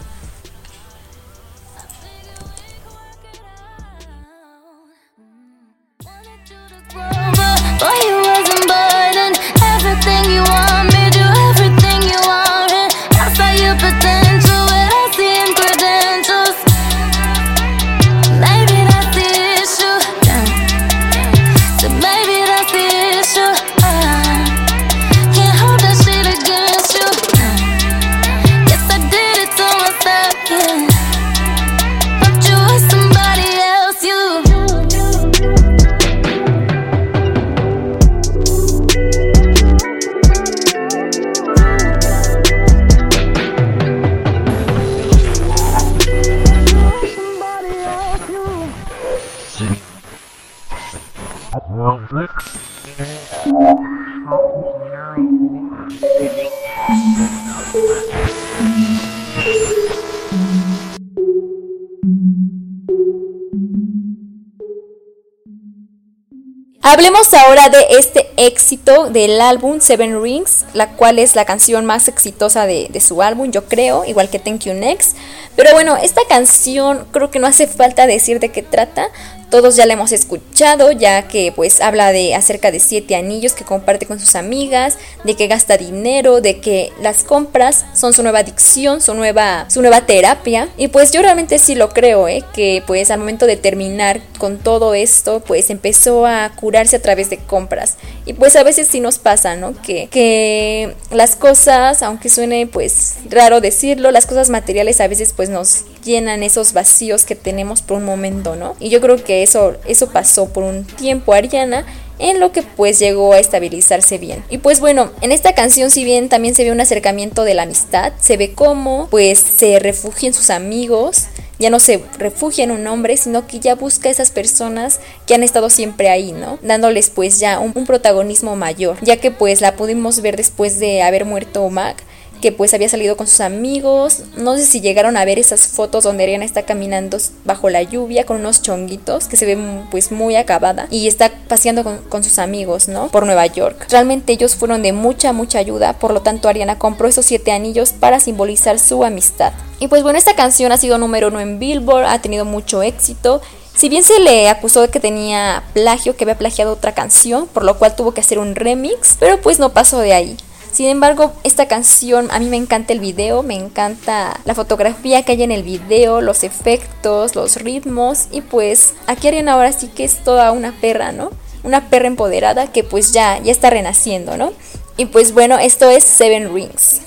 Hablemos 66.82 67.32
ahora 67.36 67.70
de 67.70 67.86
este 67.92 68.28
éxito 68.38 69.12
del 69.12 69.40
álbum 69.40 69.80
Seven 69.80 70.24
Rings, 70.24 70.66
la 70.74 70.90
cual 70.96 71.20
es 71.20 71.36
la 71.36 71.46
canción 71.46 71.86
más 71.86 72.08
exitosa 72.08 72.66
de, 72.66 72.90
su 73.02 73.22
álbum, 73.22 73.52
yo 73.52 73.66
creo, 73.66 74.04
igual 74.06 74.32
que 74.32 74.40
Thank 74.40 74.62
You 74.62 74.74
Next. 74.74 75.16
Pero 75.56 75.74
bueno, 75.74 75.96
esta 75.96 76.22
canción 76.28 77.06
creo 77.12 77.30
que 77.30 77.38
no 77.38 77.46
hace 77.46 77.68
falta 77.68 78.08
decir 78.08 78.40
de 78.40 78.50
qué 78.50 78.64
trata, 78.64 79.10
todos 79.50 79.76
ya 79.76 79.86
la 79.86 79.94
hemos 79.94 80.12
escuchado, 80.12 80.92
ya 80.92 81.28
que 81.28 81.52
pues 81.56 81.82
habla 81.82 82.12
de 82.12 82.36
acerca 82.36 82.72
de 82.72 82.80
siete 82.80 83.16
anillos 83.16 83.54
que 83.54 83.64
comparte 83.64 84.06
con 84.06 84.20
sus 84.20 84.36
amigas, 84.36 84.98
de 85.24 85.36
que 85.36 85.48
gasta 85.48 85.78
dinero, 85.78 86.42
de 86.42 86.60
que 86.60 86.92
las 87.02 87.24
compras 87.24 87.86
son 87.94 88.14
su 88.14 88.24
nueva 88.24 88.40
adicción, 88.40 89.02
su 89.02 89.14
nueva, 89.14 89.66
su 89.70 89.82
nueva 89.82 90.06
terapia. 90.06 90.70
Y 90.78 90.90
pues 90.90 91.12
yo 91.12 91.22
realmente 91.22 91.60
sí 91.60 91.76
lo 91.76 91.90
creo, 91.90 92.28
¿eh? 92.28 92.44
que 92.54 92.84
pues 92.86 93.12
al 93.12 93.20
momento 93.20 93.46
de 93.46 93.58
terminar 93.58 94.22
con 94.38 94.58
todo 94.60 94.94
esto, 94.94 95.42
pues 95.42 95.70
empezó 95.70 96.26
a 96.26 96.52
curarse 96.56 96.98
a 96.98 97.02
través 97.02 97.30
de 97.30 97.38
compras. 97.38 97.98
Y 98.26 98.34
pues 98.34 98.56
a 98.56 98.64
veces 98.64 98.88
sí 98.88 99.00
nos 99.00 99.18
pasa, 99.18 99.56
¿no? 99.56 99.74
Que, 99.82 100.08
que 100.12 100.96
las 101.12 101.36
cosas, 101.36 102.04
aunque 102.04 102.30
suene 102.30 102.68
pues 102.68 103.16
raro 103.30 103.62
decirlo, 103.62 104.12
las 104.12 104.26
cosas 104.26 104.50
materiales 104.50 105.02
a 105.02 105.08
veces 105.08 105.34
pues 105.36 105.50
nos 105.50 105.86
llenan 106.04 106.44
esos 106.44 106.74
vacíos 106.74 107.26
que 107.26 107.36
tenemos 107.36 107.82
por 107.82 107.98
un 107.98 108.06
momento, 108.06 108.56
¿no? 108.56 108.76
Y 108.80 108.90
yo 108.90 109.02
creo 109.02 109.24
que 109.24 109.44
eso, 109.44 109.76
eso 109.86 110.10
pasó 110.10 110.50
por 110.50 110.64
un 110.64 110.86
tiempo 110.86 111.34
Ariana 111.34 111.86
en 112.20 112.40
lo 112.40 112.52
que 112.52 112.62
pues 112.62 113.00
llegó 113.00 113.34
a 113.34 113.40
estabilizarse 113.40 114.18
bien. 114.18 114.44
Y 114.50 114.60
pues 114.60 114.80
bueno, 114.80 115.12
en 115.22 115.32
esta 115.32 115.56
canción 115.56 115.90
si 115.90 116.04
bien 116.04 116.30
también 116.30 116.54
se 116.54 116.64
ve 116.64 116.72
un 116.72 116.82
acercamiento 116.82 117.44
de 117.44 117.54
la 117.54 117.64
amistad, 117.64 118.14
se 118.20 118.38
ve 118.38 118.54
cómo 118.54 119.08
pues 119.10 119.40
se 119.40 119.80
refugia 119.80 120.28
en 120.28 120.34
sus 120.34 120.50
amigos, 120.50 121.28
ya 121.60 121.70
no 121.70 121.80
se 121.80 122.04
refugia 122.18 122.64
en 122.64 122.72
un 122.72 122.88
hombre, 122.88 123.18
sino 123.18 123.48
que 123.48 123.60
ya 123.60 123.76
busca 123.76 124.10
a 124.10 124.12
esas 124.12 124.32
personas 124.32 125.00
que 125.26 125.34
han 125.34 125.44
estado 125.44 125.70
siempre 125.70 126.10
ahí, 126.10 126.32
¿no? 126.32 126.60
Dándoles 126.62 127.10
pues 127.10 127.40
ya 127.40 127.60
un, 127.60 127.72
un 127.76 127.86
protagonismo 127.86 128.56
mayor, 128.56 128.98
ya 129.02 129.18
que 129.18 129.32
pues 129.32 129.62
la 129.62 129.76
pudimos 129.76 130.22
ver 130.22 130.38
después 130.38 130.80
de 130.80 131.02
haber 131.02 131.26
muerto 131.26 131.70
Mac 131.70 132.04
que 132.42 132.52
pues 132.52 132.74
había 132.74 132.90
salido 132.90 133.18
con 133.18 133.28
sus 133.28 133.42
amigos. 133.42 134.24
No 134.38 134.56
sé 134.56 134.66
si 134.66 134.82
llegaron 134.82 135.18
a 135.18 135.26
ver 135.26 135.40
esas 135.40 135.68
fotos 135.68 136.04
donde 136.04 136.24
Ariana 136.24 136.46
está 136.46 136.64
caminando 136.64 137.18
bajo 137.46 137.70
la 137.70 137.84
lluvia 137.84 138.26
con 138.26 138.38
unos 138.38 138.62
chonguitos 138.62 139.28
que 139.28 139.38
se 139.38 139.46
ve 139.46 139.58
pues 139.92 140.12
muy 140.12 140.36
acabada 140.36 140.88
y 140.90 141.08
está 141.08 141.32
paseando 141.48 141.84
con, 141.84 142.24
sus 142.24 142.40
amigos, 142.40 142.88
¿no? 142.88 143.08
Por 143.08 143.26
Nueva 143.26 143.46
York. 143.46 143.88
Realmente 143.90 144.34
ellos 144.34 144.56
fueron 144.56 144.82
de 144.82 144.94
mucha, 144.94 145.34
mucha 145.34 145.60
ayuda, 145.60 145.94
por 145.94 146.14
lo 146.14 146.22
tanto 146.22 146.50
Ariana 146.50 146.78
compró 146.78 147.08
esos 147.08 147.26
siete 147.26 147.52
anillos 147.52 147.92
para 147.92 148.20
simbolizar 148.20 148.80
su 148.80 149.04
amistad. 149.04 149.54
Y 149.80 149.88
pues 149.88 150.04
bueno, 150.04 150.20
esta 150.20 150.36
canción 150.36 150.72
ha 150.72 150.78
sido 150.78 150.98
número 150.98 151.30
uno 151.30 151.40
en 151.40 151.60
Billboard, 151.60 152.06
ha 152.06 152.22
tenido 152.22 152.46
mucho 152.46 152.84
éxito. 152.84 153.42
Si 153.76 153.88
bien 153.88 154.04
se 154.04 154.20
le 154.20 154.50
acusó 154.50 154.82
de 154.82 154.90
que 154.90 155.00
tenía 155.00 155.64
plagio, 155.74 156.18
que 156.18 156.26
había 156.26 156.38
plagiado 156.38 156.74
otra 156.74 156.94
canción, 156.94 157.48
por 157.48 157.64
lo 157.64 157.80
cual 157.80 157.96
tuvo 157.96 158.14
que 158.14 158.20
hacer 158.20 158.38
un 158.38 158.56
remix, 158.56 159.16
pero 159.18 159.40
pues 159.40 159.58
no 159.58 159.70
pasó 159.70 160.00
de 160.00 160.12
ahí. 160.12 160.38
Sin 160.72 160.88
embargo, 160.88 161.34
esta 161.44 161.68
canción 161.68 162.30
a 162.32 162.40
mí 162.40 162.46
me 162.46 162.58
encanta 162.58 162.94
el 162.94 163.00
video, 163.00 163.44
me 163.44 163.56
encanta 163.56 164.40
la 164.46 164.56
fotografía 164.56 165.24
que 165.24 165.34
hay 165.34 165.44
en 165.44 165.52
el 165.52 165.64
video, 165.64 166.22
los 166.22 166.44
efectos, 166.44 167.36
los 167.36 167.58
ritmos 167.58 168.28
y 168.32 168.42
pues 168.42 168.94
aquí 169.08 169.28
Ariana 169.28 169.54
ahora 169.54 169.72
sí 169.72 169.88
que 169.88 170.06
es 170.06 170.24
toda 170.24 170.52
una 170.52 170.72
perra, 170.80 171.12
¿no? 171.12 171.32
Una 171.64 171.90
perra 171.90 172.08
empoderada 172.08 172.72
que 172.72 172.84
pues 172.84 173.12
ya, 173.12 173.40
ya 173.40 173.52
está 173.52 173.70
renaciendo, 173.70 174.38
¿no? 174.38 174.54
Y 174.96 175.06
pues 175.06 175.34
bueno, 175.34 175.58
esto 175.58 175.90
es 175.90 176.04
Seven 176.04 176.54
Rings. 176.54 177.02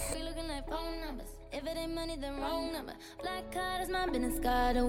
They 4.72 4.80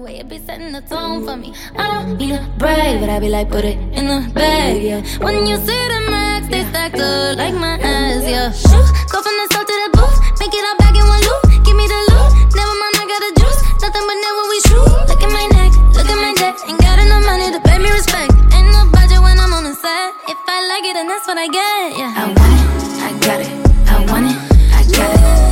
I 3.08 3.20
be 3.20 3.28
like 3.28 3.50
put 3.50 3.64
it 3.64 3.76
in 3.92 4.06
the 4.06 4.30
bag. 4.34 4.82
Yeah. 4.82 5.00
When 5.18 5.46
you 5.46 5.56
say 5.56 5.80
the 5.92 6.10
max, 6.10 6.48
they 6.48 6.64
factor 6.72 7.34
like 7.36 7.54
my 7.54 7.78
ass, 7.78 8.24
yeah. 8.24 8.50
Shoot, 8.50 8.88
Go 9.12 9.20
from 9.20 9.36
the 9.38 9.46
south 9.52 9.66
to 9.66 9.74
the 9.84 9.90
booth, 9.92 10.16
make 10.40 10.54
it 10.54 10.64
all 10.64 10.76
back 10.78 10.94
in 10.96 11.04
one 11.04 11.20
loop. 11.20 11.64
Give 11.64 11.76
me 11.76 11.86
the 11.86 12.00
loot, 12.10 12.30
never 12.56 12.74
mind, 12.80 12.96
I 12.96 13.04
got 13.12 13.22
a 13.28 13.30
juice. 13.40 13.60
Nothing 13.82 14.04
but 14.08 14.18
never 14.24 14.42
we 14.50 14.58
shoot. 14.68 14.88
Look 15.08 15.22
at 15.22 15.30
my 15.30 15.46
neck, 15.52 15.72
look 15.92 16.08
at 16.08 16.18
my 16.18 16.32
neck. 16.40 16.54
Ain't 16.64 16.80
got 16.80 16.98
enough 16.98 17.24
money 17.28 17.52
to 17.52 17.60
pay 17.60 17.78
me 17.78 17.90
respect. 17.90 18.32
Ain't 18.56 18.68
no 18.72 18.88
budget 18.90 19.20
when 19.20 19.38
I'm 19.38 19.52
on 19.52 19.64
the 19.64 19.74
set. 19.74 20.16
If 20.32 20.38
I 20.48 20.58
like 20.64 20.84
it, 20.88 20.94
then 20.94 21.08
that's 21.08 21.26
what 21.28 21.36
I 21.36 21.48
get, 21.48 21.98
yeah. 21.98 22.12
I 22.16 22.24
want 22.32 22.52
it, 22.56 22.68
I 23.04 23.10
got 23.20 23.40
it. 23.44 23.52
I 23.84 23.94
want 24.08 24.26
it, 24.32 24.38
I 24.72 24.80
got 24.96 25.40
it. 25.40 25.43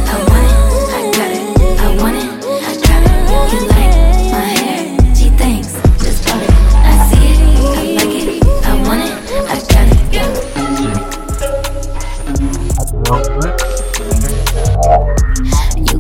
You 13.13 13.19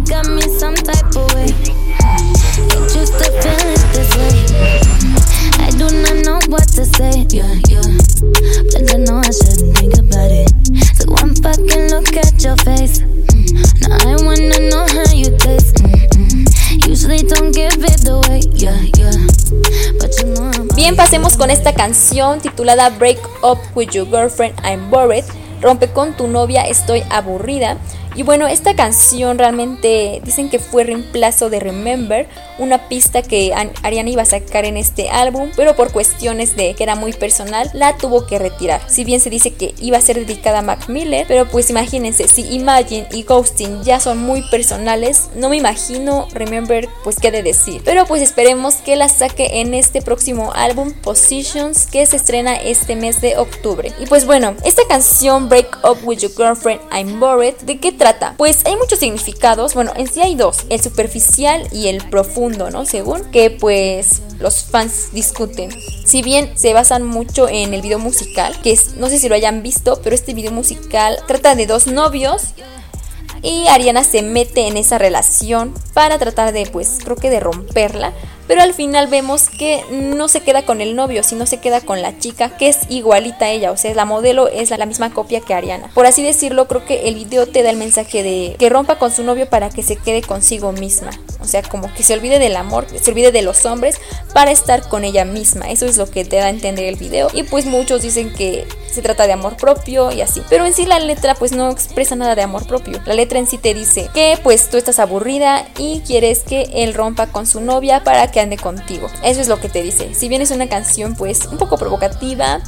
got 0.08 0.24
me 0.32 0.40
some 0.56 0.72
type 0.72 1.12
of 1.12 1.28
way. 1.34 1.52
Ain't 2.72 2.88
used 2.96 3.12
to 3.20 3.28
feel 3.36 3.60
it 3.68 3.84
this 3.92 4.08
way. 4.16 4.32
I 5.60 5.68
do 5.76 5.92
not 5.92 6.24
know 6.24 6.40
what 6.48 6.66
to 6.72 6.86
say. 6.86 7.26
Yeah, 7.28 7.52
yeah. 7.68 7.84
But 8.72 8.94
I 8.94 8.96
know 9.04 9.20
I 9.20 9.28
shouldn't 9.28 9.76
think 9.76 9.98
about 10.00 10.32
it. 10.32 10.48
So 10.96 11.12
one 11.12 11.34
fucking 11.36 11.90
look 11.92 12.16
at 12.16 12.42
your 12.42 12.56
face. 12.64 13.00
Mm. 13.00 13.60
Now 13.82 14.08
I 14.08 14.16
wanna 14.24 14.70
know 14.70 14.86
how 14.88 15.12
you 15.12 15.36
taste. 15.36 15.84
Mm-mm. 15.84 16.88
Usually 16.88 17.18
don't 17.28 17.52
give 17.52 17.76
it 17.76 18.08
away. 18.08 18.40
Yeah, 18.56 18.80
yeah. 18.96 19.12
But 20.00 20.16
you 20.16 20.32
know 20.32 20.48
I'm 20.48 20.68
Bien, 20.74 20.96
pasemos 20.96 21.36
con 21.36 21.50
esta 21.50 21.74
canción 21.74 22.40
titulada 22.40 22.88
Break 22.88 23.18
Up 23.42 23.58
With 23.74 23.90
Your 23.92 24.06
Girlfriend 24.06 24.54
I'm 24.64 24.88
Bored. 24.88 25.24
Rompe 25.62 25.92
con 25.92 26.16
tu 26.16 26.26
novia, 26.26 26.62
estoy 26.62 27.04
aburrida. 27.08 27.76
Y 28.14 28.22
bueno, 28.22 28.46
esta 28.46 28.76
canción 28.76 29.38
realmente 29.38 30.20
dicen 30.24 30.50
que 30.50 30.58
fue 30.58 30.84
reemplazo 30.84 31.48
de 31.48 31.60
Remember, 31.60 32.28
una 32.58 32.88
pista 32.88 33.22
que 33.22 33.54
Ariana 33.82 34.10
iba 34.10 34.22
a 34.22 34.26
sacar 34.26 34.64
en 34.64 34.76
este 34.76 35.08
álbum, 35.08 35.50
pero 35.56 35.74
por 35.74 35.92
cuestiones 35.92 36.54
de 36.56 36.74
que 36.74 36.82
era 36.82 36.94
muy 36.94 37.12
personal, 37.12 37.70
la 37.72 37.96
tuvo 37.96 38.26
que 38.26 38.38
retirar. 38.38 38.82
Si 38.86 39.04
bien 39.04 39.20
se 39.20 39.30
dice 39.30 39.54
que 39.54 39.74
iba 39.80 39.96
a 39.96 40.02
ser 40.02 40.16
dedicada 40.16 40.58
a 40.58 40.62
Mac 40.62 40.88
Miller, 40.88 41.24
pero 41.26 41.48
pues 41.48 41.70
imagínense, 41.70 42.28
si 42.28 42.42
Imagine 42.54 43.06
y 43.12 43.22
Ghosting 43.22 43.82
ya 43.82 43.98
son 43.98 44.18
muy 44.18 44.42
personales, 44.50 45.30
no 45.34 45.48
me 45.48 45.56
imagino 45.56 46.28
Remember 46.34 46.88
pues 47.04 47.16
qué 47.18 47.30
de 47.30 47.42
decir. 47.42 47.80
Pero 47.84 48.06
pues 48.06 48.20
esperemos 48.20 48.76
que 48.76 48.96
la 48.96 49.08
saque 49.08 49.60
en 49.60 49.74
este 49.74 50.02
próximo 50.02 50.52
álbum 50.54 50.92
Positions 50.92 51.86
que 51.86 52.04
se 52.06 52.16
estrena 52.16 52.56
este 52.56 52.94
mes 52.94 53.20
de 53.20 53.38
octubre. 53.38 53.92
Y 53.98 54.06
pues 54.06 54.26
bueno, 54.26 54.54
esta 54.64 54.82
canción 54.88 55.48
Break 55.48 55.78
Up 55.84 55.98
With 56.04 56.18
Your 56.18 56.32
Girlfriend 56.32 56.80
I'm 56.92 57.18
Bored, 57.18 57.54
¿de 57.62 57.78
qué 57.78 57.92
trata? 58.02 58.34
Pues 58.36 58.66
hay 58.66 58.74
muchos 58.74 58.98
significados, 58.98 59.74
bueno, 59.74 59.92
en 59.94 60.08
sí 60.08 60.20
hay 60.20 60.34
dos, 60.34 60.66
el 60.70 60.82
superficial 60.82 61.68
y 61.70 61.86
el 61.86 62.02
profundo, 62.08 62.68
¿no? 62.68 62.84
Según 62.84 63.30
que 63.30 63.48
pues 63.48 64.22
los 64.40 64.64
fans 64.64 65.10
discuten. 65.12 65.70
Si 66.04 66.20
bien 66.20 66.50
se 66.56 66.74
basan 66.74 67.06
mucho 67.06 67.48
en 67.48 67.74
el 67.74 67.80
video 67.80 68.00
musical, 68.00 68.60
que 68.60 68.76
no 68.96 69.08
sé 69.08 69.18
si 69.18 69.28
lo 69.28 69.36
hayan 69.36 69.62
visto, 69.62 70.00
pero 70.02 70.16
este 70.16 70.34
video 70.34 70.50
musical 70.50 71.20
trata 71.28 71.54
de 71.54 71.66
dos 71.66 71.86
novios 71.86 72.42
y 73.40 73.68
Ariana 73.68 74.02
se 74.02 74.22
mete 74.22 74.66
en 74.66 74.76
esa 74.76 74.98
relación 74.98 75.72
para 75.94 76.18
tratar 76.18 76.52
de, 76.52 76.66
pues, 76.66 76.98
creo 77.04 77.14
que 77.14 77.30
de 77.30 77.38
romperla. 77.38 78.12
Pero 78.52 78.64
al 78.64 78.74
final 78.74 79.06
vemos 79.06 79.48
que 79.48 79.82
no 79.90 80.28
se 80.28 80.42
queda 80.42 80.66
con 80.66 80.82
el 80.82 80.94
novio, 80.94 81.22
sino 81.22 81.46
se 81.46 81.56
queda 81.56 81.80
con 81.80 82.02
la 82.02 82.18
chica 82.18 82.54
que 82.58 82.68
es 82.68 82.80
igualita 82.90 83.46
a 83.46 83.50
ella. 83.50 83.72
O 83.72 83.78
sea, 83.78 83.94
la 83.94 84.04
modelo 84.04 84.46
es 84.46 84.68
la 84.68 84.84
misma 84.84 85.08
copia 85.14 85.40
que 85.40 85.54
Ariana. 85.54 85.88
Por 85.94 86.04
así 86.04 86.22
decirlo, 86.22 86.68
creo 86.68 86.84
que 86.84 87.08
el 87.08 87.14
video 87.14 87.46
te 87.46 87.62
da 87.62 87.70
el 87.70 87.78
mensaje 87.78 88.22
de 88.22 88.56
que 88.58 88.68
rompa 88.68 88.98
con 88.98 89.10
su 89.10 89.24
novio 89.24 89.48
para 89.48 89.70
que 89.70 89.82
se 89.82 89.96
quede 89.96 90.20
consigo 90.20 90.70
misma. 90.72 91.12
O 91.40 91.46
sea, 91.46 91.62
como 91.62 91.92
que 91.94 92.02
se 92.02 92.12
olvide 92.12 92.38
del 92.38 92.56
amor, 92.56 92.86
se 92.94 93.10
olvide 93.10 93.32
de 93.32 93.40
los 93.40 93.64
hombres 93.64 93.96
para 94.34 94.50
estar 94.50 94.86
con 94.86 95.04
ella 95.04 95.24
misma. 95.24 95.70
Eso 95.70 95.86
es 95.86 95.96
lo 95.96 96.04
que 96.10 96.26
te 96.26 96.36
da 96.36 96.44
a 96.44 96.50
entender 96.50 96.84
el 96.84 96.96
video. 96.96 97.28
Y 97.32 97.44
pues 97.44 97.64
muchos 97.64 98.02
dicen 98.02 98.34
que 98.34 98.66
se 98.92 99.00
trata 99.00 99.26
de 99.26 99.32
amor 99.32 99.56
propio 99.56 100.12
y 100.12 100.20
así. 100.20 100.42
Pero 100.50 100.66
en 100.66 100.74
sí 100.74 100.84
la 100.84 101.00
letra 101.00 101.34
pues 101.34 101.52
no 101.52 101.70
expresa 101.70 102.16
nada 102.16 102.34
de 102.34 102.42
amor 102.42 102.66
propio. 102.66 103.00
La 103.06 103.14
letra 103.14 103.38
en 103.38 103.46
sí 103.46 103.56
te 103.56 103.72
dice 103.72 104.10
que 104.12 104.38
pues 104.42 104.68
tú 104.68 104.76
estás 104.76 104.98
aburrida 104.98 105.66
y 105.78 106.00
quieres 106.06 106.40
que 106.40 106.68
él 106.74 106.92
rompa 106.92 107.28
con 107.28 107.46
su 107.46 107.60
novia 107.60 108.04
para 108.04 108.30
que 108.30 108.40
contigo. 108.56 109.08
Eso 109.24 109.40
es 109.40 109.48
lo 109.48 109.60
que 109.60 109.68
te 109.68 109.82
dice. 109.82 110.14
Si 110.14 110.28
bien 110.28 110.42
es 110.42 110.50
una 110.50 110.68
canción 110.68 111.14
pues 111.14 111.46
un 111.46 111.58
poco 111.58 111.76
provocativa, 111.76 112.60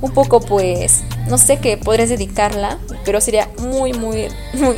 un 0.00 0.12
poco 0.12 0.40
pues 0.40 1.02
no 1.28 1.38
sé 1.38 1.58
qué 1.58 1.76
podrías 1.76 2.08
dedicarla, 2.08 2.78
pero 3.04 3.20
sería 3.20 3.48
muy 3.58 3.92
muy 3.92 4.28
muy 4.54 4.76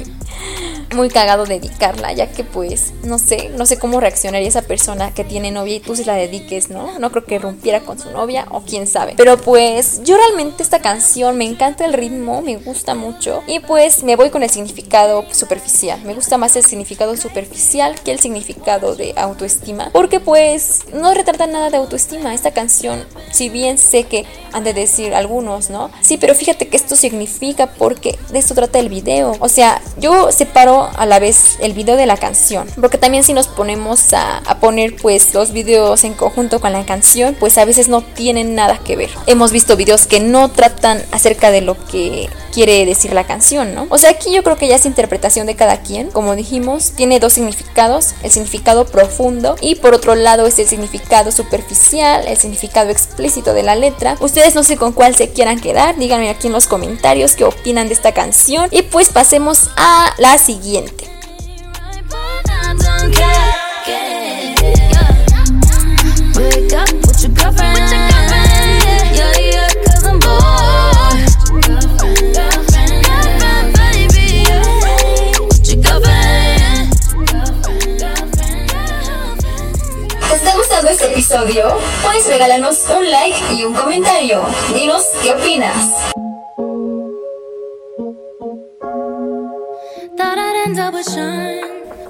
muy 0.94 1.08
cagado 1.08 1.46
dedicarla, 1.46 2.12
ya 2.12 2.30
que 2.30 2.44
pues 2.44 2.92
no 3.04 3.18
sé, 3.18 3.50
no 3.56 3.66
sé 3.66 3.78
cómo 3.78 4.00
reaccionaría 4.00 4.48
esa 4.48 4.62
persona 4.62 5.12
que 5.14 5.24
tiene 5.24 5.50
novia 5.50 5.76
y 5.76 5.80
tú 5.80 5.96
se 5.96 6.04
la 6.04 6.14
dediques, 6.14 6.70
¿no? 6.70 6.98
No 6.98 7.10
creo 7.10 7.24
que 7.24 7.38
rompiera 7.38 7.80
con 7.80 7.98
su 7.98 8.10
novia 8.10 8.46
o 8.50 8.62
quién 8.62 8.86
sabe. 8.86 9.14
Pero 9.16 9.38
pues 9.38 10.02
yo 10.04 10.16
realmente 10.16 10.62
esta 10.62 10.80
canción 10.80 11.38
me 11.38 11.44
encanta 11.44 11.84
el 11.84 11.92
ritmo, 11.92 12.42
me 12.42 12.56
gusta 12.56 12.94
mucho 12.94 13.42
y 13.46 13.60
pues 13.60 14.02
me 14.04 14.16
voy 14.16 14.30
con 14.30 14.42
el 14.42 14.50
significado 14.50 15.24
superficial. 15.32 16.00
Me 16.04 16.14
gusta 16.14 16.38
más 16.38 16.56
el 16.56 16.64
significado 16.64 17.16
superficial 17.16 17.94
que 18.04 18.12
el 18.12 18.20
significado 18.20 18.94
de 18.94 19.14
autoestima, 19.16 19.90
porque 19.92 20.20
pues 20.20 20.80
no 20.92 21.14
retrata 21.14 21.46
nada 21.46 21.70
de 21.70 21.76
autoestima. 21.78 22.34
Esta 22.34 22.52
canción, 22.52 23.04
si 23.30 23.48
bien 23.48 23.78
sé 23.78 24.04
que 24.04 24.24
han 24.52 24.64
de 24.64 24.74
decir 24.74 25.14
algunos, 25.14 25.70
¿no? 25.70 25.90
Sí, 26.00 26.18
pero 26.18 26.34
fíjate 26.34 26.68
que 26.68 26.76
esto 26.76 26.96
significa 26.96 27.66
porque 27.66 28.18
de 28.30 28.38
esto 28.38 28.54
trata 28.54 28.78
el 28.78 28.88
video. 28.88 29.36
O 29.40 29.48
sea, 29.48 29.80
yo 29.98 30.21
separo 30.30 30.90
a 30.96 31.06
la 31.06 31.18
vez 31.18 31.56
el 31.60 31.72
video 31.72 31.96
de 31.96 32.06
la 32.06 32.16
canción, 32.16 32.68
porque 32.80 32.98
también 32.98 33.24
si 33.24 33.32
nos 33.32 33.48
ponemos 33.48 34.12
a, 34.12 34.38
a 34.38 34.60
poner 34.60 34.96
pues 34.96 35.34
los 35.34 35.52
videos 35.52 36.04
en 36.04 36.14
conjunto 36.14 36.60
con 36.60 36.72
la 36.72 36.84
canción, 36.86 37.34
pues 37.38 37.58
a 37.58 37.64
veces 37.64 37.88
no 37.88 38.02
tienen 38.02 38.54
nada 38.54 38.78
que 38.78 38.96
ver. 38.96 39.10
Hemos 39.26 39.52
visto 39.52 39.76
videos 39.76 40.06
que 40.06 40.20
no 40.20 40.50
tratan 40.50 41.02
acerca 41.10 41.50
de 41.50 41.62
lo 41.62 41.76
que 41.86 42.28
quiere 42.52 42.84
decir 42.86 43.12
la 43.12 43.24
canción, 43.24 43.74
¿no? 43.74 43.86
O 43.88 43.98
sea, 43.98 44.10
aquí 44.10 44.32
yo 44.32 44.42
creo 44.42 44.56
que 44.56 44.68
ya 44.68 44.76
es 44.76 44.86
interpretación 44.86 45.46
de 45.46 45.56
cada 45.56 45.80
quien. 45.82 46.10
Como 46.10 46.36
dijimos, 46.36 46.92
tiene 46.92 47.18
dos 47.18 47.32
significados, 47.32 48.14
el 48.22 48.30
significado 48.30 48.86
profundo 48.86 49.56
y 49.60 49.76
por 49.76 49.94
otro 49.94 50.14
lado 50.14 50.46
es 50.46 50.58
el 50.58 50.68
significado 50.68 51.32
superficial, 51.32 52.26
el 52.26 52.36
significado 52.36 52.90
explícito 52.90 53.54
de 53.54 53.62
la 53.62 53.74
letra. 53.74 54.16
Ustedes 54.20 54.54
no 54.54 54.62
sé 54.62 54.76
con 54.76 54.92
cuál 54.92 55.16
se 55.16 55.30
quieran 55.30 55.60
quedar, 55.60 55.96
díganme 55.96 56.30
aquí 56.30 56.46
en 56.46 56.52
los 56.52 56.66
comentarios 56.66 57.34
qué 57.34 57.44
opinan 57.44 57.88
de 57.88 57.94
esta 57.94 58.12
canción 58.12 58.68
y 58.70 58.82
pues 58.82 59.08
pasemos 59.08 59.70
a 59.76 60.14
la 60.18 60.38
siguiente. 60.38 61.10
Episodio? 81.22 81.78
Puedes 82.02 82.26
regalarnos 82.26 82.84
un 82.98 83.08
like 83.08 83.54
y 83.54 83.64
un 83.64 83.74
comentario. 83.74 84.42
Dinos 84.74 85.04
qué 85.22 85.30
opinas. 85.30 85.76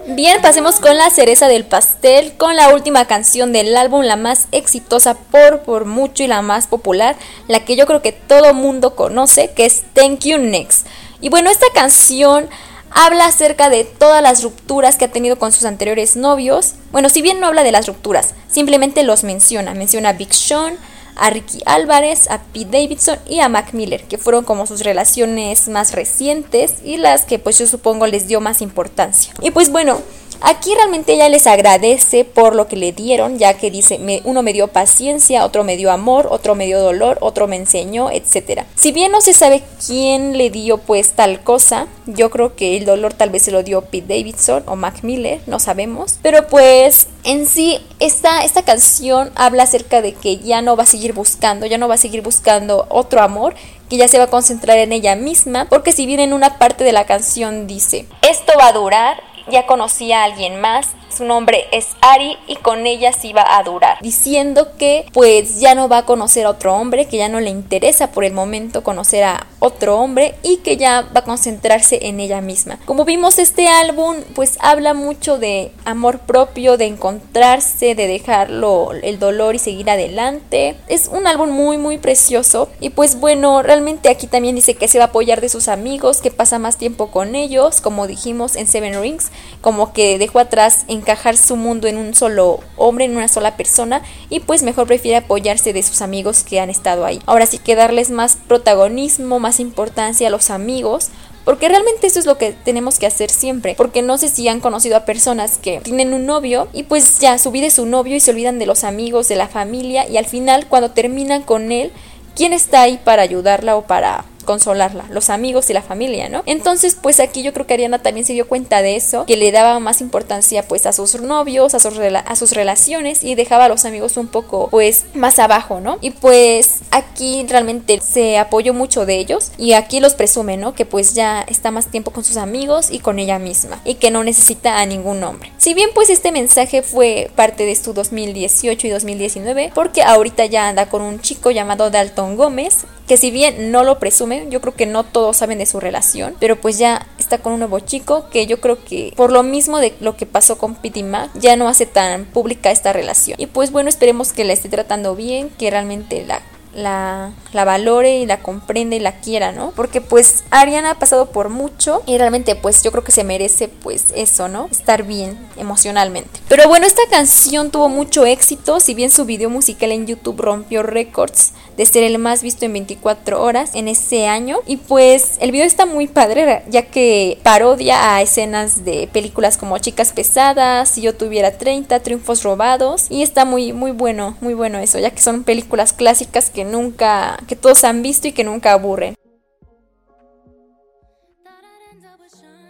Bien, 0.07 0.41
pasemos 0.41 0.81
con 0.81 0.97
la 0.97 1.11
cereza 1.11 1.49
del 1.49 1.65
pastel, 1.65 2.33
con 2.39 2.57
la 2.57 2.71
última 2.75 3.05
canción 3.05 3.53
del 3.53 3.77
álbum, 3.77 4.03
la 4.03 4.17
más 4.17 4.47
exitosa 4.51 5.15
por, 5.15 5.61
por 5.61 5.85
mucho 5.85 6.23
y 6.23 6.27
la 6.27 6.41
más 6.41 6.67
popular, 6.67 7.17
la 7.49 7.65
que 7.67 7.77
yo 7.77 7.87
creo 7.87 8.01
que 8.01 8.13
todo 8.13 8.55
mundo 8.55 8.95
conoce, 8.95 9.51
que 9.53 9.67
es 9.67 9.83
Thank 9.93 10.21
You 10.21 10.39
Next. 10.39 10.87
Y 11.21 11.29
bueno, 11.29 11.51
esta 11.51 11.67
canción 11.75 12.49
habla 12.95 13.26
acerca 13.26 13.70
de 13.70 13.84
todas 13.84 14.22
las 14.22 14.43
rupturas 14.43 14.97
que 14.97 15.07
ha 15.07 15.12
tenido 15.12 15.38
con 15.38 15.53
sus 15.53 15.64
anteriores 15.64 16.16
novios. 16.16 16.74
Bueno, 16.90 17.09
si 17.09 17.22
bien 17.22 17.40
no 17.40 17.47
habla 17.47 17.62
de 17.62 17.72
las 17.72 17.86
rupturas, 17.86 18.34
simplemente 18.49 19.03
los 19.03 19.24
menciona. 19.24 19.74
Menciona 19.74 20.11
a 20.11 20.12
Big 20.12 20.32
Sean, 20.34 20.76
a 21.16 21.30
Ricky 21.30 21.61
Álvarez, 21.66 22.30
a 22.30 22.43
Pete 22.43 22.70
Davidson 22.70 23.18
y 23.28 23.40
a 23.40 23.49
Mac 23.49 23.72
Miller, 23.72 24.05
que 24.05 24.18
fueron 24.18 24.45
como 24.45 24.66
sus 24.66 24.82
relaciones 24.82 25.68
más 25.68 25.93
recientes 25.93 26.76
y 26.84 26.97
las 26.97 27.24
que 27.24 27.38
pues 27.38 27.59
yo 27.59 27.66
supongo 27.66 28.07
les 28.07 28.28
dio 28.28 28.40
más 28.40 28.62
importancia. 28.62 29.32
Y 29.40 29.51
pues 29.51 29.70
bueno, 29.70 30.01
Aquí 30.45 30.74
realmente 30.74 31.14
ella 31.14 31.28
les 31.28 31.47
agradece 31.47 32.24
por 32.24 32.55
lo 32.55 32.66
que 32.66 32.76
le 32.76 32.93
dieron, 32.93 33.38
ya 33.38 33.55
que 33.55 33.70
dice, 33.70 34.01
uno 34.24 34.43
me 34.43 34.53
dio 34.53 34.68
paciencia, 34.68 35.45
otro 35.45 35.64
me 35.64 35.76
dio 35.76 35.93
amor, 35.93 36.26
otro 36.30 36.55
me 36.55 36.66
dio 36.66 36.80
dolor, 36.80 37.18
otro 37.20 37.47
me 37.47 37.57
enseñó, 37.57 38.11
etc. 38.11 38.62
Si 38.74 38.93
bien 38.93 39.12
no 39.12 39.20
se 39.20 39.34
sabe 39.34 39.62
quién 39.86 40.36
le 40.36 40.51
dio 40.51 40.78
pues 40.78 41.12
tal 41.12 41.43
cosa, 41.43 41.86
yo 42.07 42.30
creo 42.30 42.57
que 42.57 42.76
el 42.76 42.84
dolor 42.84 43.14
tal 43.14 43.30
vez 43.30 43.43
se 43.43 43.53
lo 43.53 43.62
dio 43.62 43.82
Pete 43.82 44.16
Davidson 44.18 44.64
o 44.66 44.76
Mac 44.76 45.03
Miller, 45.03 45.40
no 45.47 45.61
sabemos. 45.61 46.18
Pero 46.22 46.49
pues 46.49 47.07
en 47.24 47.47
sí 47.47 47.78
esta, 48.01 48.45
esta 48.45 48.62
canción 48.62 49.30
habla 49.34 49.62
acerca 49.62 50.03
de 50.03 50.14
que 50.14 50.38
ya 50.38 50.61
no 50.62 50.76
va 50.76 50.82
a 50.82 50.86
seguir 50.86 51.12
buscando, 51.12 51.66
ya 51.66 51.78
no 51.78 51.88
va 51.88 51.95
a 51.95 51.99
seguir 51.99 52.22
buscando 52.22 52.86
otro 52.88 53.22
amor, 53.22 53.55
que 53.88 53.97
ya 53.99 54.09
se 54.09 54.18
va 54.18 54.24
a 54.24 54.28
concentrar 54.30 54.78
en 54.78 54.93
ella 54.93 55.14
misma, 55.16 55.66
porque 55.68 55.93
si 55.93 56.07
bien 56.07 56.20
en 56.20 56.32
una 56.32 56.59
parte 56.59 56.82
de 56.82 56.93
la 56.93 57.05
canción 57.05 57.66
dice, 57.66 58.07
esto 58.22 58.53
va 58.59 58.68
a 58.68 58.72
durar, 58.72 59.22
ya 59.51 59.66
conocí 59.66 60.12
a 60.12 60.24
alguien 60.24 60.61
más, 60.61 60.93
su 61.13 61.25
nombre 61.25 61.67
es 61.73 61.89
Ari 62.01 62.37
y 62.47 62.57
con 62.57 62.87
ella 62.87 63.13
sí 63.13 63.33
va 63.33 63.45
a 63.57 63.63
durar, 63.63 63.99
diciendo 64.01 64.77
que 64.79 65.07
pues 65.13 65.61
ya 65.61 65.75
no 65.75 65.89
va 65.89 65.99
a 65.99 66.07
conocer 66.07 66.47
a 66.47 66.51
otro 66.51 66.75
hombre, 66.75 67.07
que 67.07 67.19
ya 67.19 67.29
no 67.29 67.41
le 67.41 67.51
interesa 67.51 68.11
por 68.11 68.25
el 68.25 68.33
momento 68.33 68.83
conocer 68.83 69.25
a 69.25 69.47
otro 69.59 69.99
hombre 69.99 70.35
y 70.43 70.59
que 70.59 70.77
ya 70.77 71.03
va 71.15 71.21
a 71.21 71.25
concentrarse 71.25 72.01
en 72.03 72.21
ella 72.21 72.41
misma. 72.41 72.79
Como 72.85 73.05
vimos 73.05 73.39
este 73.39 73.69
álbum 73.69 74.17
pues 74.35 74.57
habla 74.61 74.95
mucho 74.95 75.39
de 75.39 75.73
amor 75.85 76.21
propio, 76.21 76.77
de 76.77 76.87
encontrarse, 76.87 77.95
de 77.95 78.07
dejarlo 78.07 78.93
el 78.93 79.19
dolor 79.19 79.55
y 79.55 79.59
seguir 79.59 79.91
adelante. 79.91 80.77
Es 80.89 81.09
un 81.09 81.27
álbum 81.27 81.51
muy 81.51 81.79
muy 81.79 81.99
precioso 81.99 82.69
y 82.81 82.91
pues 82.91 83.21
bueno, 83.21 83.63
realmente 83.63 84.09
aquí 84.09 84.27
también 84.27 84.55
dice 84.55 84.75
que 84.75 84.89
se 84.89 84.99
va 84.99 85.05
a 85.05 85.09
apoyar 85.09 85.41
de 85.41 85.49
sus 85.49 85.69
amigos, 85.69 86.21
que 86.21 86.31
pasa 86.31 86.59
más 86.59 86.77
tiempo 86.77 87.11
con 87.11 87.35
ellos, 87.35 87.81
como 87.81 88.07
dijimos 88.07 88.57
en 88.57 88.67
Seven 88.67 89.01
Rings, 89.01 89.31
como 89.61 89.93
que 89.93 90.19
dejó 90.19 90.39
atrás 90.39 90.85
encajar 91.03 91.36
su 91.36 91.57
mundo 91.57 91.88
en 91.88 91.98
un 91.98 92.14
solo 92.14 92.61
hombre, 92.76 93.05
en 93.05 93.16
una 93.16 93.28
sola 93.28 93.57
persona 93.57 94.03
y 94.30 94.40
pues 94.40 94.62
mejor 94.62 94.86
prefiere 94.86 95.16
apoyarse 95.16 95.72
de 95.72 95.82
sus 95.82 96.00
amigos 96.00 96.44
que 96.44 96.61
han 96.61 96.70
estado 96.70 97.05
ahí. 97.05 97.20
Ahora 97.26 97.46
sí 97.46 97.59
que 97.59 97.74
darles 97.74 98.11
más 98.11 98.36
protagonismo, 98.36 99.38
más 99.40 99.61
importancia 99.61 100.28
a 100.28 100.30
los 100.30 100.50
amigos, 100.50 101.11
porque 101.44 101.68
realmente 101.68 102.07
eso 102.07 102.20
es 102.20 102.26
lo 102.26 102.38
que 102.38 102.53
tenemos 102.53 102.98
que 102.98 103.07
hacer 103.07 103.30
siempre. 103.30 103.74
Porque 103.76 104.00
no 104.03 104.16
sé 104.16 104.28
si 104.28 104.46
han 104.48 104.61
conocido 104.61 104.96
a 104.96 105.05
personas 105.05 105.59
que 105.59 105.80
tienen 105.80 106.14
un 106.14 106.24
novio 106.24 106.68
y 106.72 106.84
pues 106.84 107.18
ya 107.18 107.36
su 107.38 107.50
vida 107.50 107.66
es 107.66 107.74
su 107.74 107.86
novio 107.86 108.16
y 108.16 108.20
se 108.20 108.30
olvidan 108.30 108.59
de 108.59 108.66
los 108.66 108.84
amigos, 108.84 109.28
de 109.28 109.36
la 109.36 109.48
familia 109.48 110.09
y 110.09 110.16
al 110.16 110.26
final 110.26 110.66
cuando 110.68 110.92
terminan 110.92 111.42
con 111.42 111.72
él, 111.72 111.90
¿quién 112.36 112.53
está 112.53 112.82
ahí 112.82 113.00
para 113.03 113.22
ayudarla 113.22 113.76
o 113.76 113.82
para 113.82 114.24
consolarla, 114.43 115.07
los 115.11 115.30
amigos 115.30 115.70
y 115.70 115.72
la 115.72 115.82
familia, 115.82 116.28
¿no? 116.28 116.43
Entonces, 116.47 116.97
pues 117.01 117.20
aquí 117.20 117.43
yo 117.43 117.53
creo 117.53 117.66
que 117.66 117.74
Ariana 117.74 118.01
también 118.01 118.26
se 118.26 118.32
dio 118.32 118.47
cuenta 118.49 118.82
de 118.82 118.97
eso, 118.97 119.26
que 119.26 119.36
le 119.36 119.53
daba 119.53 119.78
más 119.80 120.01
importancia 120.01 120.62
pues 120.66 120.86
a 120.86 120.93
sus 120.93 121.20
novios, 121.20 121.74
a 121.74 121.78
sus, 121.78 121.99
a 121.99 122.36
sus 122.36 122.53
relaciones 122.53 123.24
y 123.24 123.34
dejaba 123.34 123.66
a 123.66 123.68
los 123.68 123.84
amigos 123.84 124.16
un 124.16 124.28
poco 124.28 124.68
pues 124.70 125.05
más 125.14 125.38
abajo, 125.38 125.80
¿no? 125.80 125.99
Y 126.01 126.11
pues 126.11 126.80
aquí 126.90 127.45
realmente 127.49 128.01
se 128.01 128.38
apoyó 128.38 128.74
mucho 128.74 129.07
de 129.07 129.18
ellos 129.18 129.53
y 129.59 129.72
aquí 129.72 130.01
los 130.01 130.14
presume, 130.14 130.57
¿no? 130.57 130.74
Que 130.74 130.86
pues 130.86 131.14
ya 131.14 131.43
está 131.43 131.70
más 131.70 131.86
tiempo 131.86 132.11
con 132.11 132.24
sus 132.24 132.36
amigos 132.36 132.90
y 132.90 132.99
con 132.99 133.18
ella 133.18 133.38
misma 133.38 133.80
y 133.84 133.95
que 133.95 134.11
no 134.11 134.24
necesita 134.24 134.78
a 134.78 134.86
ningún 134.86 135.22
hombre. 135.22 135.53
Si 135.59 135.74
bien 135.74 135.90
pues 135.95 136.11
este 136.11 136.32
mensaje 136.32 136.82
fue 136.82 137.30
parte 137.34 137.64
de 137.64 137.76
su 137.76 137.93
2018 137.93 138.86
y 138.86 138.90
2019, 138.90 139.72
porque 139.74 140.03
ahorita 140.03 140.47
ya 140.47 140.68
anda 140.68 140.88
con 140.88 141.03
un 141.03 141.20
chico 141.20 141.51
llamado 141.51 141.90
Dalton 141.90 142.36
Gómez, 142.36 142.84
que 143.07 143.16
si 143.16 143.30
bien 143.30 143.70
no 143.70 143.84
lo 143.84 143.99
presume, 143.99 144.32
yo 144.49 144.61
creo 144.61 144.74
que 144.74 144.87
no 144.87 145.05
todos 145.05 145.37
saben 145.37 145.59
de 145.59 145.66
su 145.66 145.80
relación, 145.80 146.35
pero 146.41 146.61
pues 146.61 146.78
ya 146.78 147.07
está 147.18 147.39
con 147.39 147.53
un 147.53 147.61
nuevo 147.61 147.80
chico 147.80 148.28
que 148.30 148.47
yo 148.47 148.61
creo 148.61 148.83
que 148.85 149.12
por 149.16 149.33
lo 149.33 149.43
mismo 149.43 149.78
de 149.78 149.95
lo 150.01 150.16
que 150.16 150.26
pasó 150.26 150.59
con 150.59 150.74
Pete 150.74 151.01
y 151.01 151.03
Mac, 151.03 151.30
ya 151.35 151.57
no 151.57 151.68
hace 151.68 151.87
tan 151.87 152.24
pública 152.24 152.70
esta 152.70 152.93
relación. 152.93 153.41
Y 153.41 153.47
pues 153.47 153.72
bueno, 153.72 153.89
esperemos 153.89 154.33
que 154.33 154.45
la 154.45 154.53
esté 154.53 154.68
tratando 154.68 155.14
bien, 155.14 155.51
que 155.51 155.70
realmente 155.70 156.24
la 156.26 156.43
la, 156.74 157.33
valore 157.53 158.18
y 158.18 158.26
la 158.26 158.41
comprenda 158.43 158.97
y 158.97 159.01
la 159.01 159.20
quiera, 159.20 159.53
¿no? 159.53 159.72
Porque 159.72 160.01
pues 160.01 160.45
Ariana 160.51 160.93
ha 160.93 160.99
pasado 160.99 161.26
por 161.30 161.49
mucho 161.49 162.03
y 162.07 162.18
realmente 162.18 162.57
pues 162.57 162.83
yo 162.83 162.91
creo 162.91 163.05
que 163.05 163.12
se 163.12 163.24
merece 163.24 163.68
pues 163.68 164.07
eso, 164.14 164.49
¿no? 164.49 164.68
Estar 164.70 165.03
bien 165.03 165.39
emocionalmente. 165.57 166.41
Pero 166.49 166.68
bueno, 166.68 166.87
esta 166.87 167.03
canción 167.11 167.70
tuvo 167.70 167.89
mucho 167.89 168.24
éxito, 168.24 168.80
si 168.80 168.95
bien 168.95 169.11
su 169.11 169.24
video 169.24 169.51
musical 169.51 169.93
en 169.93 170.07
YouTube 170.07 170.41
rompió 170.41 170.83
récords 170.83 171.53
de 171.77 171.87
ser 171.87 172.03
el 172.03 172.18
más 172.18 172.43
visto 172.43 172.64
en 172.64 172.73
24 172.73 173.43
horas 173.43 173.70
en 173.75 173.89
ese 173.89 174.27
año 174.27 174.59
y 174.66 174.77
pues 174.77 175.37
el 175.41 175.53
video 175.53 175.66
está 175.66 175.87
muy 175.87 176.07
padre 176.07 176.62
ya 176.68 176.83
que 176.83 177.39
parodia 177.43 178.14
a 178.14 178.23
escenas 178.23 178.85
de 178.85 179.09
películas 179.12 179.57
como 179.57 179.79
Chicas 179.79 180.12
Pesadas, 180.12 180.89
Si 180.89 181.03
yo 181.03 181.14
tuviera 181.14 181.59
30, 181.59 182.01
Triunfos 182.01 182.43
robados 182.43 183.07
y 183.11 183.23
está 183.23 183.45
muy 183.45 183.73
muy 183.73 183.91
bueno, 183.93 184.37
muy 184.41 184.55
bueno 184.55 184.79
eso, 184.79 184.99
ya 184.99 185.11
que 185.11 185.23
son 185.23 185.45
películas 185.45 185.93
clásicas 185.93 186.51
que 186.51 186.64
nunca 186.64 187.39
que 187.49 187.57
todos 187.57 187.85
han 187.85 188.03
visto 188.03 188.29
y 188.29 188.33
que 188.33 188.45
nunca 188.45 188.73
aburren. 188.73 189.14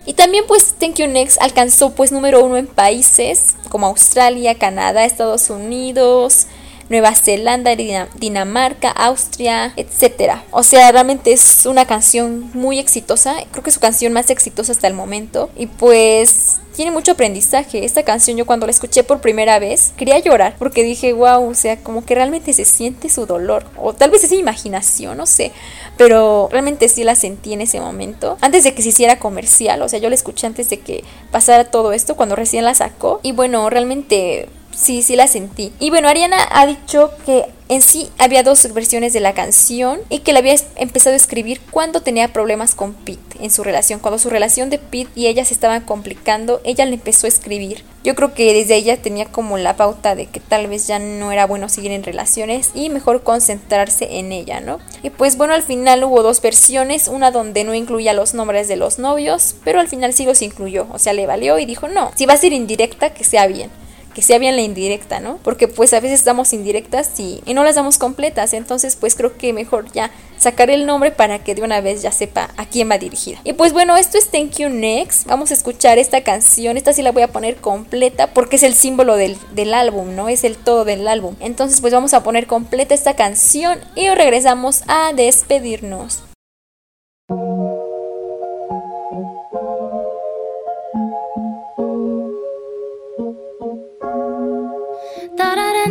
Y 0.05 0.15
también 0.15 0.45
pues 0.49 0.75
Thank 0.75 0.97
You 0.97 1.07
Next 1.07 1.41
alcanzó 1.41 1.91
pues 1.91 2.11
número 2.11 2.45
uno 2.45 2.57
en 2.57 2.67
países 2.67 3.55
como 3.69 3.87
Australia, 3.87 4.57
Canadá, 4.57 5.05
Estados 5.05 5.49
Unidos, 5.49 6.49
Nueva 6.93 7.15
Zelanda, 7.15 7.75
Dinamarca, 8.17 8.91
Austria, 8.91 9.73
etcétera. 9.77 10.45
O 10.51 10.63
sea, 10.63 10.93
realmente 10.93 11.33
es 11.33 11.65
una 11.65 11.87
canción 11.87 12.51
muy 12.53 12.79
exitosa, 12.79 13.35
creo 13.51 13.65
que 13.65 13.71
es 13.71 13.75
su 13.75 13.81
canción 13.81 14.13
más 14.13 14.29
exitosa 14.29 14.73
hasta 14.73 14.89
el 14.89 14.95
momento 14.95 15.49
y 15.57 15.67
pues 15.67 16.61
tiene 16.77 16.91
mucho 16.91 17.13
aprendizaje. 17.13 17.85
Esta 17.85 18.03
canción 18.03 18.37
yo 18.37 18.45
cuando 18.45 18.67
la 18.67 18.73
escuché 18.73 19.05
por 19.05 19.21
primera 19.23 19.59
vez 19.59 19.93
quería 19.97 20.19
llorar 20.19 20.55
porque 20.59 20.83
dije, 20.83 21.15
wow, 21.15 21.49
o 21.49 21.55
sea, 21.55 21.79
como 21.79 22.05
que 22.05 22.15
realmente 22.15 22.53
se 22.53 22.67
siente 22.67 23.09
su 23.09 23.25
dolor. 23.25 23.65
O 23.77 23.95
tal 23.95 24.11
vez 24.11 24.25
es 24.25 24.33
imaginación, 24.33 25.17
no 25.17 25.27
sé. 25.27 25.53
Pero 25.97 26.49
realmente 26.51 26.89
sí 26.89 27.05
la 27.05 27.15
sentí 27.15 27.55
en 27.55 27.63
ese 27.63 27.81
momento. 27.81 28.37
Antes 28.43 28.65
de 28.65 28.75
que 28.75 28.83
se 28.83 28.91
hiciera 28.91 29.19
comercial, 29.19 29.81
o 29.81 29.89
sea, 29.89 29.99
yo 29.99 30.09
la 30.11 30.15
escuché 30.15 30.47
antes 30.47 30.69
de 30.69 30.81
que 30.81 31.05
pasara 31.31 31.65
todo 31.65 31.93
esto, 31.93 32.17
cuando 32.17 32.37
recién 32.37 32.65
la 32.65 32.75
sacó. 32.75 33.21
Y 33.23 33.33
bueno, 33.33 33.69
realmente 33.71 34.49
sí, 34.75 35.03
sí 35.03 35.17
la 35.17 35.29
sentí. 35.29 35.73
Y 35.79 35.91
bueno, 35.91 36.09
Ariana 36.09 36.37
ha 36.51 36.67
dicho 36.67 37.11
que 37.25 37.47
en 37.69 37.81
sí 37.81 38.11
había 38.19 38.43
dos 38.43 38.71
versiones 38.75 39.15
de 39.15 39.21
la 39.21 39.33
canción 39.33 40.01
y 40.11 40.19
que 40.19 40.33
la 40.33 40.41
había 40.41 40.57
empezado 40.77 41.15
a 41.15 41.17
escribir 41.17 41.61
cuando 41.71 42.03
tenía 42.03 42.33
problemas 42.33 42.75
con 42.75 42.93
Pete 42.93 43.39
en 43.41 43.51
su 43.51 43.65
relación. 43.65 43.99
Cuando 43.99 44.19
su 44.19 44.29
relación 44.29 44.69
de 44.69 44.79
Pete 44.79 45.11
y 45.15 45.27
ella 45.27 45.45
se 45.45 45.55
estaban 45.55 45.83
complicando, 45.83 46.61
ella 46.65 46.85
le 46.85 46.95
empezó 46.95 47.27
a 47.27 47.29
escribir. 47.29 47.83
Yo 48.05 48.15
creo 48.15 48.35
que 48.35 48.53
desde 48.53 48.77
ella 48.77 49.01
tenía 49.01 49.27
como 49.27 49.57
la 49.57 49.77
pauta 49.77 50.15
de 50.15 50.27
que 50.27 50.41
tal 50.41 50.67
vez 50.67 50.87
ya 50.87 50.99
no 50.99 51.33
era 51.33 51.47
bueno 51.47 51.69
seguir 51.69 51.93
en 51.93 52.03
relaciones 52.03 52.73
y 52.75 52.91
mejor 52.91 53.23
concentrarse 53.23 54.19
en 54.19 54.33
ella, 54.33 54.61
¿no? 54.61 54.79
Y 55.03 55.11
pues 55.11 55.37
bueno, 55.37 55.55
al 55.55 55.63
final 55.63 56.05
hubo 56.05 56.23
dos 56.23 56.43
versiones, 56.43 57.09
una 57.09 57.31
donde 57.31 57.65
no 57.65 57.75
incluía 57.75 58.13
los 58.13 58.35
nombres 58.35 58.69
de 58.69 58.77
los 58.77 58.99
novios, 58.99 59.55
pero 59.65 59.81
al 59.81 59.89
final 59.89 60.13
sí 60.13 60.27
los 60.27 60.43
incluyó, 60.43 60.89
o 60.93 60.99
sea, 60.99 61.13
le 61.13 61.27
valió 61.27 61.59
y 61.59 61.65
dijo, 61.65 61.89
no, 61.89 62.11
si 62.17 62.27
va 62.27 62.35
a 62.35 62.39
ser 62.39 62.53
indirecta, 62.53 63.15
que 63.15 63.25
sea 63.25 63.47
bien 63.47 63.71
que 64.13 64.23
sea 64.23 64.39
bien 64.39 64.57
la 64.57 64.63
indirecta, 64.63 65.21
¿no? 65.21 65.39
Porque 65.43 65.69
pues 65.69 65.93
a 65.93 66.01
veces 66.01 66.25
damos 66.25 66.53
indirectas 66.53 67.19
y, 67.19 67.41
no 67.53 67.65
las 67.65 67.75
damos 67.75 67.99
completas, 67.99 68.55
entonces 68.55 68.97
pues 68.97 69.15
creo 69.15 69.37
que 69.37 69.53
mejor 69.53 69.91
ya 69.93 70.11
sacar 70.39 70.71
el 70.71 70.87
nombre 70.87 71.11
para 71.11 71.39
que 71.45 71.55
de 71.55 71.63
una 71.63 71.81
vez 71.81 72.03
ya 72.03 72.11
sepa 72.11 72.51
a 72.57 72.67
quién 72.67 72.91
va 72.91 72.99
dirigida. 72.99 73.39
Y 73.45 73.53
pues 73.53 73.73
bueno, 73.73 73.97
esto 73.97 74.19
es 74.19 74.31
Thank 74.31 74.57
You 74.59 74.69
Next, 74.71 75.27
vamos 75.27 75.51
a 75.51 75.55
escuchar 75.55 75.99
esta 75.99 76.23
canción, 76.23 76.77
esta 76.77 76.93
sí 76.93 77.03
la 77.03 77.13
voy 77.13 77.23
a 77.23 77.29
poner 77.29 77.57
completa 77.57 78.33
porque 78.33 78.57
es 78.57 78.63
el 78.63 78.75
símbolo 78.75 79.17
del, 79.17 79.37
del 79.55 79.75
álbum, 79.75 80.17
¿no? 80.17 80.29
Es 80.29 80.45
el 80.45 80.57
todo 80.57 80.85
del 80.85 81.07
álbum. 81.07 81.37
Entonces 81.41 81.81
pues 81.81 81.93
vamos 81.93 82.15
a 82.15 82.23
poner 82.23 82.47
completa 82.47 82.95
esta 82.95 83.15
canción 83.15 83.79
y 83.95 84.09
regresamos 84.09 84.83
a 84.89 85.13
despedirnos. 85.13 86.23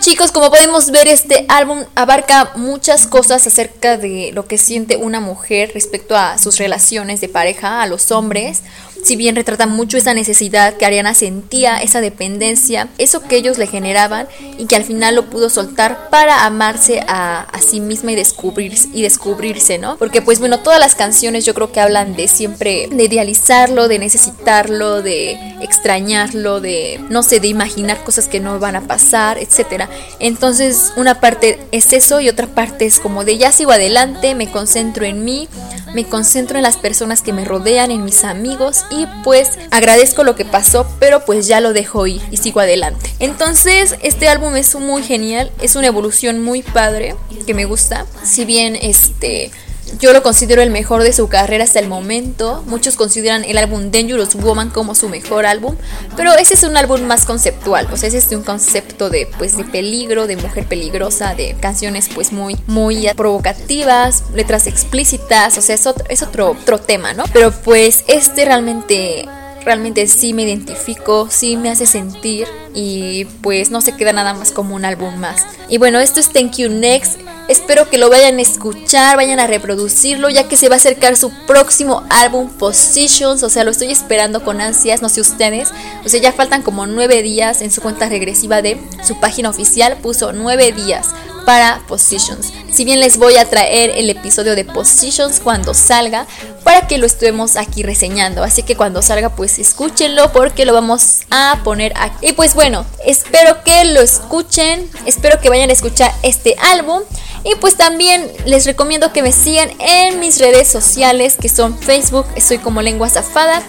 chicos, 0.00 0.32
como 0.32 0.50
podemos 0.50 0.90
ver 0.90 1.08
este 1.08 1.44
álbum 1.48 1.84
abarca 1.94 2.52
muchas 2.56 3.06
cosas 3.06 3.46
acerca 3.46 3.96
de 3.96 4.30
lo 4.32 4.46
que 4.46 4.58
siente 4.58 4.96
una 4.96 5.20
mujer 5.20 5.72
respecto 5.74 6.16
a 6.16 6.38
sus 6.38 6.58
relaciones 6.58 7.20
de 7.20 7.28
pareja, 7.28 7.82
a 7.82 7.86
los 7.86 8.10
hombres. 8.12 8.62
Si 9.02 9.16
bien 9.16 9.36
retrata 9.36 9.66
mucho 9.66 9.96
esa 9.96 10.14
necesidad 10.14 10.76
que 10.76 10.86
Ariana 10.86 11.14
sentía, 11.14 11.78
esa 11.78 12.00
dependencia, 12.00 12.88
eso 12.98 13.22
que 13.22 13.36
ellos 13.36 13.58
le 13.58 13.66
generaban 13.66 14.28
y 14.58 14.66
que 14.66 14.76
al 14.76 14.84
final 14.84 15.14
lo 15.14 15.30
pudo 15.30 15.50
soltar 15.50 16.10
para 16.10 16.44
amarse 16.44 17.00
a, 17.06 17.46
sí 17.66 17.80
misma 17.80 18.12
y 18.12 18.14
descubrirse, 18.14 18.88
y 18.92 19.02
descubrirse, 19.02 19.78
¿no? 19.78 19.96
Porque 19.96 20.22
pues 20.22 20.38
bueno, 20.38 20.60
todas 20.60 20.80
las 20.80 20.94
canciones 20.94 21.44
yo 21.44 21.54
creo 21.54 21.72
que 21.72 21.80
hablan 21.80 22.16
de 22.16 22.28
siempre, 22.28 22.88
de 22.90 23.04
idealizarlo, 23.04 23.88
de 23.88 23.98
necesitarlo, 23.98 25.02
de 25.02 25.38
extrañarlo, 25.60 26.60
de, 26.60 27.00
no 27.10 27.22
sé, 27.22 27.40
de 27.40 27.48
imaginar 27.48 28.02
cosas 28.04 28.28
que 28.28 28.40
no 28.40 28.58
van 28.58 28.76
a 28.76 28.82
pasar, 28.82 29.38
etcétera. 29.38 29.88
Entonces, 30.20 30.92
una 30.96 31.20
parte 31.20 31.58
es 31.72 31.92
eso 31.92 32.20
y 32.20 32.28
otra 32.28 32.46
parte 32.46 32.86
es 32.86 33.00
como 33.00 33.24
de 33.24 33.38
ya 33.38 33.52
sigo 33.52 33.72
adelante, 33.72 34.34
me 34.34 34.50
concentro 34.50 35.04
en 35.04 35.24
mí, 35.24 35.48
me 35.94 36.04
concentro 36.04 36.58
en 36.58 36.62
las 36.62 36.76
personas 36.76 37.22
que 37.22 37.32
me 37.32 37.44
rodean, 37.44 37.90
en 37.90 38.04
mis 38.04 38.24
amigos 38.24 38.84
y 38.90 39.06
pues 39.24 39.58
agradezco 39.70 40.24
lo 40.24 40.36
que 40.36 40.44
pasó, 40.44 40.86
pero 40.98 41.24
pues 41.24 41.46
ya 41.46 41.60
lo 41.60 41.72
dejo 41.72 42.06
ir 42.06 42.22
y 42.30 42.36
sigo 42.38 42.60
adelante. 42.60 43.10
Entonces, 43.18 43.96
este 44.02 44.28
álbum 44.28 44.56
es 44.56 44.74
muy 44.74 45.02
genial, 45.02 45.50
es 45.60 45.76
una 45.76 45.88
evolución 45.88 46.42
muy 46.42 46.62
padre 46.62 47.14
que 47.46 47.54
me 47.54 47.64
gusta. 47.64 48.06
Si 48.24 48.44
bien 48.44 48.76
este 48.76 49.50
yo 49.98 50.12
lo 50.12 50.22
considero 50.22 50.62
el 50.62 50.70
mejor 50.70 51.02
de 51.02 51.12
su 51.12 51.28
carrera 51.28 51.64
hasta 51.64 51.78
el 51.78 51.88
momento. 51.88 52.62
Muchos 52.66 52.96
consideran 52.96 53.44
el 53.44 53.58
álbum 53.58 53.90
Dangerous 53.90 54.34
Woman 54.34 54.70
como 54.70 54.94
su 54.94 55.08
mejor 55.08 55.46
álbum, 55.46 55.76
pero 56.16 56.34
ese 56.34 56.54
es 56.54 56.62
un 56.62 56.76
álbum 56.76 57.02
más 57.02 57.24
conceptual, 57.24 57.88
o 57.92 57.96
sea, 57.96 58.08
ese 58.08 58.18
es 58.18 58.30
un 58.32 58.42
concepto 58.42 59.10
de 59.10 59.28
pues 59.38 59.56
de 59.56 59.64
peligro, 59.64 60.26
de 60.26 60.36
mujer 60.36 60.66
peligrosa, 60.66 61.34
de 61.34 61.56
canciones 61.60 62.08
pues 62.14 62.32
muy 62.32 62.56
muy 62.66 63.08
provocativas, 63.16 64.24
letras 64.34 64.66
explícitas, 64.66 65.58
o 65.58 65.62
sea, 65.62 65.74
es 65.74 65.86
otro, 65.86 66.04
es 66.08 66.22
otro 66.22 66.50
otro 66.50 66.78
tema, 66.78 67.14
¿no? 67.14 67.24
Pero 67.32 67.52
pues 67.52 68.04
este 68.06 68.44
realmente 68.44 69.26
realmente 69.64 70.06
sí 70.06 70.32
me 70.32 70.44
identifico, 70.44 71.28
sí 71.30 71.56
me 71.56 71.70
hace 71.70 71.86
sentir 71.86 72.46
y 72.74 73.26
pues 73.42 73.70
no 73.70 73.80
se 73.80 73.92
queda 73.96 74.12
nada 74.12 74.34
más 74.34 74.50
como 74.52 74.74
un 74.74 74.84
álbum 74.84 75.16
más. 75.16 75.44
Y 75.68 75.78
bueno, 75.78 75.98
esto 76.00 76.20
es 76.20 76.32
Thank 76.32 76.56
You 76.56 76.70
Next. 76.70 77.18
Espero 77.48 77.88
que 77.88 77.96
lo 77.96 78.10
vayan 78.10 78.38
a 78.38 78.42
escuchar, 78.42 79.16
vayan 79.16 79.40
a 79.40 79.46
reproducirlo, 79.46 80.28
ya 80.28 80.48
que 80.48 80.58
se 80.58 80.68
va 80.68 80.74
a 80.74 80.78
acercar 80.78 81.16
su 81.16 81.30
próximo 81.46 82.04
álbum 82.10 82.50
Positions. 82.50 83.42
O 83.42 83.48
sea, 83.48 83.64
lo 83.64 83.70
estoy 83.70 83.90
esperando 83.90 84.44
con 84.44 84.60
ansias, 84.60 85.00
no 85.00 85.08
sé 85.08 85.22
ustedes. 85.22 85.70
O 86.04 86.08
sea, 86.08 86.20
ya 86.20 86.32
faltan 86.32 86.62
como 86.62 86.86
nueve 86.86 87.22
días 87.22 87.62
en 87.62 87.72
su 87.72 87.80
cuenta 87.80 88.08
regresiva 88.08 88.60
de 88.60 88.78
su 89.02 89.18
página 89.18 89.48
oficial. 89.48 89.96
Puso 89.96 90.32
nueve 90.32 90.72
días 90.72 91.08
para 91.48 91.80
Positions. 91.88 92.52
Si 92.70 92.84
bien 92.84 93.00
les 93.00 93.16
voy 93.16 93.38
a 93.38 93.48
traer 93.48 93.92
el 93.96 94.10
episodio 94.10 94.54
de 94.54 94.66
Positions 94.66 95.40
cuando 95.40 95.72
salga 95.72 96.26
para 96.62 96.86
que 96.86 96.98
lo 96.98 97.06
estemos 97.06 97.56
aquí 97.56 97.82
reseñando. 97.82 98.44
Así 98.44 98.62
que 98.62 98.76
cuando 98.76 99.00
salga 99.00 99.30
pues 99.30 99.58
escúchenlo 99.58 100.30
porque 100.32 100.66
lo 100.66 100.74
vamos 100.74 101.20
a 101.30 101.62
poner 101.64 101.94
aquí. 101.96 102.28
Y 102.28 102.32
pues 102.34 102.54
bueno, 102.54 102.84
espero 103.06 103.64
que 103.64 103.86
lo 103.86 104.02
escuchen, 104.02 104.90
espero 105.06 105.40
que 105.40 105.48
vayan 105.48 105.70
a 105.70 105.72
escuchar 105.72 106.12
este 106.22 106.54
álbum. 106.60 107.00
Y 107.44 107.54
pues 107.56 107.76
también 107.76 108.30
les 108.44 108.66
recomiendo 108.66 109.12
que 109.12 109.22
me 109.22 109.32
sigan 109.32 109.70
en 109.80 110.20
mis 110.20 110.38
redes 110.38 110.68
sociales 110.68 111.36
que 111.40 111.48
son 111.48 111.78
Facebook, 111.78 112.26
estoy 112.36 112.58
como 112.58 112.82
lengua 112.82 113.08
zafada. 113.08 113.62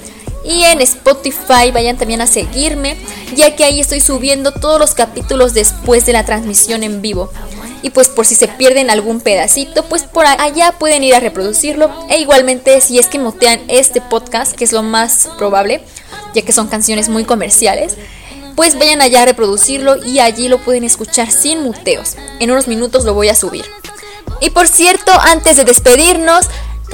Y 0.43 0.63
en 0.63 0.81
Spotify 0.81 1.71
vayan 1.73 1.97
también 1.97 2.21
a 2.21 2.27
seguirme, 2.27 2.97
ya 3.35 3.55
que 3.55 3.65
ahí 3.65 3.79
estoy 3.79 3.99
subiendo 3.99 4.51
todos 4.51 4.79
los 4.79 4.93
capítulos 4.93 5.53
después 5.53 6.05
de 6.05 6.13
la 6.13 6.25
transmisión 6.25 6.83
en 6.83 7.01
vivo. 7.01 7.29
Y 7.81 7.91
pues 7.91 8.09
por 8.09 8.25
si 8.25 8.35
se 8.35 8.47
pierden 8.47 8.89
algún 8.89 9.21
pedacito, 9.21 9.83
pues 9.85 10.03
por 10.03 10.25
allá 10.25 10.73
pueden 10.79 11.03
ir 11.03 11.15
a 11.15 11.19
reproducirlo. 11.19 11.89
E 12.09 12.19
igualmente 12.19 12.81
si 12.81 12.99
es 12.99 13.07
que 13.07 13.19
motean 13.19 13.61
este 13.67 14.01
podcast, 14.01 14.53
que 14.53 14.63
es 14.63 14.71
lo 14.71 14.83
más 14.83 15.29
probable, 15.37 15.81
ya 16.33 16.41
que 16.41 16.51
son 16.51 16.67
canciones 16.67 17.09
muy 17.09 17.25
comerciales, 17.25 17.95
pues 18.59 18.77
vayan 18.77 18.99
allá 18.99 19.21
a 19.21 19.25
reproducirlo 19.25 20.05
y 20.05 20.19
allí 20.19 20.49
lo 20.49 20.57
pueden 20.57 20.83
escuchar 20.83 21.31
sin 21.31 21.63
muteos. 21.63 22.17
En 22.41 22.51
unos 22.51 22.67
minutos 22.67 23.05
lo 23.05 23.13
voy 23.13 23.29
a 23.29 23.33
subir. 23.33 23.63
Y 24.41 24.49
por 24.49 24.67
cierto, 24.67 25.13
antes 25.17 25.55
de 25.55 25.63
despedirnos, 25.63 26.45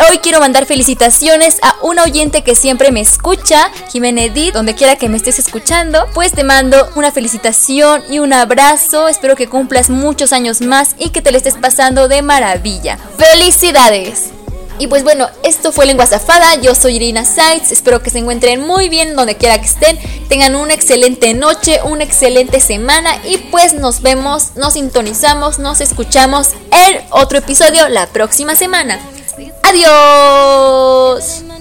Hoy 0.09 0.17
quiero 0.17 0.41
mandar 0.41 0.65
felicitaciones 0.65 1.57
a 1.63 1.77
un 1.81 1.99
oyente 1.99 2.43
que 2.43 2.53
siempre 2.53 2.91
me 2.91 2.99
escucha, 2.99 3.71
Jiménez 3.93 4.31
Edith, 4.31 4.53
donde 4.53 4.75
quiera 4.75 4.97
que 4.97 5.07
me 5.07 5.15
estés 5.15 5.39
escuchando. 5.39 6.05
Pues 6.13 6.33
te 6.33 6.43
mando 6.43 6.89
una 6.95 7.13
felicitación 7.13 8.03
y 8.09 8.19
un 8.19 8.33
abrazo. 8.33 9.07
Espero 9.07 9.37
que 9.37 9.47
cumplas 9.47 9.89
muchos 9.89 10.33
años 10.33 10.59
más 10.59 10.95
y 10.99 11.11
que 11.11 11.21
te 11.21 11.31
lo 11.31 11.37
estés 11.37 11.55
pasando 11.55 12.09
de 12.09 12.21
maravilla. 12.21 12.99
¡Felicidades! 13.17 14.33
Y 14.77 14.87
pues 14.87 15.03
bueno, 15.03 15.29
esto 15.43 15.71
fue 15.71 15.85
Lengua 15.85 16.05
Zafada, 16.05 16.55
yo 16.55 16.75
soy 16.75 16.97
Irina 16.97 17.23
Sites, 17.23 17.71
espero 17.71 18.03
que 18.03 18.09
se 18.09 18.19
encuentren 18.19 18.61
muy 18.67 18.89
bien 18.89 19.15
donde 19.15 19.35
quiera 19.35 19.57
que 19.59 19.67
estén, 19.67 19.97
tengan 20.27 20.55
una 20.55 20.73
excelente 20.73 21.33
noche, 21.33 21.79
una 21.83 22.03
excelente 22.03 22.59
semana 22.59 23.09
y 23.23 23.37
pues 23.37 23.73
nos 23.73 24.01
vemos, 24.01 24.55
nos 24.55 24.73
sintonizamos, 24.73 25.59
nos 25.59 25.79
escuchamos 25.79 26.49
en 26.71 27.01
otro 27.11 27.37
episodio 27.37 27.87
la 27.87 28.07
próxima 28.07 28.55
semana. 28.55 28.99
Adiós. 29.63 31.54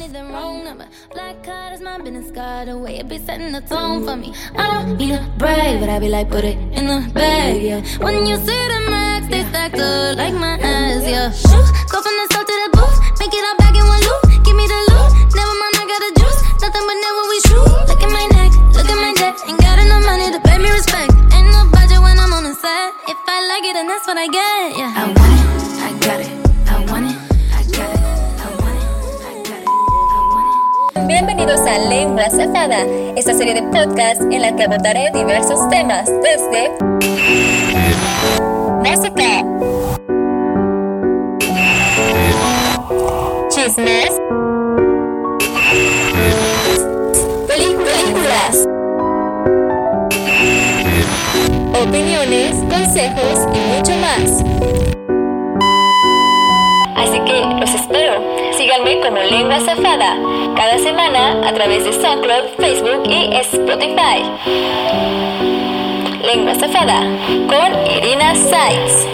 Card 1.45 1.74
is 1.74 1.82
my 1.82 1.99
business 1.99 2.30
card, 2.30 2.68
the 2.68 2.74
it 2.88 3.07
be 3.07 3.18
setting 3.18 3.53
the 3.53 3.61
tone 3.61 4.03
for 4.03 4.16
me. 4.16 4.32
I 4.57 4.64
don't 4.80 4.97
need 4.97 5.12
a 5.12 5.20
brag, 5.36 5.78
but 5.78 5.90
I 5.90 5.99
be 5.99 6.09
like, 6.09 6.30
put 6.30 6.42
it 6.42 6.57
in 6.57 6.86
the 6.88 7.05
bag, 7.12 7.61
yeah. 7.61 7.84
When 8.01 8.24
you 8.24 8.36
see 8.36 8.64
the 8.72 8.80
max, 8.88 9.28
they 9.28 9.45
stacked 9.53 9.76
up 9.76 10.16
like 10.16 10.32
my 10.32 10.57
ass, 10.57 11.05
yeah. 11.05 11.28
Shoot, 11.36 11.68
go 11.92 12.01
from 12.01 12.16
the 12.16 12.26
south 12.32 12.49
to 12.49 12.55
the 12.64 12.70
booth, 12.72 12.97
make 13.20 13.28
it 13.28 13.45
all 13.45 13.57
back 13.61 13.76
in 13.76 13.84
one 13.84 14.01
loop. 14.09 14.22
Give 14.40 14.57
me 14.57 14.64
the 14.64 14.80
loot, 14.88 15.11
never 15.36 15.55
mind, 15.61 15.76
I 15.76 15.84
got 15.84 16.01
the 16.01 16.12
juice. 16.16 16.40
Nothing 16.64 16.84
but 16.88 16.97
never 17.05 17.22
we 17.28 17.38
shoot. 17.45 17.68
Look 17.92 18.01
at 18.01 18.09
my 18.09 18.24
neck, 18.40 18.53
look 18.72 18.88
at 18.88 18.97
my 18.97 19.12
debt. 19.12 19.36
Ain't 19.45 19.61
got 19.61 19.76
enough 19.84 20.05
money 20.09 20.32
to 20.32 20.40
pay 20.49 20.57
me 20.57 20.72
respect. 20.72 21.12
Ain't 21.28 21.53
no 21.53 21.68
budget 21.68 22.01
when 22.01 22.16
I'm 22.16 22.32
on 22.32 22.49
the 22.49 22.57
set. 22.57 22.88
If 23.05 23.20
I 23.28 23.45
like 23.53 23.68
it, 23.68 23.76
then 23.76 23.84
that's 23.84 24.09
what 24.09 24.16
I 24.16 24.32
get, 24.32 24.80
yeah. 24.80 24.97
I 24.97 25.05
want 25.12 25.34
it, 25.36 25.45
I 25.76 25.90
got 26.01 26.18
it. 26.24 26.32
I 26.72 26.74
want 26.88 27.05
it, 27.12 27.24
Bienvenidos 31.07 31.61
a 31.61 31.79
Lengua 31.79 32.31
Zafada, 32.31 32.87
esta 33.15 33.35
serie 33.35 33.53
de 33.53 33.63
podcast 33.65 34.23
en 34.23 34.41
la 34.41 34.57
que 34.57 34.65
abordaré 34.65 35.11
diversos 35.13 35.69
temas 35.69 36.07
desde 36.07 36.71
música, 38.83 39.45
chismes, 43.51 44.11
películas, 47.49 48.67
opiniones, 51.83 52.57
consejos 52.71 53.49
y 53.53 53.77
mucho 53.77 53.97
más. 53.99 54.84
Así 56.97 57.20
que 57.20 57.45
los 57.59 57.74
espero. 57.74 58.14
Síganme 58.53 59.01
como 59.01 59.18
Lengua 59.18 59.61
Zafada 59.61 60.16
cada 60.57 60.78
semana 60.78 61.49
a 61.49 61.53
través 61.53 61.84
de 61.84 61.92
SoundCloud, 61.92 62.57
Facebook 62.59 63.03
y 63.09 63.34
Spotify. 63.36 64.22
Lengua 66.24 66.55
Zafada 66.55 67.01
con 67.49 67.90
Irina 67.90 68.34
Sites. 68.34 69.07